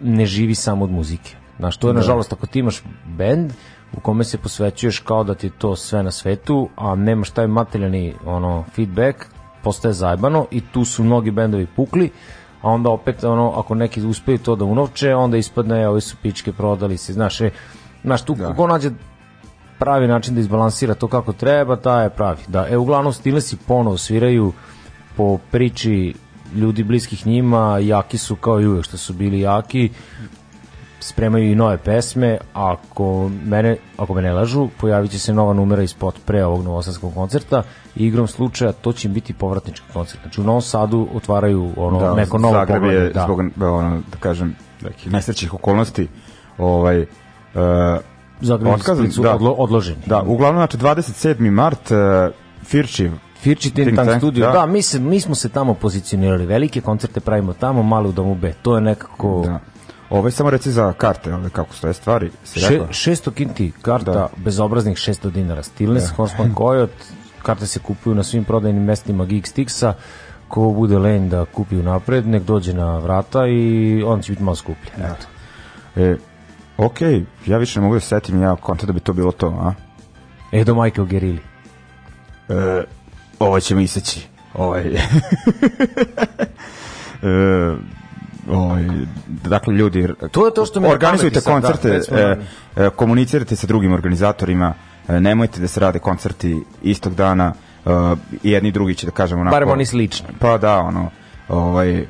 ne 0.00 0.26
živi 0.26 0.54
samo 0.54 0.84
od 0.84 0.90
muzike. 0.90 1.36
Znaš, 1.58 1.76
to 1.76 1.88
je 1.88 1.94
nažalost 1.94 2.32
ako 2.32 2.46
ti 2.46 2.58
imaš 2.58 2.82
bend 3.06 3.52
u 3.96 4.00
kome 4.00 4.24
se 4.24 4.38
posvećuješ 4.38 4.98
kao 4.98 5.24
da 5.24 5.34
ti 5.34 5.50
to 5.50 5.76
sve 5.76 6.02
na 6.02 6.10
svetu, 6.10 6.68
a 6.76 6.94
nemaš 6.94 7.30
taj 7.30 7.46
materijalni 7.46 8.14
ono, 8.26 8.64
feedback, 8.74 9.26
postaje 9.62 9.94
zajbano 9.94 10.46
i 10.50 10.60
tu 10.60 10.84
su 10.84 11.04
mnogi 11.04 11.30
bendovi 11.30 11.66
pukli, 11.66 12.10
a 12.62 12.70
onda 12.70 12.90
opet 12.90 13.24
ono, 13.24 13.52
ako 13.56 13.74
neki 13.74 14.02
uspeju 14.02 14.38
to 14.38 14.56
da 14.56 14.64
unovče, 14.64 15.14
onda 15.14 15.36
ispadne, 15.36 15.88
ovi 15.88 16.00
su 16.00 16.16
pičke 16.22 16.52
prodali 16.52 16.96
se, 16.96 17.12
znaš, 17.12 17.40
e, 17.40 17.50
znaš 18.04 18.22
tu 18.22 18.34
da. 18.34 18.54
ko 18.54 18.66
nađe 18.66 18.90
pravi 19.78 20.08
način 20.08 20.34
da 20.34 20.40
izbalansira 20.40 20.94
to 20.94 21.08
kako 21.08 21.32
treba, 21.32 21.76
ta 21.76 22.02
je 22.02 22.10
pravi. 22.10 22.42
Da, 22.48 22.66
e, 22.70 22.76
uglavnom 22.76 23.12
Stilesi 23.12 23.56
ponovo 23.56 23.98
sviraju 23.98 24.52
po 25.16 25.38
priči 25.50 26.14
ljudi 26.54 26.84
bliskih 26.84 27.26
njima, 27.26 27.78
jaki 27.78 28.18
su 28.18 28.36
kao 28.36 28.60
i 28.60 28.66
uvek 28.66 28.84
što 28.84 28.96
su 28.96 29.12
bili 29.12 29.40
jaki, 29.40 29.90
spremaju 31.00 31.52
i 31.52 31.54
nove 31.54 31.78
pesme, 31.78 32.38
ako 32.52 33.30
mene, 33.44 33.76
ako 33.96 34.14
me 34.14 34.22
ne 34.22 34.32
lažu, 34.32 34.68
pojavit 34.80 35.10
će 35.10 35.18
se 35.18 35.34
nova 35.34 35.52
numera 35.52 35.82
i 35.82 35.86
spot 35.86 36.14
pre 36.26 36.44
ovog 36.44 36.64
novosadskog 36.64 37.14
koncerta 37.14 37.62
i 37.96 38.06
igrom 38.06 38.26
slučaja 38.26 38.72
to 38.72 38.92
će 38.92 39.08
biti 39.08 39.34
povratnički 39.34 39.86
koncert. 39.92 40.22
Znači 40.22 40.40
u 40.40 40.44
Novom 40.44 40.62
Sadu 40.62 41.08
otvaraju 41.14 41.72
ono 41.76 42.00
da, 42.00 42.14
neko 42.14 42.38
novo 42.38 42.54
Zagreb 42.54 42.84
je 42.84 43.10
da. 43.10 43.22
zbog, 43.24 43.40
ono, 43.62 44.02
da 44.12 44.18
kažem, 44.20 44.56
nekih 44.82 45.12
nesrećnih 45.12 45.54
okolnosti 45.54 46.08
ovaj, 46.58 47.00
uh, 47.00 47.06
Zagreb 48.40 49.12
su 49.12 49.22
da. 49.22 49.34
odlo, 49.34 49.50
odloženi. 49.50 50.02
Da, 50.06 50.22
uglavnom, 50.22 50.58
znači, 50.60 50.76
27. 50.76 51.50
mart, 51.50 51.90
uh, 51.90 51.96
Firči, 52.64 53.10
Firči 53.40 53.70
Think 53.70 53.88
Think 53.88 54.08
Tank 54.08 54.18
Studio, 54.18 54.46
da. 54.46 54.52
da, 54.52 54.66
mi, 54.66 54.82
se, 54.82 55.00
mi 55.00 55.20
smo 55.20 55.34
se 55.34 55.48
tamo 55.48 55.74
pozicionirali, 55.74 56.46
velike 56.46 56.80
koncerte 56.80 57.20
pravimo 57.20 57.52
tamo, 57.52 57.82
malo 57.82 58.08
u 58.08 58.12
domu 58.12 58.34
B, 58.34 58.52
to 58.62 58.74
je 58.74 58.80
nekako... 58.80 59.42
da. 59.46 59.60
Ovaj, 60.10 60.30
samo 60.30 60.50
reci 60.50 60.72
za 60.72 60.92
karte, 60.92 61.34
ovaj, 61.34 61.50
kako 61.50 61.74
stoje 61.74 61.94
stvari, 61.94 62.30
si 62.44 62.60
Še, 62.60 62.68
rekla? 62.68 62.86
600 62.86 63.30
kinti 63.34 63.72
karta, 63.82 64.12
Da. 64.12 64.28
bezobraznih 64.36 64.96
600 64.96 65.30
dinara. 65.30 65.62
Stillness, 65.62 66.10
Horseman 66.16 66.54
Coyote, 66.58 66.92
karte 67.42 67.66
se 67.66 67.78
kupuju 67.78 68.14
na 68.14 68.22
svim 68.22 68.44
prodajnim 68.44 68.84
mestima 68.84 69.24
Geek 69.24 69.46
Sticksa, 69.46 69.94
ko 70.48 70.70
bude 70.70 70.98
len 70.98 71.28
da 71.28 71.44
kupi 71.44 71.76
napred, 71.76 72.26
nek 72.26 72.42
dođe 72.42 72.74
na 72.74 72.98
vrata 72.98 73.46
i 73.46 74.02
on 74.06 74.22
će 74.22 74.32
biti 74.32 74.42
malo 74.42 74.56
skuplje. 74.56 74.92
Eto. 74.96 75.26
E, 75.96 76.16
ok, 76.76 77.00
ja 77.46 77.58
više 77.58 77.80
ne 77.80 77.84
mogu 77.84 77.94
da 77.94 78.00
se 78.00 78.06
setim 78.06 78.42
ja 78.42 78.56
konta 78.56 78.86
da 78.86 78.92
bi 78.92 79.00
to 79.00 79.12
bilo 79.12 79.32
to, 79.32 79.46
a? 79.48 79.72
Edo 80.52 80.74
Michael 80.82 81.06
Gerilli. 81.06 81.40
E, 82.48 82.84
ovo 83.38 83.60
ćemo 83.60 83.80
iseći. 83.80 84.26
Ovaj. 84.54 84.82
e, 84.92 84.96
ovaj, 88.50 88.84
dakle, 89.26 89.74
ljudi, 89.74 90.08
To 90.30 90.46
je 90.46 90.54
to 90.54 90.66
što 90.66 90.80
mi 90.80 90.86
je 90.86 90.88
na 90.88 90.94
organizujte 90.94 91.40
da, 91.40 91.50
koncerte, 91.52 92.00
smo- 92.02 92.18
e, 92.18 92.36
e, 92.76 92.90
komunicirajte 92.90 93.56
sa 93.56 93.66
drugim 93.66 93.92
organizatorima, 93.92 94.74
e, 95.08 95.20
nemojte 95.20 95.60
da 95.60 95.68
se 95.68 95.80
rade 95.80 95.98
koncerti 95.98 96.62
istog 96.82 97.14
dana, 97.14 97.52
e, 97.86 97.90
jedni 98.42 98.72
drugi 98.72 98.94
će 98.94 99.06
da 99.06 99.12
kažemo 99.12 99.40
onako... 99.40 99.54
Barem 99.54 99.70
oni 99.70 99.86
slični. 99.86 100.26
Pa 100.38 100.58
da, 100.58 100.78
ono, 100.78 101.10
ovaj, 101.48 102.06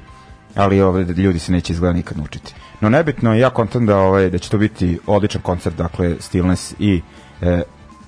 ali 0.54 0.80
ovaj, 0.80 1.02
ljudi 1.02 1.38
se 1.38 1.52
neće 1.52 1.72
izgleda 1.72 1.92
nikad 1.92 2.16
naučiti. 2.18 2.54
No 2.80 2.88
nebitno, 2.88 3.34
ja 3.34 3.50
kontam 3.50 3.86
da, 3.86 3.96
ovaj, 3.98 4.30
da 4.30 4.38
će 4.38 4.50
to 4.50 4.58
biti 4.58 4.98
odličan 5.06 5.42
koncert, 5.42 5.76
dakle, 5.76 6.16
Stillness 6.20 6.74
i 6.78 7.02
e, 7.42 7.62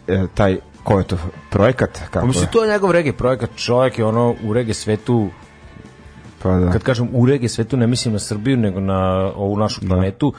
e, 0.09 0.27
taj 0.35 0.59
ko 0.85 0.99
je 0.99 1.05
to 1.05 1.19
projekat, 1.51 1.99
kako 2.11 2.21
Pa 2.21 2.27
mislim, 2.27 2.45
je? 2.45 2.51
to 2.51 2.65
je 2.65 2.71
njegov 2.73 2.91
rege 2.91 3.13
projekat, 3.13 3.51
čovjek 3.57 3.99
je 3.99 4.05
ono 4.05 4.35
u 4.45 4.53
rege 4.53 4.75
svetu, 4.75 5.29
Pa 6.43 6.59
da. 6.59 6.71
kad 6.71 6.83
kažem 6.83 7.09
u 7.13 7.27
rege 7.27 7.49
svetu, 7.49 7.77
ne 7.77 7.87
mislim 7.87 8.13
na 8.13 8.19
Srbiju, 8.19 8.57
nego 8.57 8.81
na 8.81 9.33
ovu 9.37 9.57
našu 9.57 9.81
Da. 9.81 9.87
planetu, 9.89 10.33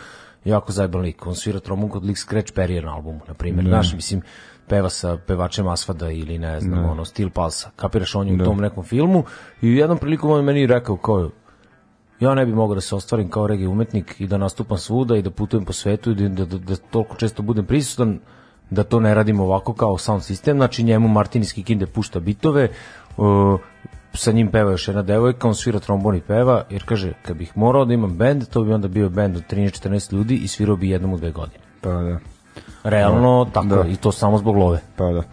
jako 0.46 0.72
zajeban 0.72 1.02
lik. 1.02 1.26
On 1.28 1.36
svira 1.36 1.60
tromun 1.60 1.90
kod 1.90 2.06
lik 2.06 2.18
Scratch 2.18 2.54
Perrier 2.54 2.84
na 2.84 2.96
albumu, 2.96 3.20
na 3.28 3.34
primjer. 3.34 3.66
Znaš, 3.66 3.94
mislim, 3.94 4.22
peva 4.68 4.90
sa 4.90 5.18
pevačem 5.18 5.68
Asfada 5.68 6.10
ili 6.12 6.38
ne 6.38 6.60
znam, 6.60 6.86
ono, 6.86 7.06
Steel 7.06 7.30
Pulsa. 7.30 7.70
Kapiraš 7.76 8.16
on 8.16 8.28
je 8.28 8.34
u 8.34 8.46
tom 8.46 8.58
nekom 8.58 8.84
filmu 8.84 9.24
i 9.62 9.70
u 9.70 9.74
jednom 9.74 9.98
priliku 9.98 10.30
on 10.32 10.38
je 10.40 10.44
meni 10.44 10.68
rekao 10.68 10.98
kao, 10.98 11.30
ja 12.20 12.36
ne 12.36 12.46
bi 12.46 12.54
mogao 12.54 12.76
da 12.76 12.82
se 12.82 12.96
ostvarim 12.96 13.30
kao 13.30 13.48
regi 13.48 13.68
umetnik 13.68 14.16
i 14.20 14.28
da 14.28 14.38
nastupam 14.38 14.78
svuda 14.78 15.18
i 15.18 15.22
da 15.22 15.32
putujem 15.32 15.66
po 15.66 15.74
svetu 15.74 16.12
i 16.12 16.16
da, 16.16 16.30
da, 16.30 16.46
da, 16.46 16.58
da 16.58 16.76
toliko 16.76 17.16
često 17.16 17.42
budem 17.42 17.66
prisutan 17.66 18.20
da 18.70 18.84
to 18.84 19.00
ne 19.00 19.14
radim 19.14 19.40
ovako 19.40 19.74
kao 19.74 19.98
sound 19.98 20.24
sistem, 20.24 20.58
znači 20.58 20.84
njemu 20.84 21.08
Martin 21.08 21.42
iz 21.42 21.54
Kikinde 21.54 21.86
pušta 21.86 22.20
bitove, 22.20 22.70
uh, 23.18 23.60
sa 24.14 24.32
njim 24.32 24.48
peva 24.52 24.72
još 24.72 24.88
jedna 24.88 25.02
devojka, 25.02 25.48
on 25.48 25.56
svira 25.56 25.80
trombon 25.80 26.16
i 26.16 26.22
peva, 26.22 26.64
jer 26.70 26.86
kaže, 26.86 27.14
kad 27.22 27.38
bih 27.38 27.58
morao 27.58 27.86
da 27.86 27.94
imam 27.94 28.18
bend, 28.18 28.46
to 28.50 28.64
bi 28.64 28.74
onda 28.74 28.88
bio 28.88 29.10
bend 29.10 29.36
od 29.36 29.44
13-14 29.50 30.14
ljudi 30.14 30.36
i 30.36 30.48
svirao 30.48 30.76
bi 30.76 30.90
jednom 30.90 31.14
u 31.14 31.18
dve 31.18 31.32
godine. 31.32 31.64
Pa 31.82 31.90
da. 31.90 32.20
Realno, 32.84 33.50
tako 33.54 33.68
Da. 33.68 33.86
i 33.88 33.96
to 33.96 34.12
samo 34.12 34.38
zbog 34.38 34.56
love. 34.56 34.82
Pa 34.96 35.06
da. 35.06 35.24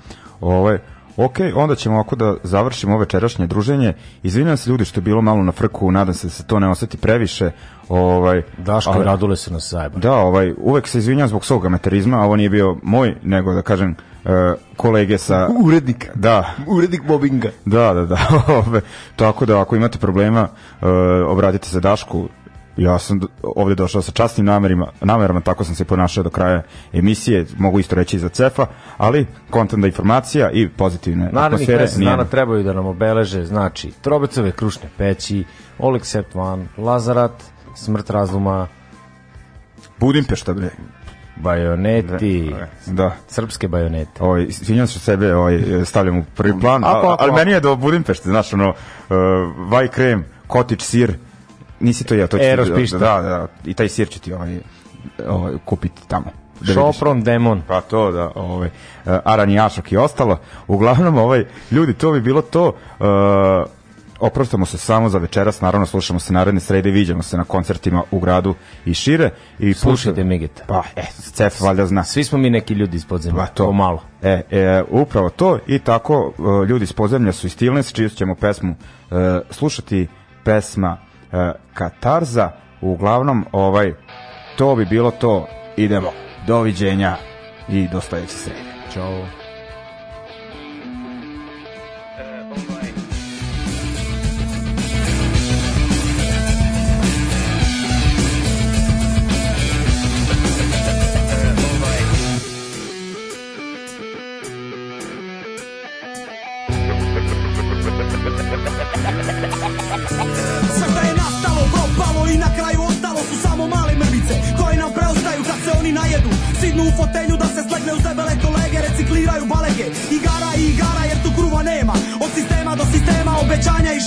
Ovaj, 0.41 0.79
ok, 1.17 1.37
onda 1.55 1.75
ćemo 1.75 1.95
ovako 1.95 2.17
da 2.17 2.35
završimo 2.43 2.93
ovo 2.93 3.01
večerašnje 3.01 3.47
druženje. 3.47 3.95
Izvinjam 4.23 4.57
se 4.57 4.71
ljudi 4.71 4.85
što 4.85 5.01
je 5.01 5.05
bilo 5.05 5.23
malo 5.23 5.43
na 5.43 5.53
frku, 5.53 5.91
nadam 5.91 6.15
se 6.15 6.27
da 6.27 6.31
se 6.31 6.47
to 6.47 6.59
ne 6.61 6.69
oseti 6.69 6.97
previše. 6.97 7.51
Ovaj, 7.89 8.43
Daško 8.59 8.91
ali- 8.93 9.05
Radule 9.05 9.37
su 9.37 9.53
nas 9.53 9.71
zajebali. 9.71 10.03
Da, 10.03 10.13
ovaj, 10.15 10.55
uvek 10.59 10.89
se 10.89 10.99
izvinjam 10.99 11.29
zbog 11.29 11.45
svog 11.45 11.67
amaterizma, 11.67 12.17
a 12.21 12.25
ovo 12.25 12.37
nije 12.37 12.51
bio 12.51 12.77
moj, 12.83 13.15
nego 13.23 13.55
da 13.55 13.63
kažem 13.63 13.97
e, 14.25 14.29
kolege 14.77 15.19
sa... 15.19 15.49
Urednik. 15.65 16.11
Da, 16.15 16.55
Urednik 16.67 17.03
Bobinga. 17.07 17.51
da, 17.65 17.95
da, 17.95 18.07
da. 18.07 18.19
Ove, 18.67 18.81
tako 19.17 19.47
da 19.47 19.61
ako 19.61 19.77
imate 19.77 19.99
problema, 19.99 20.49
e, 20.83 20.87
obratite 21.27 21.69
se 21.69 21.81
Dašku. 21.81 22.29
Ja 22.77 22.99
sam 22.99 23.21
ovde 23.45 23.75
došao 23.75 24.03
sa 24.03 24.13
častnim 24.13 24.47
namerima, 24.47 24.87
namerama, 25.01 25.41
tako 25.41 25.65
sam 25.65 25.75
se 25.75 25.85
ponašao 25.85 26.25
do 26.25 26.31
kraja 26.31 26.63
emisije, 26.93 27.47
mogu 27.59 27.81
isto 27.81 27.95
reći 27.95 28.17
i 28.17 28.21
za 28.21 28.29
cefa, 28.29 28.67
ali 28.97 29.27
kontenta 29.51 29.87
informacija 29.87 30.51
i 30.51 30.69
pozitivne 30.69 31.25
Narednih 31.25 31.45
atmosfere. 31.45 31.79
mesec 31.79 31.99
nije- 31.99 32.11
dana 32.11 32.25
trebaju 32.25 32.63
da 32.63 32.73
nam 32.73 32.87
obeleže, 32.87 33.45
znači, 33.45 33.93
Trobecove 33.93 34.53
krušne 34.53 34.89
peći, 34.99 35.45
All 35.79 35.93
Except 35.93 36.37
One, 36.37 36.67
Lazarat, 36.79 37.33
Smrt 37.75 38.11
razuma, 38.11 38.67
Budimpešta, 39.99 40.55
bre. 40.55 40.71
bajoneti, 41.37 42.55
Da. 42.87 43.13
srpske 43.29 43.69
bajonete. 43.69 44.23
Ovaj, 44.23 44.43
izvinjam 44.45 44.87
se 44.87 44.99
sebe, 44.99 45.35
ovaj, 45.35 45.59
stavljam 45.85 46.19
u 46.19 46.25
prvi 46.27 46.61
plan, 46.61 46.85
Ako, 46.85 46.97
ako, 46.99 47.17
ali 47.19 47.33
meni 47.33 47.51
je 47.51 47.61
do 47.61 47.77
Budimpešte, 47.77 48.29
znaš, 48.29 48.53
ono, 48.53 48.69
uh, 48.69 48.75
vaj 49.69 49.89
krem, 49.89 50.25
kotič 50.47 50.83
sir, 50.83 51.15
nisi 51.81 52.05
to 52.05 52.15
ja, 52.15 52.27
to 52.27 52.39
ću 52.39 52.45
Eros 52.45 52.69
pišta. 52.77 52.99
Da, 52.99 53.21
da, 53.23 53.47
i 53.65 53.75
taj 53.75 53.89
sir 53.89 54.09
će 54.09 54.19
ti 54.19 54.33
ovaj, 54.33 54.59
ovaj, 55.29 55.53
kupiti 55.65 56.09
tamo. 56.09 56.27
Da. 56.61 56.73
Šopron 56.73 57.23
demon. 57.23 57.63
Pa 57.69 57.81
to 57.81 58.11
da, 58.13 58.33
ovaj 58.35 58.69
uh, 58.69 59.13
aranjašak 59.25 59.93
i 59.93 59.97
ostalo. 59.97 60.39
Uglavnom 60.67 61.19
ovaj 61.19 61.45
ljudi 61.71 61.95
to 61.95 62.13
bi 62.13 62.21
bilo 62.21 62.43
to. 62.43 62.69
Uh, 63.01 63.07
oproštamo 64.21 64.67
se 64.67 64.79
samo 64.79 65.09
za 65.09 65.19
večeras, 65.19 65.61
naravno 65.61 65.87
slušamo 65.87 66.21
se 66.21 66.33
naredne 66.33 66.61
srede, 66.61 66.91
viđamo 66.91 67.23
se 67.23 67.37
na 67.37 67.45
koncertima 67.45 68.03
u 68.11 68.19
gradu 68.21 68.55
i 68.85 68.95
šire 68.95 69.31
i 69.59 69.75
Slušajte 69.75 70.11
pušta- 70.21 70.25
Migeta. 70.25 70.63
Pa, 70.67 70.83
e, 70.97 71.03
Cef 71.33 71.61
valjda 71.61 71.87
zna. 71.87 72.05
Svi 72.05 72.25
smo 72.25 72.39
mi 72.39 72.51
neki 72.51 72.75
ljudi 72.75 72.97
iz 72.97 73.07
podzemlja, 73.07 73.41
Pa 73.41 73.47
to. 73.47 73.65
pomalo. 73.67 74.03
E, 74.23 74.43
e, 74.51 74.83
upravo 74.91 75.31
to 75.31 75.59
i 75.67 75.79
tako 75.79 76.33
e, 76.39 76.67
ljudi 76.67 76.83
iz 76.83 76.93
podzemlja 76.93 77.33
su 77.33 77.47
iz 77.47 77.57
Tilnes, 77.57 77.93
čiju 77.93 78.09
ćemo 78.09 78.35
pesmu 78.35 78.75
e, 79.11 79.15
slušati 79.51 80.09
pesma 80.45 80.97
Katarza, 81.75 82.51
uglavnom 82.81 83.45
ovaj 83.53 83.93
to 84.57 84.77
bi 84.77 84.85
bilo 84.85 85.11
to, 85.11 85.47
idemo, 85.77 86.13
doviđenja 86.47 87.17
i 87.69 87.89
do 87.89 88.01
sledeće 88.01 88.37
srede. 88.37 88.61
Ćao. 88.95 89.46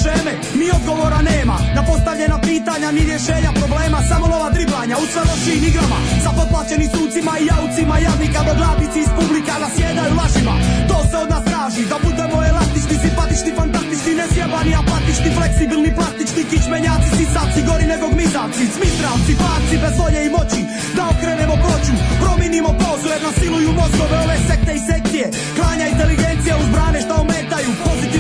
Šeme 0.02 0.34
Ni 0.60 0.68
odgovora 0.78 1.20
nema. 1.32 1.58
Na 1.76 1.82
postavljena 1.90 2.38
pitanja, 2.50 2.90
ni 2.96 3.02
rješenja 3.10 3.52
problema. 3.62 3.98
Samo 4.10 4.26
lova 4.34 4.50
driblanja 4.56 4.96
u 5.04 5.06
sve 5.12 5.22
lošijim 5.30 5.64
igrama. 5.70 5.98
Sa 6.24 6.32
potplaćenim 6.38 6.90
sucima 6.96 7.34
i 7.38 7.48
jaucima 7.52 7.96
Jadnika 8.06 8.42
do 8.48 8.54
gladnici 8.60 9.00
iz 9.02 9.12
publika 9.18 9.54
nasjedaju 9.64 10.12
lažima. 10.20 10.56
To 10.90 10.98
se 11.10 11.16
od 11.24 11.30
nas 11.34 11.44
traži, 11.50 11.84
da 11.92 11.98
budemo 12.06 12.38
elastični, 12.50 12.96
simpatični, 13.04 13.52
fantastični 13.60 14.14
Nesjebani, 14.20 14.72
apatični, 14.82 15.30
fleksibilni, 15.38 15.92
plastični 15.98 16.44
Kičmenjaci, 16.50 17.10
sisavci, 17.18 17.60
gori 17.68 17.86
nego 17.94 18.06
gmizavci 18.14 18.64
Smitravci, 18.76 19.34
parci, 19.42 19.76
bez 19.84 19.96
volje 20.02 20.22
i 20.26 20.34
moći 20.36 20.62
Da 20.98 21.04
okrenemo 21.14 21.56
ploču, 21.64 21.94
promijenimo 22.22 22.72
pozu 22.82 23.08
Jer 23.14 23.22
nas 23.26 23.36
siluju 23.42 23.72
mozgove 23.80 24.18
ove 24.26 24.38
sekte 24.48 24.72
i 24.80 24.82
sekcije. 24.90 25.26
Klanja 25.58 25.86
inteligencija 25.94 26.54
uz 26.62 26.68
brane 26.76 27.00
što 27.06 27.14
ometaju 27.24 27.39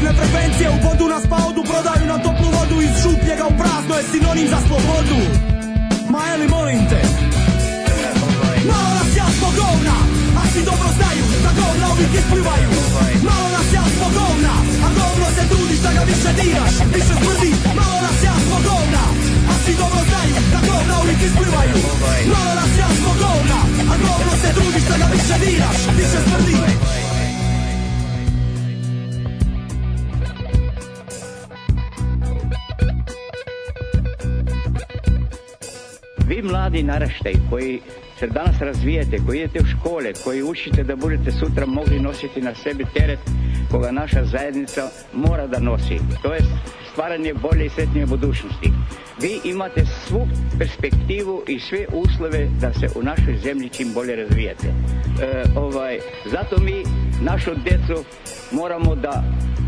Pozitivne 0.09 0.31
frekvencije 0.31 0.69
u 0.69 0.77
vodu 0.85 1.05
nas 1.13 1.23
pa 1.31 1.37
odu 1.49 1.61
Prodaju 1.69 2.05
nam 2.11 2.19
toplu 2.25 2.47
vodu 2.57 2.77
iz 2.81 2.93
šupljega 3.01 3.45
u 3.51 3.53
prazno 3.59 3.93
Je 3.99 4.03
sinonim 4.11 4.47
za 4.53 4.59
slobodu. 4.67 5.19
Ma 6.13 6.21
je 6.29 6.35
li 6.41 6.47
molim 6.55 6.81
te? 6.89 7.01
Malo 8.69 8.91
nas 8.99 9.11
jasno 9.21 9.47
govna, 9.59 9.97
a 10.39 10.41
svi 10.51 10.61
dobro 10.69 10.89
znaju 10.97 11.23
da 11.45 11.51
govna 11.61 11.85
uvijek 11.93 12.13
isplivaju. 12.21 12.69
Malo 13.29 13.47
nas 13.55 13.67
jasno 13.79 14.07
govna, 14.19 14.53
a 14.85 14.87
govno 14.99 15.27
se 15.35 15.43
trudiš 15.51 15.79
da 15.85 15.91
ga 15.97 16.03
više 16.11 16.31
diraš, 16.39 16.75
više 16.95 17.13
smrdi. 17.21 17.51
Malo 17.79 17.97
nas 18.05 18.17
jasno 18.29 18.57
govna, 18.69 19.03
a 19.49 19.53
svi 19.61 19.73
dobro 19.81 20.01
znaju 20.09 20.35
da 20.53 20.59
govna 20.69 20.95
uvijek 21.03 21.19
isplivaju. 21.29 21.77
Malo 22.33 22.51
nas 22.59 22.71
jasno 22.83 23.11
govna, 23.23 23.59
a 23.91 23.93
govno 24.05 24.33
se 24.41 24.49
trudiš 24.57 24.83
da 24.89 24.95
ga 25.01 25.07
više 25.15 25.35
diraš, 25.43 25.79
više 25.99 26.17
smrdi 26.25 26.57
Vi 36.29 36.41
mladi 36.41 36.83
naraštaj 36.83 37.33
koji 37.49 37.79
se 38.19 38.27
danas 38.27 38.61
razvijete, 38.61 39.17
koji 39.25 39.37
idete 39.39 39.59
u 39.59 39.65
škole, 39.65 40.13
koji 40.23 40.43
učite 40.43 40.83
da 40.83 40.95
budete 40.95 41.31
sutra 41.31 41.65
mogli 41.65 41.99
nositi 41.99 42.41
na 42.41 42.55
sebi 42.55 42.85
teret 42.93 43.19
koga 43.71 43.91
naša 43.91 44.25
zajednica 44.25 44.89
mora 45.13 45.47
da 45.47 45.59
nosi. 45.59 45.99
To 46.21 46.33
je 46.33 46.41
stvaranje 46.91 47.33
bolje 47.33 47.65
i 47.65 47.69
sretnije 47.69 48.05
budućnosti. 48.05 48.71
Vi 49.21 49.39
imate 49.43 49.85
svu 49.85 50.27
perspektivu 50.59 51.43
i 51.47 51.59
sve 51.59 51.85
uslove 51.93 52.47
da 52.61 52.73
se 52.73 52.87
u 52.95 53.03
našoj 53.03 53.37
zemlji 53.43 53.69
čim 53.69 53.93
bolje 53.93 54.15
razvijete. 54.15 54.67
E, 55.21 55.43
ovaj, 55.55 55.99
zato 56.25 56.57
mi 56.61 56.83
našu 57.21 57.51
djecu 57.55 58.03
moramo 58.51 58.95
da 58.95 59.23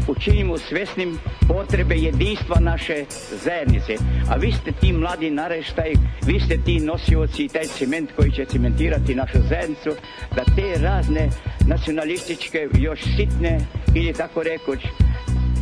učinimo 0.07 0.57
svesnim 0.57 1.17
potrebe 1.47 1.95
jedinstva 1.95 2.59
naše 2.59 3.05
zajednice. 3.43 3.95
A 4.29 4.35
vi 4.35 4.51
ste 4.51 4.71
ti 4.71 4.93
mladi 4.93 5.31
naraštaj, 5.31 5.93
vi 6.25 6.39
ste 6.39 6.57
ti 6.65 6.79
nosioci 6.79 7.43
i 7.43 7.47
taj 7.47 7.63
cement 7.63 8.09
koji 8.15 8.31
će 8.31 8.45
cementirati 8.45 9.15
našu 9.15 9.37
zajednicu, 9.49 9.89
da 10.35 10.43
te 10.55 10.81
razne 10.81 11.29
nacionalističke, 11.67 12.67
još 12.73 12.99
sitne 13.03 13.59
ili 13.95 14.13
tako 14.13 14.43
rekoć, 14.43 14.79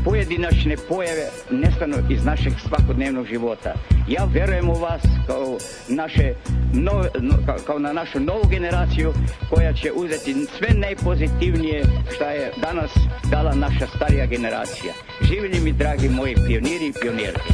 pojedinačne 0.06 0.76
pojave 0.90 1.28
nestanu 1.52 1.98
iz 2.10 2.26
našeg 2.26 2.54
svakodnevnog 2.68 3.26
života. 3.26 3.74
Ja 4.08 4.26
verujem 4.34 4.70
u 4.70 4.74
vas 4.74 5.02
kao, 5.28 5.58
naše 5.88 6.34
nove, 6.74 7.10
no, 7.20 7.34
kao, 7.66 7.80
na 7.80 7.94
našu 7.94 8.20
novu 8.20 8.44
generaciju 8.50 9.14
koja 9.50 9.74
će 9.74 9.92
uzeti 9.92 10.36
sve 10.58 10.70
najpozitivnije 10.74 11.84
što 12.16 12.24
je 12.24 12.52
danas 12.62 12.92
dala 13.32 13.56
naša 13.56 13.88
starija 13.96 14.26
generacija. 14.26 14.94
Živjeli 15.22 15.60
mi 15.60 15.72
dragi 15.72 16.10
moji 16.10 16.36
pioniri 16.36 16.88
i 16.88 16.94
pionirke. 17.02 17.54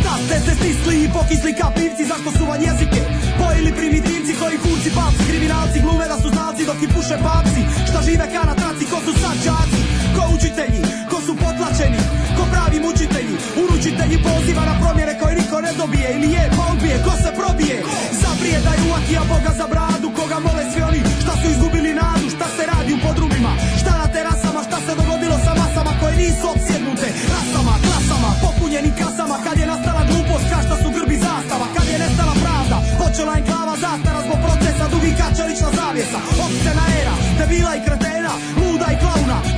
Šta 0.00 0.12
ste 0.24 0.36
se 0.40 0.54
stisli 0.54 1.04
i 1.04 1.10
pokisli 1.16 1.52
ka 1.60 1.68
pivci, 1.76 2.04
zašto 2.12 2.30
su 2.38 2.44
vam 2.50 2.60
jezike? 2.68 3.00
Pojili 3.40 3.72
primitivci 3.78 4.32
koji 4.40 4.56
kurci 4.64 4.90
papci, 4.98 5.22
kriminalci 5.30 5.80
glume 5.84 6.04
da 6.12 6.16
su 6.22 6.28
znalci 6.28 6.66
dok 6.66 6.78
i 6.82 6.92
puše 6.94 7.16
papci. 7.26 7.60
Šta 7.88 7.98
žive 8.06 8.26
ka 8.32 8.42
na 8.50 8.54
traci, 8.60 8.84
ko 8.90 8.98
su 9.06 9.12
sad 9.22 9.36
đaci? 9.46 9.79
Ko 10.20 10.26
učitelji, 10.36 10.80
ko 11.10 11.16
su 11.26 11.32
potlačeni, 11.42 12.00
ko 12.36 12.42
pravi 12.52 12.78
mučitelji, 12.86 13.34
uručitelji 13.62 14.16
poziva 14.28 14.62
na 14.70 14.74
promjene 14.80 15.14
koje 15.20 15.34
niko 15.40 15.56
ne 15.66 15.72
dobije 15.80 16.08
ili 16.16 16.28
je 16.36 16.44
pa 16.56 16.62
odbije, 16.72 16.96
ko 17.06 17.12
se 17.22 17.30
probije, 17.38 17.76
zaprije 18.22 18.58
da 18.66 18.70
je 18.76 18.82
uakija 18.90 19.22
Boga 19.30 19.52
za 19.60 19.66
bradu, 19.72 20.08
koga 20.18 20.38
mole 20.44 20.64
svi 20.70 20.80
oni 20.88 21.00
šta 21.22 21.32
su 21.40 21.46
izgubili 21.54 21.90
nadu, 22.00 22.26
šta 22.36 22.46
se 22.56 22.62
radi 22.72 22.92
u 22.94 23.02
podrumima, 23.06 23.52
šta 23.80 23.92
na 24.02 24.06
terasama, 24.14 24.60
šta 24.68 24.78
se 24.84 24.92
dogodilo 25.00 25.36
sa 25.44 25.52
masama 25.60 25.92
koje 26.00 26.14
nisu 26.22 26.44
opsjednute, 26.54 27.08
rasama, 27.34 27.74
klasama, 27.86 28.30
popunjenim 28.42 28.94
kasama, 29.02 29.36
kad 29.44 29.56
je 29.60 29.66
nastala 29.72 30.02
glupost, 30.10 30.46
ka 30.50 30.58
šta 30.66 30.76
su 30.82 30.88
grbi 30.96 31.16
zastava, 31.26 31.66
kad 31.76 31.86
je 31.92 31.96
nestala 32.04 32.34
pravda, 32.44 32.76
počela 33.00 33.32
enklava 33.40 33.74
zastara 33.84 34.20
zbog 34.26 34.38
procesa, 34.46 34.84
dugi 34.92 35.12
kačelična 35.20 35.70
zavjesa, 35.78 36.18
opsena 36.46 36.84
era, 37.00 37.14
debila 37.38 37.72
i 37.76 37.80
kretena, 37.86 38.32
luda 38.60 38.88
i 38.94 39.00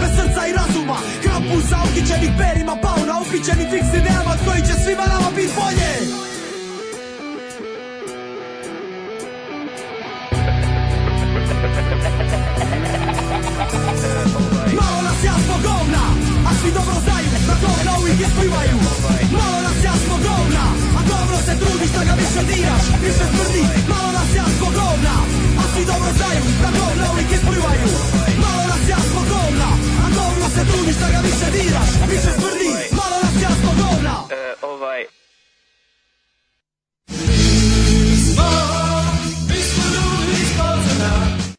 bez 0.01 0.11
srca 0.17 0.43
i 0.47 0.53
razuma, 0.53 0.99
krampusa 1.23 1.79
ukićenih 1.89 2.31
perima 2.39 2.77
pauna, 2.83 3.15
ukićenih 3.21 3.67
fiks 3.73 3.91
idejama 3.99 4.35
koji 4.47 4.61
će 4.69 4.75
svima 4.85 5.05
nama 5.15 5.31
bit 5.37 5.51
bolje. 5.59 5.93
Malo 14.79 15.03
nas 15.09 15.19
jasno 15.25 15.55
govna, 15.69 16.05
a 16.49 16.51
svi 16.61 16.71
dobro 16.79 16.97
znaju 17.05 17.29
da 17.49 17.55
govna 17.67 17.93
uvijek 18.01 18.21
isplivaju 18.21 18.77
Malo 19.33 19.59
nas 19.67 19.79
jasno 19.85 20.15
govna, 20.29 20.65
a 20.99 21.01
govno 21.11 21.37
se 21.47 21.55
trudiš 21.61 21.91
da 21.97 22.05
ga 22.05 22.15
više 22.23 22.43
diraš, 22.51 22.85
više 23.05 23.25
smrdi 23.33 23.63
Malo 23.89 24.13
nas 24.13 24.32
se 30.55 30.65
dumiš 30.65 30.97
da 30.97 31.09
ga 31.15 31.20
više 31.29 31.49
diraš 31.57 31.91
Više 32.11 32.31
smrdi, 32.39 32.70
malo 32.99 33.16
nas 33.23 33.35
jasno 33.43 33.70
govna 33.83 34.15
E, 34.31 34.55
ovaj, 34.62 35.01